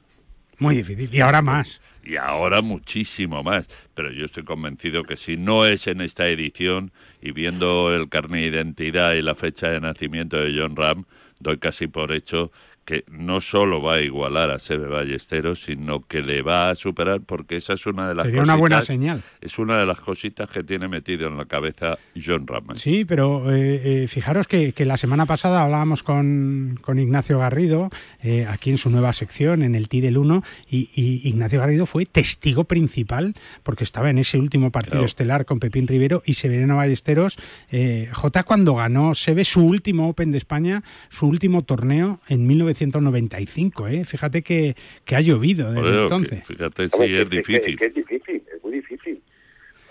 Muy 0.59 0.77
difícil. 0.77 1.15
Y 1.15 1.21
ahora 1.21 1.43
más. 1.43 1.81
Y 2.03 2.17
ahora 2.17 2.63
muchísimo 2.63 3.43
más. 3.43 3.67
Pero 3.95 4.11
yo 4.13 4.27
estoy 4.27 4.45
convencido 4.45 5.03
que 5.03 5.17
si 5.17 5.37
no 5.37 5.67
es 5.67 5.87
en 5.87 6.01
esta 6.01 6.29
edición 6.29 6.93
y 7.21 7.33
viendo 7.33 7.95
el 7.95 8.09
carnet 8.09 8.43
de 8.43 8.59
identidad 8.59 9.15
y 9.15 9.23
la 9.23 9.35
fecha 9.35 9.69
de 9.69 9.81
nacimiento 9.81 10.37
de 10.37 10.55
John 10.59 10.77
Ram, 10.77 11.05
doy 11.41 11.59
casi 11.59 11.87
por 11.87 12.13
hecho 12.13 12.53
que 12.87 13.05
no 13.11 13.41
solo 13.43 13.83
va 13.83 13.97
a 13.97 14.01
igualar 14.01 14.51
a 14.51 14.59
Sebe 14.59 14.87
Ballesteros, 14.89 15.61
sino 15.65 16.07
que 16.07 16.23
le 16.23 16.41
va 16.41 16.71
a 16.71 16.75
superar 16.75 17.21
porque 17.21 17.57
esa 17.57 17.75
es 17.75 17.85
una 17.85 18.09
de 18.09 18.15
las 18.15 18.25
Sería 18.27 18.43
una 18.43 18.55
buena 18.57 18.77
cositas- 18.77 18.87
señal. 18.87 19.23
Es 19.41 19.59
una 19.59 19.77
de 19.77 19.85
las 19.87 19.99
cositas 20.01 20.49
que 20.49 20.63
tiene 20.63 20.87
metido 20.89 21.27
en 21.29 21.37
la 21.37 21.45
cabeza 21.47 21.99
John 22.25 22.47
Ram. 22.47 22.71
¿eh? 22.71 22.75
Sí, 22.77 23.05
pero 23.05 23.53
eh, 23.55 24.05
eh, 24.05 24.09
fijaros 24.09 24.47
que, 24.47 24.73
que 24.73 24.85
la 24.87 24.97
semana 24.97 25.27
pasada 25.27 25.63
hablábamos 25.63 26.03
con, 26.05 26.79
con 26.81 26.99
Ignacio 26.99 27.39
Garrido, 27.41 27.91
eh, 28.23 28.47
aquí 28.49 28.71
en 28.71 28.79
su 28.79 28.89
nueva 28.89 29.13
sección, 29.13 29.63
en 29.63 29.75
el 29.75 29.89
TI 29.89 30.01
del 30.01 30.17
1, 30.17 30.43
y, 30.71 30.89
y 30.95 31.29
Ignacio 31.29 31.59
Garrido 31.61 31.87
fue 31.87 32.07
testigo 32.07 32.65
principal, 32.65 33.35
porque 33.65 33.85
estaba 33.85 34.11
en 34.11 34.19
ese 34.19 34.39
último 34.39 34.71
partido 34.71 34.87
Claro. 34.93 35.07
estelar 35.07 35.45
con 35.45 35.59
Pepín 35.59 35.89
Rivero 35.89 36.23
y 36.25 36.35
Severino 36.35 36.77
Ballesteros. 36.77 37.37
Eh, 37.73 38.09
J 38.13 38.45
cuando 38.45 38.77
ganó 38.77 39.15
Sebe 39.17 39.45
su 39.45 39.67
último 39.67 40.09
Open 40.09 40.31
de 40.31 40.39
España, 40.39 40.85
su 41.11 41.27
último 41.27 41.63
torneo 41.63 42.21
en 42.29 42.47
1995. 42.81 43.89
¿eh? 43.89 44.05
Fíjate 44.05 44.43
que, 44.43 44.75
que 45.05 45.17
ha 45.17 45.21
llovido 45.21 45.73
desde 45.73 46.03
entonces. 46.03 46.47
que 46.47 46.55
fíjate 46.55 46.89
si 46.89 47.03
es 47.15 47.25
que- 47.25 47.37
difícil. 47.37 47.79
Que, 47.79 47.87
es 47.87 47.95
difícil, 47.95 48.43
es 48.55 48.63
muy 48.63 48.73
difícil. 48.73 49.23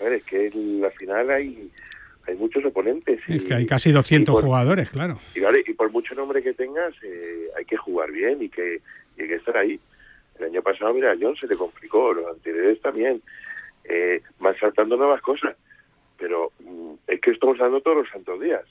A 0.00 0.04
ver, 0.04 0.12
es 0.14 0.24
que 0.24 0.46
en 0.48 0.80
la 0.80 0.90
final 0.90 1.30
hay, 1.30 1.70
hay 2.26 2.34
muchos 2.36 2.64
oponentes. 2.64 3.20
Es 3.28 3.42
y- 3.42 3.44
que 3.44 3.54
hay 3.54 3.66
casi 3.66 3.92
200 3.92 4.32
y 4.32 4.36
por- 4.36 4.44
jugadores, 4.44 4.90
claro. 4.90 5.18
Y, 5.34 5.40
vale, 5.40 5.62
y 5.66 5.72
por 5.72 5.90
mucho 5.90 6.14
nombre 6.14 6.42
que 6.42 6.54
tengas, 6.54 6.94
eh, 7.02 7.48
hay 7.56 7.64
que 7.64 7.76
jugar 7.76 8.10
bien 8.12 8.42
y 8.42 8.48
que, 8.48 8.80
y 9.18 9.22
hay 9.22 9.28
que 9.28 9.34
estar 9.36 9.56
ahí. 9.56 9.78
El 10.38 10.46
año 10.46 10.62
pasado, 10.62 10.92
mira, 10.92 11.12
a 11.12 11.16
John 11.20 11.34
se 11.36 11.46
le 11.46 11.56
complicó, 11.56 12.12
los 12.12 12.26
anteriores 12.28 12.80
también. 12.82 13.22
Eh, 13.88 14.20
van 14.40 14.56
saltando 14.58 14.96
nuevas 14.96 15.22
cosas. 15.22 15.56
Pero 16.18 16.50
mm, 16.60 16.94
es 17.08 17.20
que 17.20 17.30
estamos 17.30 17.56
hablando 17.58 17.80
todos 17.82 17.98
los 17.98 18.08
santos 18.10 18.40
días, 18.40 18.62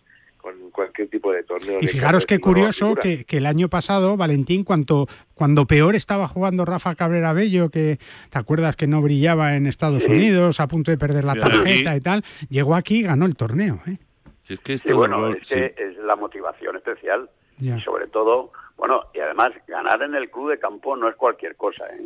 con 0.45 0.69
cualquier 0.69 1.09
tipo 1.09 1.31
de 1.31 1.41
torneo. 1.41 1.79
Y 1.81 1.87
fijaros 1.87 2.27
qué 2.27 2.37
curioso 2.39 2.93
que, 2.93 3.25
que 3.25 3.37
el 3.37 3.47
año 3.47 3.67
pasado, 3.67 4.15
Valentín, 4.15 4.63
cuanto, 4.63 5.07
cuando 5.33 5.65
peor 5.65 5.95
estaba 5.95 6.27
jugando 6.27 6.65
Rafa 6.65 6.93
Cabrera 6.93 7.33
Bello, 7.33 7.69
que 7.69 7.97
te 8.29 8.37
acuerdas 8.37 8.75
que 8.75 8.85
no 8.85 9.01
brillaba 9.01 9.55
en 9.55 9.65
Estados 9.65 10.03
Sí. 10.03 10.11
Unidos, 10.11 10.59
a 10.59 10.67
punto 10.67 10.91
de 10.91 10.99
perder 10.99 11.23
la 11.25 11.33
tarjeta 11.33 11.95
y 11.95 12.01
tal, 12.01 12.23
llegó 12.47 12.75
aquí 12.75 12.97
y 12.99 13.01
ganó 13.01 13.25
el 13.25 13.35
torneo. 13.35 13.79
¿eh? 13.87 13.97
Si 14.43 14.53
es 14.53 14.59
que 14.59 14.77
Sí, 14.77 14.93
bueno, 14.93 15.17
no- 15.17 15.29
es 15.33 15.47
sí. 15.47 15.55
que 15.55 15.73
es 15.79 15.97
la 15.97 16.15
motivación 16.15 16.75
especial 16.75 17.27
Ya. 17.57 17.77
y 17.77 17.81
sobre 17.81 18.05
todo, 18.05 18.51
bueno, 18.77 19.01
y 19.15 19.21
además 19.21 19.49
ganar 19.67 19.99
en 20.03 20.13
el 20.13 20.29
club 20.29 20.51
de 20.51 20.59
campo 20.59 20.95
no 20.95 21.09
es 21.09 21.15
cualquier 21.15 21.55
cosa, 21.55 21.85
¿eh? 21.87 22.05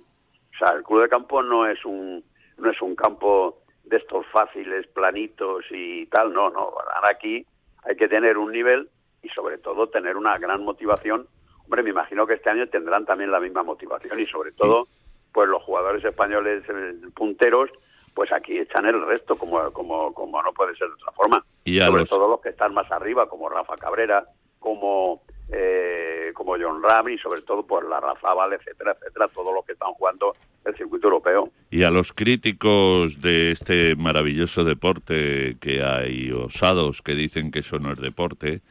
O 0.56 0.58
sea, 0.66 0.78
el 0.78 0.84
club 0.84 1.02
de 1.02 1.10
campo 1.10 1.44
no 1.44 1.68
es 1.68 1.84
un 1.84 2.24
no 2.58 2.70
es 2.72 2.82
un 2.82 2.96
campo 2.96 3.64
de 3.84 3.98
estos 3.98 4.26
fáciles, 4.28 4.88
planitos 4.88 5.66
y 5.72 6.06
tal, 6.06 6.32
no, 6.34 6.50
no, 6.50 6.72
ganar 6.72 7.14
aquí 7.14 7.46
hay 7.84 7.96
que 7.96 8.08
tener 8.08 8.38
un 8.38 8.52
nivel 8.52 8.90
y 9.22 9.30
sobre 9.30 9.58
todo 9.58 9.88
tener 9.90 10.18
una 10.18 10.38
gran 10.38 10.64
motivación. 10.64 11.28
Hombre, 11.66 11.84
me 11.84 11.90
imagino 11.92 12.26
que 12.26 12.34
este 12.36 12.50
año 12.50 12.68
tendrán 12.68 13.06
también 13.06 13.32
la 13.32 13.40
misma 13.40 13.64
motivación 13.64 14.20
y 14.20 14.26
sobre 14.28 14.52
todo, 14.54 14.88
pues 15.34 15.48
los 15.50 15.62
jugadores 15.64 16.04
españoles 16.04 16.64
eh, 16.68 16.96
punteros, 17.16 17.70
pues 18.14 18.32
aquí 18.32 18.58
echan 18.58 18.86
el 18.88 19.06
resto 19.06 19.38
como 19.38 19.72
como 19.72 20.14
como 20.14 20.42
no 20.42 20.52
puede 20.54 20.76
ser 20.76 20.88
de 20.88 20.94
otra 20.96 21.12
forma 21.12 21.46
Y 21.64 21.80
sobre 21.80 22.02
los- 22.02 22.10
todo 22.10 22.28
los 22.28 22.42
que 22.42 22.50
están 22.50 22.74
más 22.74 22.92
arriba, 22.92 23.28
como 23.30 23.48
Rafa 23.50 23.76
Cabrera, 23.78 24.26
como 24.60 25.22
eh, 25.51 26.32
como 26.36 26.55
John 26.60 26.82
Ram 26.84 27.10
y 27.10 27.18
sobre 27.18 27.41
todo 27.41 27.66
por 27.66 27.89
la 27.89 27.99
Razábal, 27.99 28.53
etcétera, 28.53 28.95
etcétera, 28.99 29.28
todos 29.34 29.53
los 29.53 29.66
que 29.66 29.74
están 29.74 29.93
jugando 29.93 30.36
el 30.64 30.76
circuito 30.76 31.07
europeo. 31.07 31.49
Y 31.72 31.84
a 31.84 31.89
los 31.89 32.14
críticos 32.14 33.20
de 33.22 33.51
este 33.51 33.95
maravilloso 33.95 34.64
deporte 34.64 35.57
que 35.60 35.84
hay 35.84 36.32
osados 36.32 37.01
que 37.01 37.16
dicen 37.16 37.51
que 37.51 37.60
eso 37.60 37.80
no 37.80 37.93
es 37.93 37.99
deporte, 37.99 38.62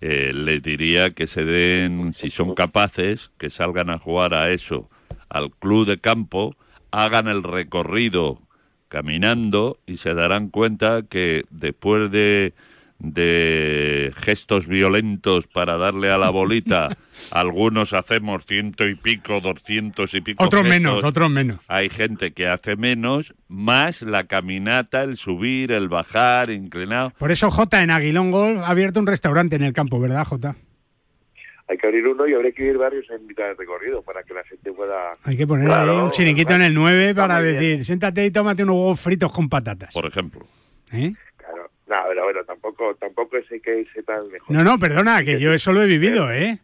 eh, 0.00 0.32
les 0.32 0.62
diría 0.62 1.10
que 1.10 1.26
se 1.26 1.44
den, 1.44 2.12
si 2.12 2.30
son 2.30 2.54
capaces, 2.54 3.30
que 3.36 3.50
salgan 3.50 3.90
a 3.90 3.98
jugar 3.98 4.34
a 4.34 4.50
eso, 4.50 4.88
al 5.28 5.50
club 5.50 5.86
de 5.86 5.98
campo, 5.98 6.54
hagan 6.92 7.26
el 7.26 7.42
recorrido 7.42 8.38
caminando 8.88 9.78
y 9.86 9.96
se 9.96 10.14
darán 10.14 10.50
cuenta 10.50 11.02
que 11.02 11.44
después 11.50 12.10
de 12.10 12.54
de 12.98 14.12
gestos 14.16 14.66
violentos 14.66 15.46
para 15.46 15.76
darle 15.76 16.10
a 16.10 16.18
la 16.18 16.30
bolita. 16.30 16.96
Algunos 17.30 17.92
hacemos 17.92 18.44
ciento 18.46 18.88
y 18.88 18.94
pico, 18.94 19.40
doscientos 19.40 20.14
y 20.14 20.20
pico. 20.20 20.44
Otros 20.44 20.62
gestos. 20.62 20.80
menos, 20.80 21.04
otros 21.04 21.30
menos. 21.30 21.60
Hay 21.68 21.88
gente 21.88 22.32
que 22.32 22.48
hace 22.48 22.76
menos, 22.76 23.34
más 23.48 24.02
la 24.02 24.24
caminata, 24.24 25.02
el 25.02 25.16
subir, 25.16 25.72
el 25.72 25.88
bajar, 25.88 26.50
inclinado. 26.50 27.12
Por 27.18 27.30
eso 27.30 27.50
Jota 27.50 27.82
en 27.82 27.90
Aguilón 27.90 28.30
Golf 28.30 28.60
ha 28.60 28.68
abierto 28.68 29.00
un 29.00 29.06
restaurante 29.06 29.56
en 29.56 29.62
el 29.62 29.72
campo, 29.72 30.00
¿verdad, 30.00 30.24
Jota? 30.24 30.56
Hay 31.70 31.76
que 31.76 31.86
abrir 31.86 32.06
uno 32.06 32.26
y 32.26 32.32
habría 32.32 32.52
que 32.52 32.64
ir 32.64 32.78
varios 32.78 33.04
en 33.10 33.26
mitad 33.26 33.44
del 33.44 33.58
recorrido 33.58 34.02
para 34.02 34.22
que 34.22 34.32
la 34.32 34.42
gente 34.44 34.72
pueda... 34.72 35.18
Hay 35.22 35.36
que 35.36 35.46
poner 35.46 35.70
ahí 35.70 35.88
un 35.88 36.10
chiniquito 36.10 36.54
en 36.54 36.62
el 36.62 36.74
9 36.74 37.14
para 37.14 37.42
decir, 37.42 37.84
siéntate 37.84 38.24
y 38.24 38.30
tómate 38.30 38.62
unos 38.62 38.76
huevos 38.76 39.00
fritos 39.00 39.30
con 39.30 39.50
patatas. 39.50 39.92
Por 39.92 40.06
ejemplo. 40.06 40.46
¿Eh? 40.92 41.12
No, 41.88 41.96
pero 42.08 42.24
bueno, 42.24 42.40
tampoco, 42.46 42.94
tampoco 42.96 43.36
ese 43.38 43.60
que 43.60 43.80
ese 43.80 44.02
tan 44.02 44.28
mejor. 44.30 44.54
No, 44.54 44.62
no, 44.62 44.78
perdona, 44.78 45.22
que 45.22 45.40
yo 45.40 45.52
eso 45.52 45.72
lo 45.72 45.82
he 45.82 45.86
vivido, 45.86 46.30
¿eh? 46.32 46.58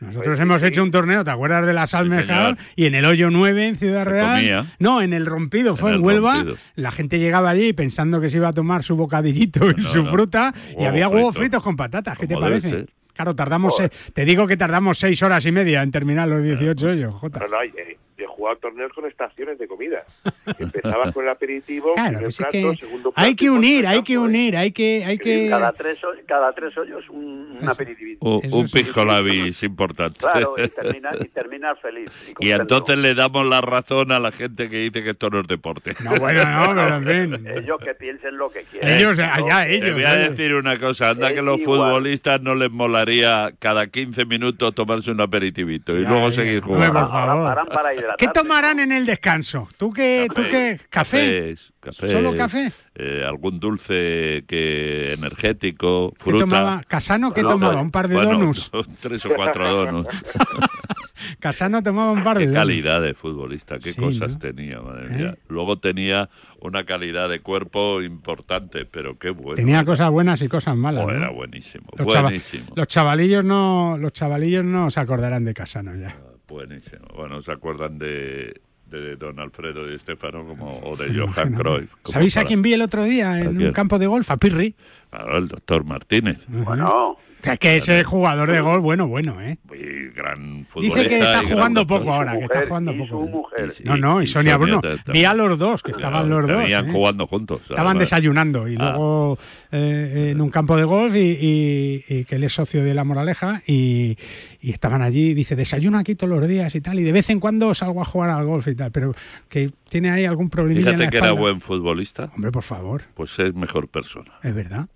Nosotros 0.00 0.40
hemos 0.40 0.60
hecho 0.64 0.82
un 0.82 0.90
torneo, 0.90 1.22
¿te 1.24 1.30
acuerdas 1.30 1.64
de 1.64 1.72
la 1.72 1.86
Salmejal? 1.86 2.58
Y 2.74 2.86
en 2.86 2.96
el 2.96 3.04
hoyo 3.04 3.30
9 3.30 3.68
en 3.68 3.76
Ciudad 3.76 4.04
Real. 4.04 4.36
comía. 4.38 4.66
No, 4.80 5.00
en 5.00 5.12
el 5.12 5.26
rompido, 5.26 5.76
fue 5.76 5.90
En 5.90 5.94
en, 5.96 6.00
el 6.00 6.06
Huelva. 6.06 6.34
rompido. 6.38 6.56
La 6.74 6.90
gente 6.90 7.20
llegaba 7.20 7.50
allí 7.50 7.72
pensando 7.72 8.20
que 8.20 8.28
se 8.28 8.38
iba 8.38 8.48
a 8.48 8.52
tomar 8.52 8.82
su 8.82 8.96
bocadillito 8.96 9.64
y 9.70 9.74
No, 9.80 9.88
su 9.88 10.02
no. 10.02 10.10
fruta. 10.10 10.52
y 10.76 10.84
había 10.86 11.08
huevos 11.08 11.34
frito. 11.34 11.40
fritos 11.40 11.62
con 11.62 11.76
patatas. 11.76 12.18
¿Qué 12.18 12.26
te 12.26 12.36
parece? 12.36 12.68
ser. 12.68 12.86
Claro, 13.14 13.36
tardamos. 13.36 13.76
Se- 13.76 13.90
te 14.12 14.24
digo 14.24 14.48
que 14.48 14.56
tardamos 14.56 14.98
seis 14.98 15.22
horas 15.22 15.46
y 15.46 15.52
media 15.52 15.82
en 15.82 15.92
terminar 15.92 16.26
los 16.26 16.42
18 16.42 16.84
hoyos, 16.88 17.14
Jota. 17.14 17.38
No, 17.38 17.46
no, 17.48 17.62
eh, 17.62 17.96
jugado 18.42 18.58
torneos 18.58 18.92
con 18.92 19.06
estaciones 19.06 19.58
de 19.58 19.68
comida. 19.68 20.04
Empezabas 20.58 21.12
con 21.14 21.24
el 21.24 21.30
aperitivo, 21.30 21.94
Claro, 21.94 22.08
primer 22.18 22.24
pues 22.24 22.34
es 22.34 22.36
plato, 22.38 22.52
que 22.52 22.76
segundo 22.76 23.12
plato. 23.12 23.26
hay 23.26 23.34
que 23.36 23.50
unir, 23.50 23.86
hay 23.86 23.94
campo, 23.96 24.06
que 24.06 24.18
unir, 24.18 24.56
hay 24.56 24.72
que, 24.72 25.04
hay 25.04 25.18
que. 25.18 25.46
Cada 25.48 25.72
tres, 25.72 25.98
cada 26.26 26.52
tres 26.52 26.76
hoyos 26.76 27.08
un, 27.10 27.58
un 27.60 27.68
aperitivito. 27.68 28.24
Un, 28.26 28.68
pisco 28.68 29.04
labis 29.04 29.62
importante. 29.62 30.18
Claro, 30.18 30.54
y 30.58 30.68
terminar, 30.68 31.16
y 31.24 31.28
terminar 31.28 31.76
feliz. 31.80 32.10
y 32.40 32.48
Y 32.48 32.50
entonces 32.52 32.96
le 32.98 33.14
damos 33.14 33.44
la 33.46 33.60
razón 33.60 34.10
a 34.12 34.18
la 34.20 34.32
gente 34.32 34.68
que 34.68 34.76
dice 34.78 35.02
que 35.02 35.10
esto 35.10 35.30
no 35.30 35.40
es 35.40 35.46
deporte. 35.46 35.94
No, 36.02 36.10
bueno, 36.16 36.42
no, 36.44 36.74
pero 37.04 37.22
en 37.24 37.32
fin. 37.38 37.46
Ellos 37.48 37.78
que 37.82 37.94
piensen 37.94 38.36
lo 38.36 38.50
que 38.50 38.62
quieran. 38.64 38.90
Ellos, 38.90 39.18
allá 39.18 39.62
Te 39.66 39.74
ellos. 39.76 39.92
voy 39.94 40.04
a 40.04 40.16
decir 40.16 40.54
una 40.54 40.78
cosa, 40.78 41.10
anda 41.10 41.28
Es 41.28 41.34
que 41.34 41.42
los 41.42 41.60
igual. 41.60 41.78
futbolistas 41.80 42.40
no 42.42 42.54
les 42.54 42.70
molaría 42.70 43.52
cada 43.58 43.86
15 43.86 44.24
minutos 44.26 44.74
tomarse 44.74 45.10
un 45.10 45.20
aperitivito 45.20 45.96
y 45.96 46.02
Ya, 46.02 46.08
luego 46.08 46.28
ya. 46.30 46.34
seguir 46.36 46.60
jugando. 46.62 46.92
por 47.00 47.10
favor. 47.10 47.46
Harán 47.48 47.66
para 47.66 47.94
hidratarse. 47.94 48.16
¿Qué 48.26 48.31
tomarán 48.32 48.80
en 48.80 48.92
el 48.92 49.06
descanso? 49.06 49.68
¿Tú 49.76 49.92
qué? 49.92 50.26
¿Tú 50.34 50.42
qué? 50.50 50.80
¿Café? 50.90 51.18
Cafés, 51.58 51.72
cafés, 51.80 52.10
¿Solo 52.12 52.36
café? 52.36 52.72
eh, 52.94 53.24
algún 53.26 53.58
dulce 53.60 54.44
que 54.46 55.12
energético, 55.14 56.12
¿Qué 56.12 56.20
fruta. 56.24 56.44
tomaba? 56.44 56.82
¿Casano 56.86 57.32
qué 57.32 57.42
No, 57.42 57.50
tomaba? 57.50 57.80
¿Un 57.80 57.90
par 57.90 58.08
de 58.08 58.14
bueno, 58.16 58.32
donuts? 58.32 58.70
Tres 59.00 59.24
o 59.26 59.30
cuatro 59.34 59.68
donuts. 59.84 60.08
Casano 61.38 61.82
tomaba 61.82 62.10
un 62.12 62.24
par 62.24 62.38
de 62.38 62.46
Qué 62.48 62.52
calidad 62.52 63.00
de 63.00 63.14
futbolista, 63.14 63.78
qué 63.78 63.92
Sí, 63.92 64.00
cosas 64.00 64.32
¿no? 64.32 64.38
tenía, 64.38 64.80
madre 64.80 65.06
¿Eh? 65.06 65.16
mía. 65.18 65.34
Luego 65.48 65.78
tenía 65.78 66.28
una 66.60 66.84
calidad 66.84 67.28
de 67.28 67.40
cuerpo 67.40 68.02
importante, 68.02 68.86
pero 68.86 69.18
qué 69.18 69.30
bueno. 69.30 69.54
Tenía 69.56 69.84
cosas 69.84 70.10
buenas 70.10 70.42
y 70.42 70.48
cosas 70.48 70.76
malas. 70.76 71.08
Era 71.08 71.30
buenísimo, 71.30 71.86
Los, 71.96 72.06
buenísimo. 72.06 72.66
los 72.74 72.88
chavalillos 72.88 73.44
no, 73.44 73.96
los 73.98 74.12
chavalillos 74.12 74.64
no 74.64 74.90
se 74.90 74.98
acordarán 75.00 75.44
de 75.44 75.54
Casano 75.54 75.94
ya. 75.94 76.16
Buenísimo. 76.52 77.06
Bueno, 77.16 77.40
¿se 77.40 77.50
acuerdan 77.50 77.98
de, 77.98 78.60
de 78.86 79.16
don 79.16 79.40
Alfredo 79.40 79.86
Di 79.86 79.98
Stefano 79.98 80.46
como, 80.46 80.80
o 80.80 80.94
de 80.96 81.18
Johan 81.18 81.52
no. 81.52 81.58
Cruyff? 81.58 81.94
¿Sabéis 82.04 82.36
a 82.36 82.44
quién 82.44 82.60
vi 82.60 82.74
el 82.74 82.82
otro 82.82 83.04
día 83.04 83.40
en 83.40 83.60
un 83.60 83.72
campo 83.72 83.98
de 83.98 84.06
golf? 84.06 84.30
A 84.30 84.36
Pirri. 84.36 84.74
Claro, 85.08 85.38
el 85.38 85.48
doctor 85.48 85.84
Martínez. 85.84 86.44
Bueno, 86.48 87.16
Que, 87.42 87.58
que 87.58 87.76
ese 87.76 88.04
jugador 88.04 88.50
de 88.52 88.60
golf, 88.60 88.82
bueno, 88.82 89.08
bueno, 89.08 89.40
¿eh? 89.40 89.58
Muy 89.68 90.10
gran 90.14 90.64
futbolista. 90.68 90.98
Dice 91.00 91.08
que 91.08 91.18
está 91.18 91.42
y 91.42 91.50
jugando 91.50 91.80
doctor. 91.80 91.98
poco 92.00 92.12
ahora, 92.12 92.38
que 92.38 92.44
está 92.44 92.66
jugando 92.68 92.92
y 92.92 92.98
poco. 92.98 93.08
su 93.08 93.20
mujer. 93.28 93.74
No, 93.84 93.96
no, 93.96 94.22
y 94.22 94.26
Sonia 94.28 94.56
Bruno. 94.56 94.80
Vi 95.12 95.24
a 95.24 95.34
los 95.34 95.58
dos, 95.58 95.82
que 95.82 95.90
estaban 95.90 96.28
los 96.28 96.46
dos. 96.46 96.56
Venían 96.58 96.88
¿eh? 96.88 96.92
jugando 96.92 97.26
juntos. 97.26 97.60
Estaban 97.62 97.86
además. 97.86 98.00
desayunando 98.00 98.68
y 98.68 98.76
Ah. 98.78 98.90
luego 98.90 99.38
eh, 99.72 100.28
en 100.32 100.40
un 100.40 100.50
campo 100.50 100.76
de 100.76 100.84
golf 100.84 101.14
y, 101.16 101.18
y- 101.18 102.04
y 102.08 102.24
que 102.26 102.36
él 102.36 102.44
es 102.44 102.52
socio 102.52 102.84
de 102.84 102.94
La 102.94 103.02
Moraleja 103.04 103.62
y, 103.66 104.16
y 104.60 104.70
estaban 104.70 105.02
allí, 105.02 105.34
dice, 105.34 105.56
desayuno 105.56 105.98
aquí 105.98 106.14
todos 106.14 106.32
los 106.38 106.46
días 106.48 106.72
y 106.76 106.80
tal, 106.80 107.00
y 107.00 107.02
de 107.02 107.12
vez 107.12 107.28
en 107.30 107.40
cuando 107.40 107.74
salgo 107.74 108.02
a 108.02 108.04
jugar 108.04 108.30
al 108.30 108.44
golf 108.46 108.68
y 108.68 108.74
tal, 108.76 108.92
pero 108.92 109.14
que 109.48 109.70
tiene 109.88 110.10
ahí 110.10 110.24
algún 110.24 110.48
problemilla 110.48 110.90
en 110.90 110.96
Fíjate 110.98 111.04
la 111.06 111.10
que 111.10 111.16
era 111.18 111.26
espalda. 111.26 111.42
buen 111.42 111.60
futbolista, 111.60 112.30
Hombre, 112.36 112.52
por 112.52 112.62
favor, 112.62 113.02
pues 113.14 113.36
es 113.40 113.52
mejor 113.54 113.88
persona. 113.88 114.32
es 114.44 114.54
verdad. 114.54 114.86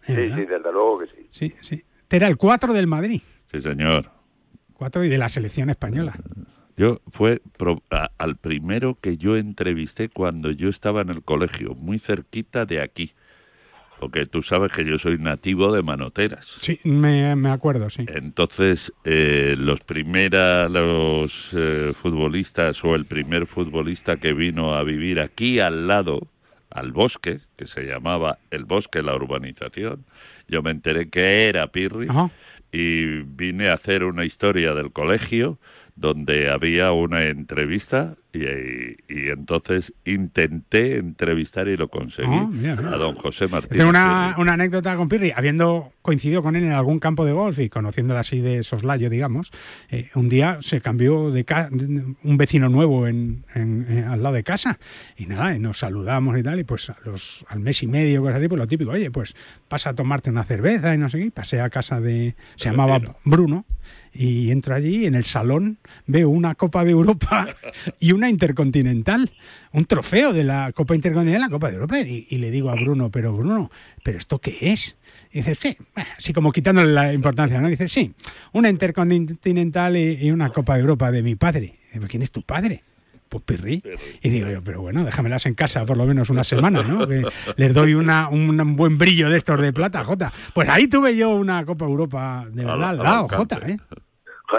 Es 0.00 0.06
sí, 0.06 0.14
verdad. 0.14 0.36
sí, 0.36 0.42
desde 0.46 0.72
luego 0.72 0.98
que 0.98 1.06
sí. 1.06 1.26
Sí, 1.30 1.54
sí. 1.60 1.84
Era 2.12 2.28
el 2.28 2.36
4 2.36 2.72
del 2.72 2.86
Madrid, 2.86 3.20
Sí, 3.50 3.60
señor. 3.60 4.10
4 4.74 5.04
y 5.04 5.08
de 5.08 5.18
la 5.18 5.28
selección 5.28 5.70
española. 5.70 6.14
Yo 6.76 7.00
fue 7.12 7.40
pro- 7.58 7.82
a- 7.90 8.10
al 8.18 8.36
primero 8.36 8.98
que 9.00 9.16
yo 9.16 9.36
entrevisté 9.36 10.08
cuando 10.08 10.50
yo 10.50 10.68
estaba 10.68 11.02
en 11.02 11.10
el 11.10 11.22
colegio, 11.22 11.74
muy 11.74 11.98
cerquita 11.98 12.64
de 12.66 12.80
aquí. 12.80 13.12
Porque 14.00 14.26
tú 14.26 14.42
sabes 14.42 14.72
que 14.72 14.84
yo 14.84 14.98
soy 14.98 15.16
nativo 15.18 15.70
de 15.72 15.82
Manoteras. 15.82 16.56
Sí, 16.60 16.80
me, 16.82 17.36
me 17.36 17.50
acuerdo, 17.50 17.88
sí. 17.88 18.04
Entonces, 18.08 18.92
eh, 19.04 19.54
los 19.56 19.80
primera, 19.80 20.68
los 20.68 21.50
eh, 21.52 21.92
futbolistas 21.94 22.82
o 22.84 22.96
el 22.96 23.04
primer 23.06 23.46
futbolista 23.46 24.16
que 24.16 24.32
vino 24.32 24.74
a 24.74 24.82
vivir 24.82 25.20
aquí 25.20 25.60
al 25.60 25.86
lado, 25.86 26.26
al 26.74 26.92
bosque, 26.92 27.40
que 27.56 27.66
se 27.66 27.82
llamaba 27.82 28.38
el 28.50 28.64
bosque, 28.64 29.02
la 29.02 29.14
urbanización, 29.14 30.04
yo 30.48 30.62
me 30.62 30.70
enteré 30.70 31.08
que 31.08 31.46
era 31.46 31.66
Pirri 31.68 32.08
Ajá. 32.08 32.30
y 32.72 33.22
vine 33.22 33.68
a 33.68 33.74
hacer 33.74 34.04
una 34.04 34.24
historia 34.24 34.74
del 34.74 34.92
colegio 34.92 35.58
donde 35.94 36.50
había 36.50 36.92
una 36.92 37.24
entrevista 37.24 38.14
y, 38.32 38.40
y 38.40 39.28
entonces 39.28 39.92
intenté 40.06 40.96
entrevistar 40.96 41.68
y 41.68 41.76
lo 41.76 41.88
conseguí 41.88 42.28
Ah, 42.32 42.48
mira, 42.50 42.76
mira. 42.76 42.94
a 42.94 42.96
don 42.96 43.14
José 43.16 43.46
Martínez. 43.46 43.76
Tengo 43.76 43.90
una, 43.90 44.34
una 44.38 44.54
anécdota 44.54 44.96
con 44.96 45.08
Pirri, 45.10 45.32
habiendo 45.36 45.92
coincidido 46.00 46.42
con 46.42 46.56
él 46.56 46.64
en 46.64 46.72
algún 46.72 46.98
campo 46.98 47.26
de 47.26 47.32
golf 47.32 47.58
y 47.58 47.68
conociéndolo 47.68 48.18
así 48.18 48.40
de 48.40 48.62
soslayo, 48.62 49.10
digamos, 49.10 49.52
eh, 49.90 50.08
un 50.14 50.30
día 50.30 50.58
se 50.62 50.80
cambió 50.80 51.30
de, 51.30 51.44
ca- 51.44 51.68
un 51.70 52.36
vecino 52.38 52.70
nuevo 52.70 53.06
en, 53.06 53.44
en- 53.54 53.86
eh, 53.90 54.04
al 54.08 54.22
lado 54.22 54.34
de 54.36 54.44
casa 54.44 54.78
y 55.18 55.26
nada, 55.26 55.54
y 55.54 55.58
nos 55.58 55.78
saludamos 55.78 56.38
y 56.38 56.42
tal, 56.42 56.58
y 56.58 56.64
pues 56.64 56.88
a 56.88 56.96
los, 57.04 57.44
al 57.48 57.60
mes 57.60 57.82
y 57.82 57.86
medio, 57.86 58.22
cosas 58.22 58.36
así, 58.38 58.48
pues 58.48 58.58
lo 58.58 58.66
típico, 58.66 58.92
oye, 58.92 59.10
pues 59.10 59.36
pasa 59.68 59.90
a 59.90 59.94
tomarte 59.94 60.30
una 60.30 60.44
cerveza 60.44 60.94
y 60.94 60.98
no 60.98 61.10
sé 61.10 61.18
qué, 61.18 61.30
pasé 61.30 61.60
a 61.60 61.68
casa 61.68 62.00
de, 62.00 62.34
se 62.56 62.70
El 62.70 62.72
llamaba 62.76 62.98
vecino. 62.98 63.16
Bruno, 63.24 63.66
y 64.14 64.50
entro 64.50 64.74
allí 64.74 65.06
en 65.06 65.14
el 65.14 65.24
salón 65.24 65.78
veo 66.06 66.28
una 66.28 66.54
Copa 66.54 66.84
de 66.84 66.90
Europa 66.90 67.48
y 68.00 68.12
una 68.12 68.28
Intercontinental, 68.28 69.30
un 69.72 69.86
trofeo 69.86 70.32
de 70.32 70.44
la 70.44 70.72
Copa 70.72 70.94
Intercontinental, 70.94 71.42
la 71.42 71.50
Copa 71.50 71.68
de 71.68 71.74
Europa, 71.74 72.00
y, 72.00 72.26
y 72.28 72.38
le 72.38 72.50
digo 72.50 72.70
a 72.70 72.74
Bruno, 72.74 73.10
pero 73.10 73.32
Bruno, 73.32 73.70
¿pero 74.02 74.18
esto 74.18 74.38
qué 74.38 74.58
es? 74.60 74.96
Y 75.32 75.38
dice, 75.38 75.54
sí, 75.54 75.76
así 76.16 76.32
como 76.32 76.52
quitándole 76.52 76.92
la 76.92 77.12
importancia, 77.12 77.60
¿no? 77.60 77.68
Dice, 77.68 77.88
sí, 77.88 78.12
una 78.52 78.68
Intercontinental 78.68 79.96
y, 79.96 80.26
y 80.26 80.30
una 80.30 80.50
Copa 80.50 80.74
de 80.74 80.80
Europa 80.80 81.10
de 81.10 81.22
mi 81.22 81.36
padre. 81.36 81.78
Y 81.94 81.98
¿quién 82.00 82.22
es 82.22 82.30
tu 82.30 82.42
padre? 82.42 82.82
Pues 83.32 83.44
Pirri. 83.44 83.82
Y 84.20 84.28
digo 84.28 84.50
yo, 84.50 84.60
pero 84.62 84.82
bueno, 84.82 85.06
déjamelas 85.06 85.46
en 85.46 85.54
casa 85.54 85.86
por 85.86 85.96
lo 85.96 86.04
menos 86.04 86.28
una 86.28 86.44
semana, 86.44 86.82
¿no? 86.82 87.08
Que 87.08 87.22
les 87.56 87.72
doy 87.72 87.94
una, 87.94 88.28
un, 88.28 88.76
buen 88.76 88.98
brillo 88.98 89.30
de 89.30 89.38
estos 89.38 89.58
de 89.58 89.72
plata, 89.72 90.04
Jota. 90.04 90.30
Pues 90.52 90.68
ahí 90.68 90.86
tuve 90.86 91.16
yo 91.16 91.30
una 91.30 91.64
Copa 91.64 91.86
Europa 91.86 92.44
de 92.50 92.62
verdad 92.62 92.90
al 92.90 92.98
lado, 92.98 93.28
Jota, 93.30 93.58
¿eh? 93.66 93.78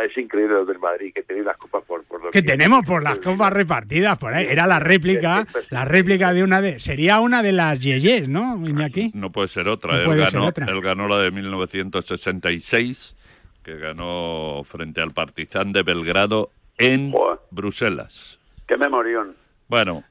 Es 0.02 0.18
increíble 0.18 0.56
lo 0.56 0.66
del 0.66 0.80
Madrid, 0.80 1.12
que 1.14 1.22
tenéis 1.22 1.46
las 1.46 1.56
copas 1.58 1.84
por, 1.84 2.04
por 2.06 2.32
que 2.32 2.42
tenemos 2.42 2.84
por 2.84 3.04
las 3.04 3.20
copas 3.20 3.54
repartidas 3.54 4.18
por 4.18 4.34
ahí. 4.34 4.48
Era 4.50 4.66
la 4.66 4.80
réplica, 4.80 5.46
la 5.70 5.86
réplica 5.86 6.34
de 6.34 6.42
una 6.42 6.62
de. 6.62 6.80
Sería 6.80 7.20
una 7.20 7.44
de 7.44 7.52
las 7.52 7.80
Yeyes, 7.80 8.28
¿no, 8.28 8.56
Iñaki? 8.68 9.12
No 9.14 9.32
puede 9.32 9.50
ser 9.50 9.68
otra. 9.68 9.94
No 9.94 10.00
él, 10.00 10.06
puede 10.06 10.22
ser 10.22 10.34
ganó, 10.34 10.48
otra. 10.48 10.66
él 10.66 10.82
ganó 10.82 11.08
la 11.08 11.20
de 11.20 11.30
1966, 11.30 13.16
que 13.62 13.78
ganó 13.78 14.64
frente 14.64 15.00
al 15.00 15.12
Partizan 15.12 15.72
de 15.74 15.84
Belgrado 15.84 16.50
en 16.80 17.14
Bruselas. 17.52 18.40
Qué 18.74 18.78
memorión. 18.78 19.36
Bueno, 19.68 20.04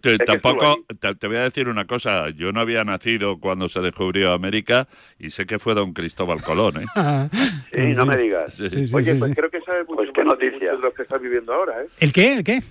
Te- 0.00 0.18
tampoco, 0.18 0.84
te, 1.00 1.14
te 1.16 1.26
voy 1.26 1.36
a 1.36 1.42
decir 1.42 1.68
una 1.68 1.84
cosa, 1.86 2.30
yo 2.30 2.52
no 2.52 2.60
había 2.60 2.82
nacido 2.84 3.38
cuando 3.38 3.68
se 3.68 3.80
descubrió 3.80 4.32
América 4.32 4.86
y 5.18 5.30
sé 5.30 5.44
que 5.44 5.58
fue 5.58 5.74
don 5.74 5.92
Cristóbal 5.92 6.42
Colón, 6.42 6.82
¿eh? 6.82 6.86
Sí, 7.72 7.94
no 7.94 8.06
me 8.06 8.16
digas. 8.16 8.54
Sí, 8.54 8.70
sí. 8.70 8.94
Oye, 8.94 9.12
sí, 9.14 9.18
pues 9.18 9.30
sí. 9.30 9.34
creo 9.36 9.50
que 9.50 9.60
sabe 9.62 9.80
mucho 9.84 9.96
Pues 9.96 10.10
qué 10.14 10.24
más 10.24 10.36
que 10.38 10.44
noticia. 10.46 10.68
muchos 10.70 10.80
de 10.82 10.86
los 10.86 10.94
que 10.94 11.02
están 11.02 11.22
viviendo 11.22 11.52
ahora, 11.52 11.82
¿eh? 11.82 11.88
¿El 12.00 12.12
qué? 12.12 12.32
¿El 12.34 12.44
qué? 12.44 12.62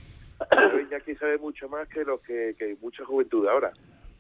Iñaki 0.90 1.16
sabe 1.16 1.38
mucho 1.38 1.68
más 1.70 1.88
que 1.90 2.04
lo 2.04 2.20
que, 2.22 2.56
que 2.58 2.76
mucha 2.82 3.06
juventud 3.06 3.48
ahora 3.48 3.72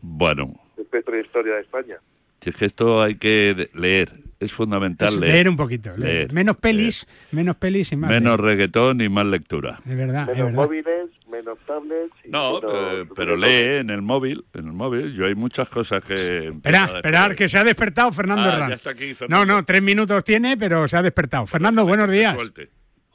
Bueno, 0.02 0.54
respecto 0.78 1.12
a 1.12 1.16
la 1.16 1.22
historia 1.22 1.56
de 1.56 1.62
España. 1.62 1.98
si 2.42 2.50
es 2.52 2.56
que 2.56 2.66
esto 2.66 3.02
hay 3.02 3.16
que 3.16 3.70
leer, 3.74 4.12
es 4.42 4.52
fundamental 4.52 5.14
Es 5.14 5.20
leer. 5.20 5.34
leer 5.34 5.50
un 5.50 5.56
poquito. 5.56 5.96
leer. 5.96 6.14
Leer, 6.16 6.34
Menos 6.34 6.58
pelis, 6.58 7.08
menos 7.32 7.56
pelis 7.56 7.92
y 7.92 7.96
más. 7.96 8.10
Menos 8.10 8.38
leer. 8.38 8.52
reggaetón 8.52 9.00
y 9.02 9.08
más 9.08 9.26
lectura. 9.26 9.78
De 9.86 9.96
verdad, 9.96 10.26
Menos 10.28 10.38
verdad. 10.38 10.52
móviles, 10.54 11.10
menos 11.30 11.58
tablets. 11.66 12.14
Y 12.26 12.30
No, 12.30 12.60
menos- 12.60 12.74
eh, 12.76 13.06
pero 13.16 13.38
lee 13.38 13.80
en 13.80 13.90
el 13.90 14.02
móvil, 14.02 14.44
en 14.54 14.66
el 14.68 14.74
móvil. 14.74 15.14
Yo 15.14 15.26
hay 15.28 15.36
muchas 15.36 15.70
cosas 15.70 16.04
que... 16.04 16.48
Espera, 16.50 16.90
esperar, 16.98 17.36
que 17.36 17.48
se 17.48 17.58
ha 17.58 17.64
despertado 17.64 18.12
Fernando 18.12 18.44
Ah, 18.44 18.54
Herranz. 18.54 18.70
ya 18.70 18.76
está 18.76 18.90
aquí 18.92 19.10
No, 19.12 19.16
Fernando. 19.16 19.46
no, 19.46 19.66
tres 19.66 19.82
minutos 19.82 20.24
tiene, 20.24 20.58
pero 20.58 20.88
se 20.88 20.98
ha 20.98 21.02
despertado. 21.02 21.46
Fernando, 21.48 21.86
buenos 21.86 22.10
días. 22.10 22.36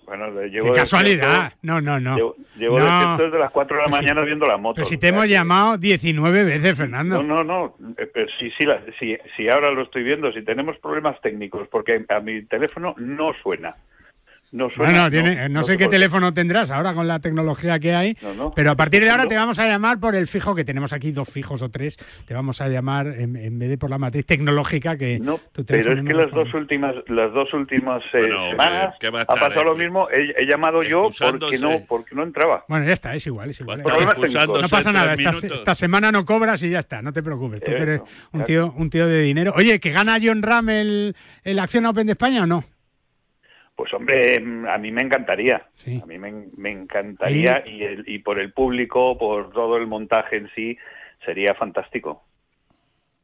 Bueno, 0.07 0.26
Qué 0.40 0.48
llevo 0.50 0.72
casualidad. 0.72 1.52
No, 1.62 1.80
no, 1.80 1.98
no. 1.98 2.16
Llevo, 2.16 2.36
llevo 2.57 2.78
No. 2.78 3.16
desde 3.18 3.38
las 3.38 3.50
4 3.50 3.76
de 3.76 3.82
la 3.82 3.88
Pues 3.90 4.02
mañana 4.02 4.22
viendo 4.22 4.46
la 4.46 4.57
moto. 4.57 4.76
Pero 4.76 4.86
si 4.86 4.96
te 4.98 5.09
hemos 5.09 5.26
llamado 5.26 5.76
19 5.78 6.44
veces, 6.44 6.76
Fernando. 6.76 7.22
No, 7.22 7.42
no, 7.42 7.74
no. 7.78 7.94
eh, 7.98 8.09
pero 8.12 8.26
sí, 8.38 8.50
la- 8.64 8.80
sí, 9.00 9.16
sí, 9.36 9.48
ahora 9.48 9.70
lo 9.72 9.82
estoy 9.82 10.04
viendo. 10.04 10.32
Si 10.32 10.42
tenemos 10.42 10.78
problemas 10.78 11.20
técnicos, 11.20 11.66
porque 11.68 12.04
a 12.09 12.20
mi 12.20 12.42
teléfono 12.44 12.94
no 12.98 13.32
suena. 13.42 13.74
No 14.53 14.70
suena. 14.70 15.11
Tiene, 15.11 15.49
no, 15.49 15.62
sé 15.64 15.72
sé 15.72 15.78
qué 15.78 15.88
teléfono 15.88 16.32
tendrás 16.32 16.70
ahora 16.70 16.94
con 16.94 17.09
la 17.09 17.18
tecnología 17.18 17.78
que 17.78 17.94
hay, 17.94 18.16
No, 18.22 18.34
no. 18.34 18.53
pero 18.55 18.70
a 18.70 18.76
partir 18.76 19.03
de 19.03 19.11
ahora 19.11 19.24
No. 19.24 19.28
te 19.28 19.36
vamos 19.36 19.59
a 19.59 19.66
llamar 19.66 19.99
por 19.99 20.14
el 20.14 20.28
fijo 20.28 20.55
que 20.55 20.64
tenemos 20.64 20.92
aquí, 20.92 21.12
dos 21.12 21.28
fijos 21.28 21.62
o 21.62 21.68
tres, 21.68 21.97
te 22.26 22.34
vamos 22.34 22.61
a 22.61 22.68
llamar 22.68 23.07
en, 23.09 23.36
en 23.36 23.59
vez 23.59 23.68
de 23.68 23.78
por 23.78 23.90
la 23.90 23.99
matriz 23.99 24.24
tecnológica 24.24 24.97
que 24.97 25.20
tu 25.53 25.64
Pero 25.64 25.92
es 25.92 26.05
que 26.05 26.14
no 26.14 26.20
las 26.20 26.30
dos 26.30 26.55
últimas, 26.55 26.94
las 27.09 27.32
dos 27.32 27.53
últimas 27.55 28.03
eh, 28.12 28.18
Bueno, 28.20 28.51
semaas 28.51 28.94
¿qué 29.01 29.11
va 29.11 29.20
a 29.20 29.22
ha 29.22 29.26
pasado 29.26 29.62
eh? 29.62 29.64
lo 29.64 29.76
mismo. 29.76 30.09
He, 30.11 30.34
he 30.42 30.47
llamado 30.47 30.82
yo 30.82 31.09
porque 31.18 31.59
no, 31.59 31.80
porque 31.86 32.14
no 32.14 32.22
entraba. 32.22 32.64
Bueno, 32.68 32.86
ya 32.86 32.92
está, 32.92 33.14
es 33.14 33.26
igual, 33.26 33.51
es 33.51 33.61
igual. 33.61 33.82
No 33.82 34.68
pasa 34.68 34.92
nada, 34.92 35.14
esta, 35.14 35.74
semana 35.74 36.12
no 36.12 36.24
cobras 36.24 36.62
y 36.62 36.70
ya 36.70 36.78
está, 36.78 37.03
no 37.03 37.12
te 37.12 37.22
preocupes. 37.22 37.61
Tú 37.61 37.66
que 37.66 37.74
Eso, 37.76 37.82
eres 37.82 38.01
un 38.01 38.09
claro. 38.30 38.44
tío, 38.47 38.74
un 38.76 38.90
tío 38.90 39.07
de 39.07 39.22
dinero. 39.22 39.53
Oye, 39.57 39.80
¿que 39.80 39.90
gana 39.90 40.18
John 40.22 40.42
Ram 40.42 40.68
el, 40.70 41.16
el 41.44 41.59
Acción 41.59 41.86
Open 41.86 42.07
de 42.07 42.12
España 42.12 42.42
o 42.42 42.47
no? 42.47 42.64
Pues 43.87 43.95
hombre, 43.95 44.41
mm, 44.41 44.66
a 44.66 44.78
mí 44.78 44.91
me 44.91 45.03
encantaría. 45.03 45.62
A 46.03 46.07
mí 46.07 46.18
me, 46.18 46.32
me 46.57 46.72
encantaría 46.72 47.62
y, 47.64 47.84
el- 47.84 48.03
y 48.09 48.18
por 48.18 48.41
el 48.41 48.53
público, 48.53 49.16
por 49.16 49.53
todo 49.53 49.76
el 49.76 49.87
montaje 49.87 50.39
en 50.39 50.51
sí, 50.57 50.76
sería 51.24 51.55
fantástico. 51.55 52.24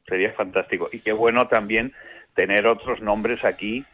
Sería 0.07 0.31
fantástico. 0.35 0.89
Y 0.93 1.01
qué 1.01 1.11
bueno 1.13 1.49
también 1.49 1.93
tener 2.37 2.69
otros 2.69 3.01
nombres 3.03 3.45
aquí 3.45 3.85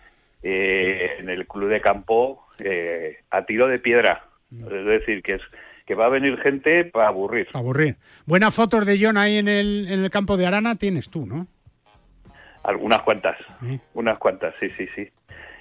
eh, 0.43 1.12
en 1.21 1.31
el 1.31 1.47
club 1.47 1.71
de 1.71 1.81
campo 1.81 2.47
eh, 2.59 3.16
a 3.31 3.47
tiro 3.47 3.66
de 3.66 3.79
piedra. 3.79 4.25
Es 4.53 4.85
decir, 4.85 5.23
que 5.23 5.35
es 5.37 5.43
que 5.87 5.95
va 5.95 6.05
a 6.05 6.11
venir 6.11 6.37
gente 6.41 6.85
para 6.85 7.09
aburrir. 7.09 7.49
Aburrir. 7.55 7.97
Buenas 8.27 8.55
fotos 8.55 8.85
de 8.85 8.99
John 9.01 9.16
ahí 9.16 9.39
en 9.39 9.49
el, 9.49 9.87
en 9.91 10.05
el 10.05 10.11
campo 10.11 10.37
de 10.37 10.45
Arana 10.47 10.75
tienes 10.77 11.09
tú, 11.09 11.25
¿no? 11.25 11.47
Algunas 12.62 13.01
cuantas, 13.01 13.39
unas 13.95 14.19
cuantas, 14.19 14.55
sí, 14.61 14.69
sí, 14.77 14.87
sí. 14.95 15.09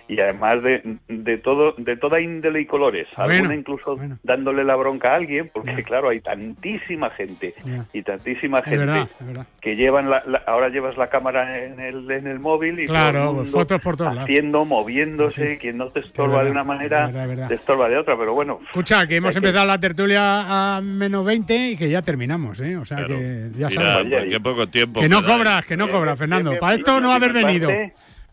Y 0.09 0.21
además 0.21 0.63
de, 0.63 0.97
de 1.09 1.37
todo, 1.37 1.73
de 1.77 1.97
toda 1.97 2.21
índole 2.21 2.61
y 2.61 2.65
colores. 2.65 3.07
Bueno, 3.17 3.33
Alguna 3.33 3.55
incluso 3.55 3.97
dándole 4.23 4.63
la 4.63 4.75
bronca 4.77 5.11
a 5.11 5.15
alguien, 5.15 5.51
porque 5.53 5.83
claro, 5.83 6.07
hay 6.09 6.21
tantísima 6.21 7.09
gente 7.09 7.53
y 7.91 8.01
tantísima 8.03 8.59
Es 8.59 8.63
gente 8.65 8.77
verdad, 8.85 9.09
es 9.19 9.25
verdad. 9.27 9.47
que 9.59 9.75
llevan 9.75 10.09
la, 10.09 10.23
la- 10.25 10.43
ahora 10.47 10.69
llevas 10.69 10.95
la 10.95 11.09
cámara 11.09 11.57
en 11.61 11.79
el, 11.81 12.09
en 12.09 12.25
el 12.27 12.39
móvil 12.39 12.79
y 12.79 12.85
Claro, 12.85 13.19
todo 13.19 13.29
el 13.31 13.35
mundo 13.35 13.51
fotos 13.51 13.81
por 13.81 13.97
todos 13.97 14.15
lados. 14.15 14.29
haciendo, 14.29 14.63
moviéndose, 14.63 15.57
quien 15.57 15.77
no 15.77 15.89
te 15.89 15.99
estorba 15.99 16.37
verdad, 16.37 16.45
de 16.45 16.51
una 16.51 16.63
manera, 16.63 17.47
te 17.49 17.55
estorba 17.55 17.89
de 17.89 17.97
otra, 17.97 18.17
pero 18.17 18.33
bueno. 18.33 18.59
Escucha, 18.65 19.05
que 19.07 19.17
hemos 19.17 19.31
que- 19.31 19.39
empezado 19.39 19.67
la 19.67 19.77
tertulia 19.77 20.77
a 20.77 20.81
menos 20.81 21.25
20 21.25 21.71
y 21.71 21.75
que 21.77 21.89
ya 21.89 22.01
terminamos, 22.01 22.59
¿eh? 22.61 22.77
O 22.77 22.85
sea 22.85 23.05
que 23.05 23.49
ya 23.57 23.67
Mira, 23.67 23.81
sabes. 23.83 24.07
pues 24.09 24.29
qué 24.29 24.39
poco 24.39 24.67
tiempo. 24.67 25.01
Que 25.01 25.09
no 25.09 25.21
cobras, 25.21 25.65
que 25.65 25.75
no 25.75 25.89
cobras, 25.89 26.17
Fernando. 26.17 26.57
Para 26.59 26.75
esto 26.77 27.01
no 27.01 27.11
haber 27.13 27.33
venido. 27.33 27.69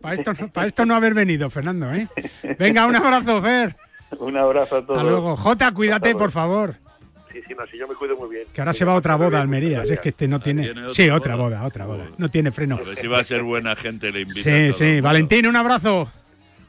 Para 0.05 0.17
esto, 0.17 0.33
no- 0.39 0.49
para 0.49 0.67
esto 0.67 0.85
no 0.85 0.95
haber 0.95 1.15
venido, 1.15 1.49
Fernando, 1.49 1.91
¿eh? 1.95 2.07
Venga, 2.59 2.87
un 2.87 2.95
abrazo, 2.95 3.41
Fer. 3.41 3.75
Un 4.19 4.37
abrazo 4.37 4.77
a 4.77 4.83
todos. 4.87 4.99
Hasta 4.99 5.11
luego. 5.11 5.35
Jota, 5.35 5.73
cuídate, 5.73 6.15
por 6.15 6.31
favor. 6.31 6.75
Sí, 7.33 7.41
sí, 7.49 7.55
no, 7.59 7.67
sí, 7.67 7.79
yo 7.79 7.89
me 7.89 7.95
cuido 7.95 8.15
muy 8.17 8.29
bien. 8.29 8.45
Que 8.53 8.61
ahora 8.61 8.75
se 8.75 8.85
va 8.85 8.93
a 8.93 8.97
otra 8.97 9.17
boda 9.17 9.39
a 9.39 9.41
Almería. 9.41 9.83
Si 9.87 9.95
es 9.95 10.01
que 10.01 10.11
este 10.11 10.29
no 10.29 10.41
tiene... 10.41 10.65
¿Tiene 10.73 10.93
Sí, 10.95 11.09
otra 11.09 11.37
boda? 11.37 11.57
boda, 11.61 11.67
otra 11.67 11.87
boda. 11.87 12.05
No 12.19 12.29
tiene 12.29 12.53
freno. 12.53 12.77
A 12.77 12.83
ver 12.83 12.97
si 12.99 13.07
va 13.07 13.21
a 13.21 13.25
ser 13.25 13.43
buena 13.43 13.75
gente, 13.77 14.13
le 14.13 14.21
invita. 14.21 14.43
Sí, 14.43 14.73
sí. 14.75 15.01
Valentín, 15.01 15.47
un 15.49 15.57
abrazo. 15.57 16.13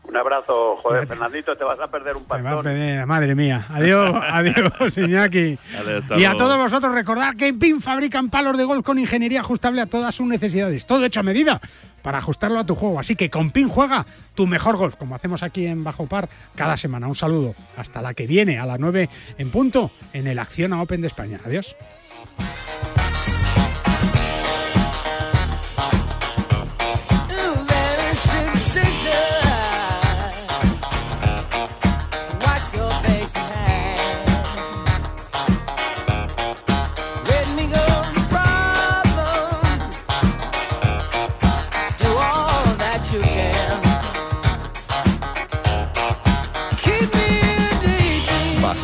Un 0.07 0.15
abrazo, 0.17 0.77
joder, 0.77 1.07
Fernandito, 1.07 1.55
te 1.57 1.63
vas 1.63 1.79
a 1.79 1.87
perder 1.87 2.15
un 2.15 2.23
Me 2.23 2.41
va 2.41 2.51
a 2.51 2.53
pastón. 2.55 2.63
pedir- 2.73 3.05
madre 3.05 3.35
mía. 3.35 3.65
Adiós, 3.69 4.11
adiós, 4.31 4.97
Iñaki. 4.97 5.57
Hasta 5.99 6.17
Y 6.17 6.25
a 6.25 6.37
todos 6.37 6.57
vosotros 6.57 6.93
recordad 6.93 7.35
que 7.35 7.47
en 7.47 7.59
PIN 7.59 7.81
fabrican 7.81 8.29
palos 8.29 8.57
de 8.57 8.63
golf 8.63 8.85
con 8.85 8.99
ingeniería 8.99 9.41
ajustable 9.41 9.81
a 9.81 9.87
todas 9.87 10.13
sus 10.15 10.27
necesidades. 10.27 10.85
Todo 10.85 11.05
hecho 11.05 11.19
a 11.19 11.23
medida 11.23 11.59
para 12.01 12.19
ajustarlo 12.19 12.59
a 12.59 12.65
tu 12.65 12.75
juego. 12.75 12.99
Así 12.99 13.15
que 13.15 13.29
con 13.31 13.49
PIN 13.51 13.67
juega 13.67 14.05
tu 14.35 14.45
mejor 14.47 14.77
golf, 14.77 14.95
como 14.95 15.15
hacemos 15.15 15.41
aquí 15.43 15.65
en 15.65 15.83
Bajo 15.83 16.05
Par 16.07 16.29
cada 16.55 16.77
semana. 16.77 17.07
Un 17.07 17.15
saludo. 17.15 17.55
Hasta 17.77 18.01
la 18.01 18.13
que 18.13 18.27
viene, 18.27 18.59
a 18.59 18.65
las 18.65 18.79
9 18.79 19.09
en 19.37 19.49
punto, 19.49 19.89
en 20.13 20.27
el 20.27 20.37
Acciona 20.39 20.81
Open 20.81 21.01
de 21.01 21.07
España. 21.07 21.39
Adiós. 21.45 21.75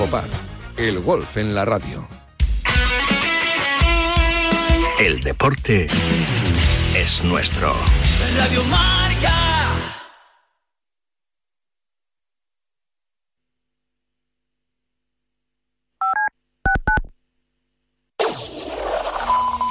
Par, 0.07 0.29
el 0.77 0.99
golf 0.99 1.37
en 1.37 1.53
la 1.53 1.65
radio. 1.65 2.07
El 4.99 5.19
deporte 5.19 5.87
es 6.95 7.23
nuestro. 7.23 7.73
Radio 8.37 8.63
Marca. 8.65 9.51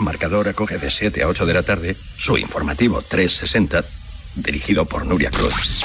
Marcador 0.00 0.48
acoge 0.48 0.78
de 0.78 0.90
7 0.90 1.22
a 1.22 1.28
8 1.28 1.46
de 1.46 1.54
la 1.54 1.62
tarde 1.62 1.96
su 2.16 2.36
informativo 2.36 3.02
360, 3.02 3.84
dirigido 4.36 4.84
por 4.86 5.04
Nuria 5.06 5.30
Cruz. 5.30 5.84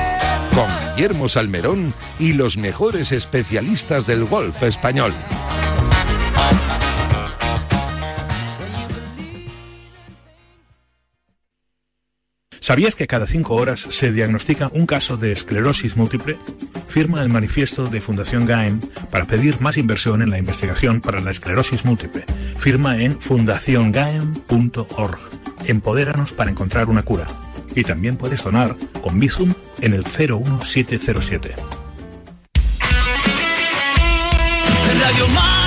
Con 0.53 0.67
Guillermo 0.95 1.29
Salmerón 1.29 1.93
y 2.19 2.33
los 2.33 2.57
mejores 2.57 3.11
especialistas 3.11 4.05
del 4.05 4.25
golf 4.25 4.63
español. 4.63 5.13
¿Sabías 12.71 12.95
que 12.95 13.07
cada 13.07 13.27
cinco 13.27 13.55
horas 13.55 13.81
se 13.81 14.11
diagnostica 14.11 14.69
un 14.71 14.85
caso 14.85 15.17
de 15.17 15.31
esclerosis 15.31 15.97
múltiple? 15.97 16.37
Firma 16.87 17.21
el 17.21 17.29
manifiesto 17.29 17.87
de 17.87 18.01
Fundación 18.01 18.45
GAEM 18.45 18.79
para 19.09 19.25
pedir 19.25 19.59
más 19.59 19.77
inversión 19.77 20.21
en 20.21 20.29
la 20.29 20.37
investigación 20.37 21.01
para 21.01 21.21
la 21.21 21.31
esclerosis 21.31 21.85
múltiple. 21.85 22.23
Firma 22.59 23.01
en 23.01 23.19
fundaciongaem.org. 23.19 25.19
Empodéranos 25.65 26.33
para 26.33 26.51
encontrar 26.51 26.87
una 26.87 27.01
cura. 27.03 27.50
Y 27.75 27.83
también 27.83 28.17
puedes 28.17 28.43
donar 28.43 28.75
con 29.01 29.19
Bizum 29.19 29.53
en 29.81 29.93
el 29.93 30.03
01707. 30.03 31.55
Radio 35.01 35.27
Mar 35.29 35.60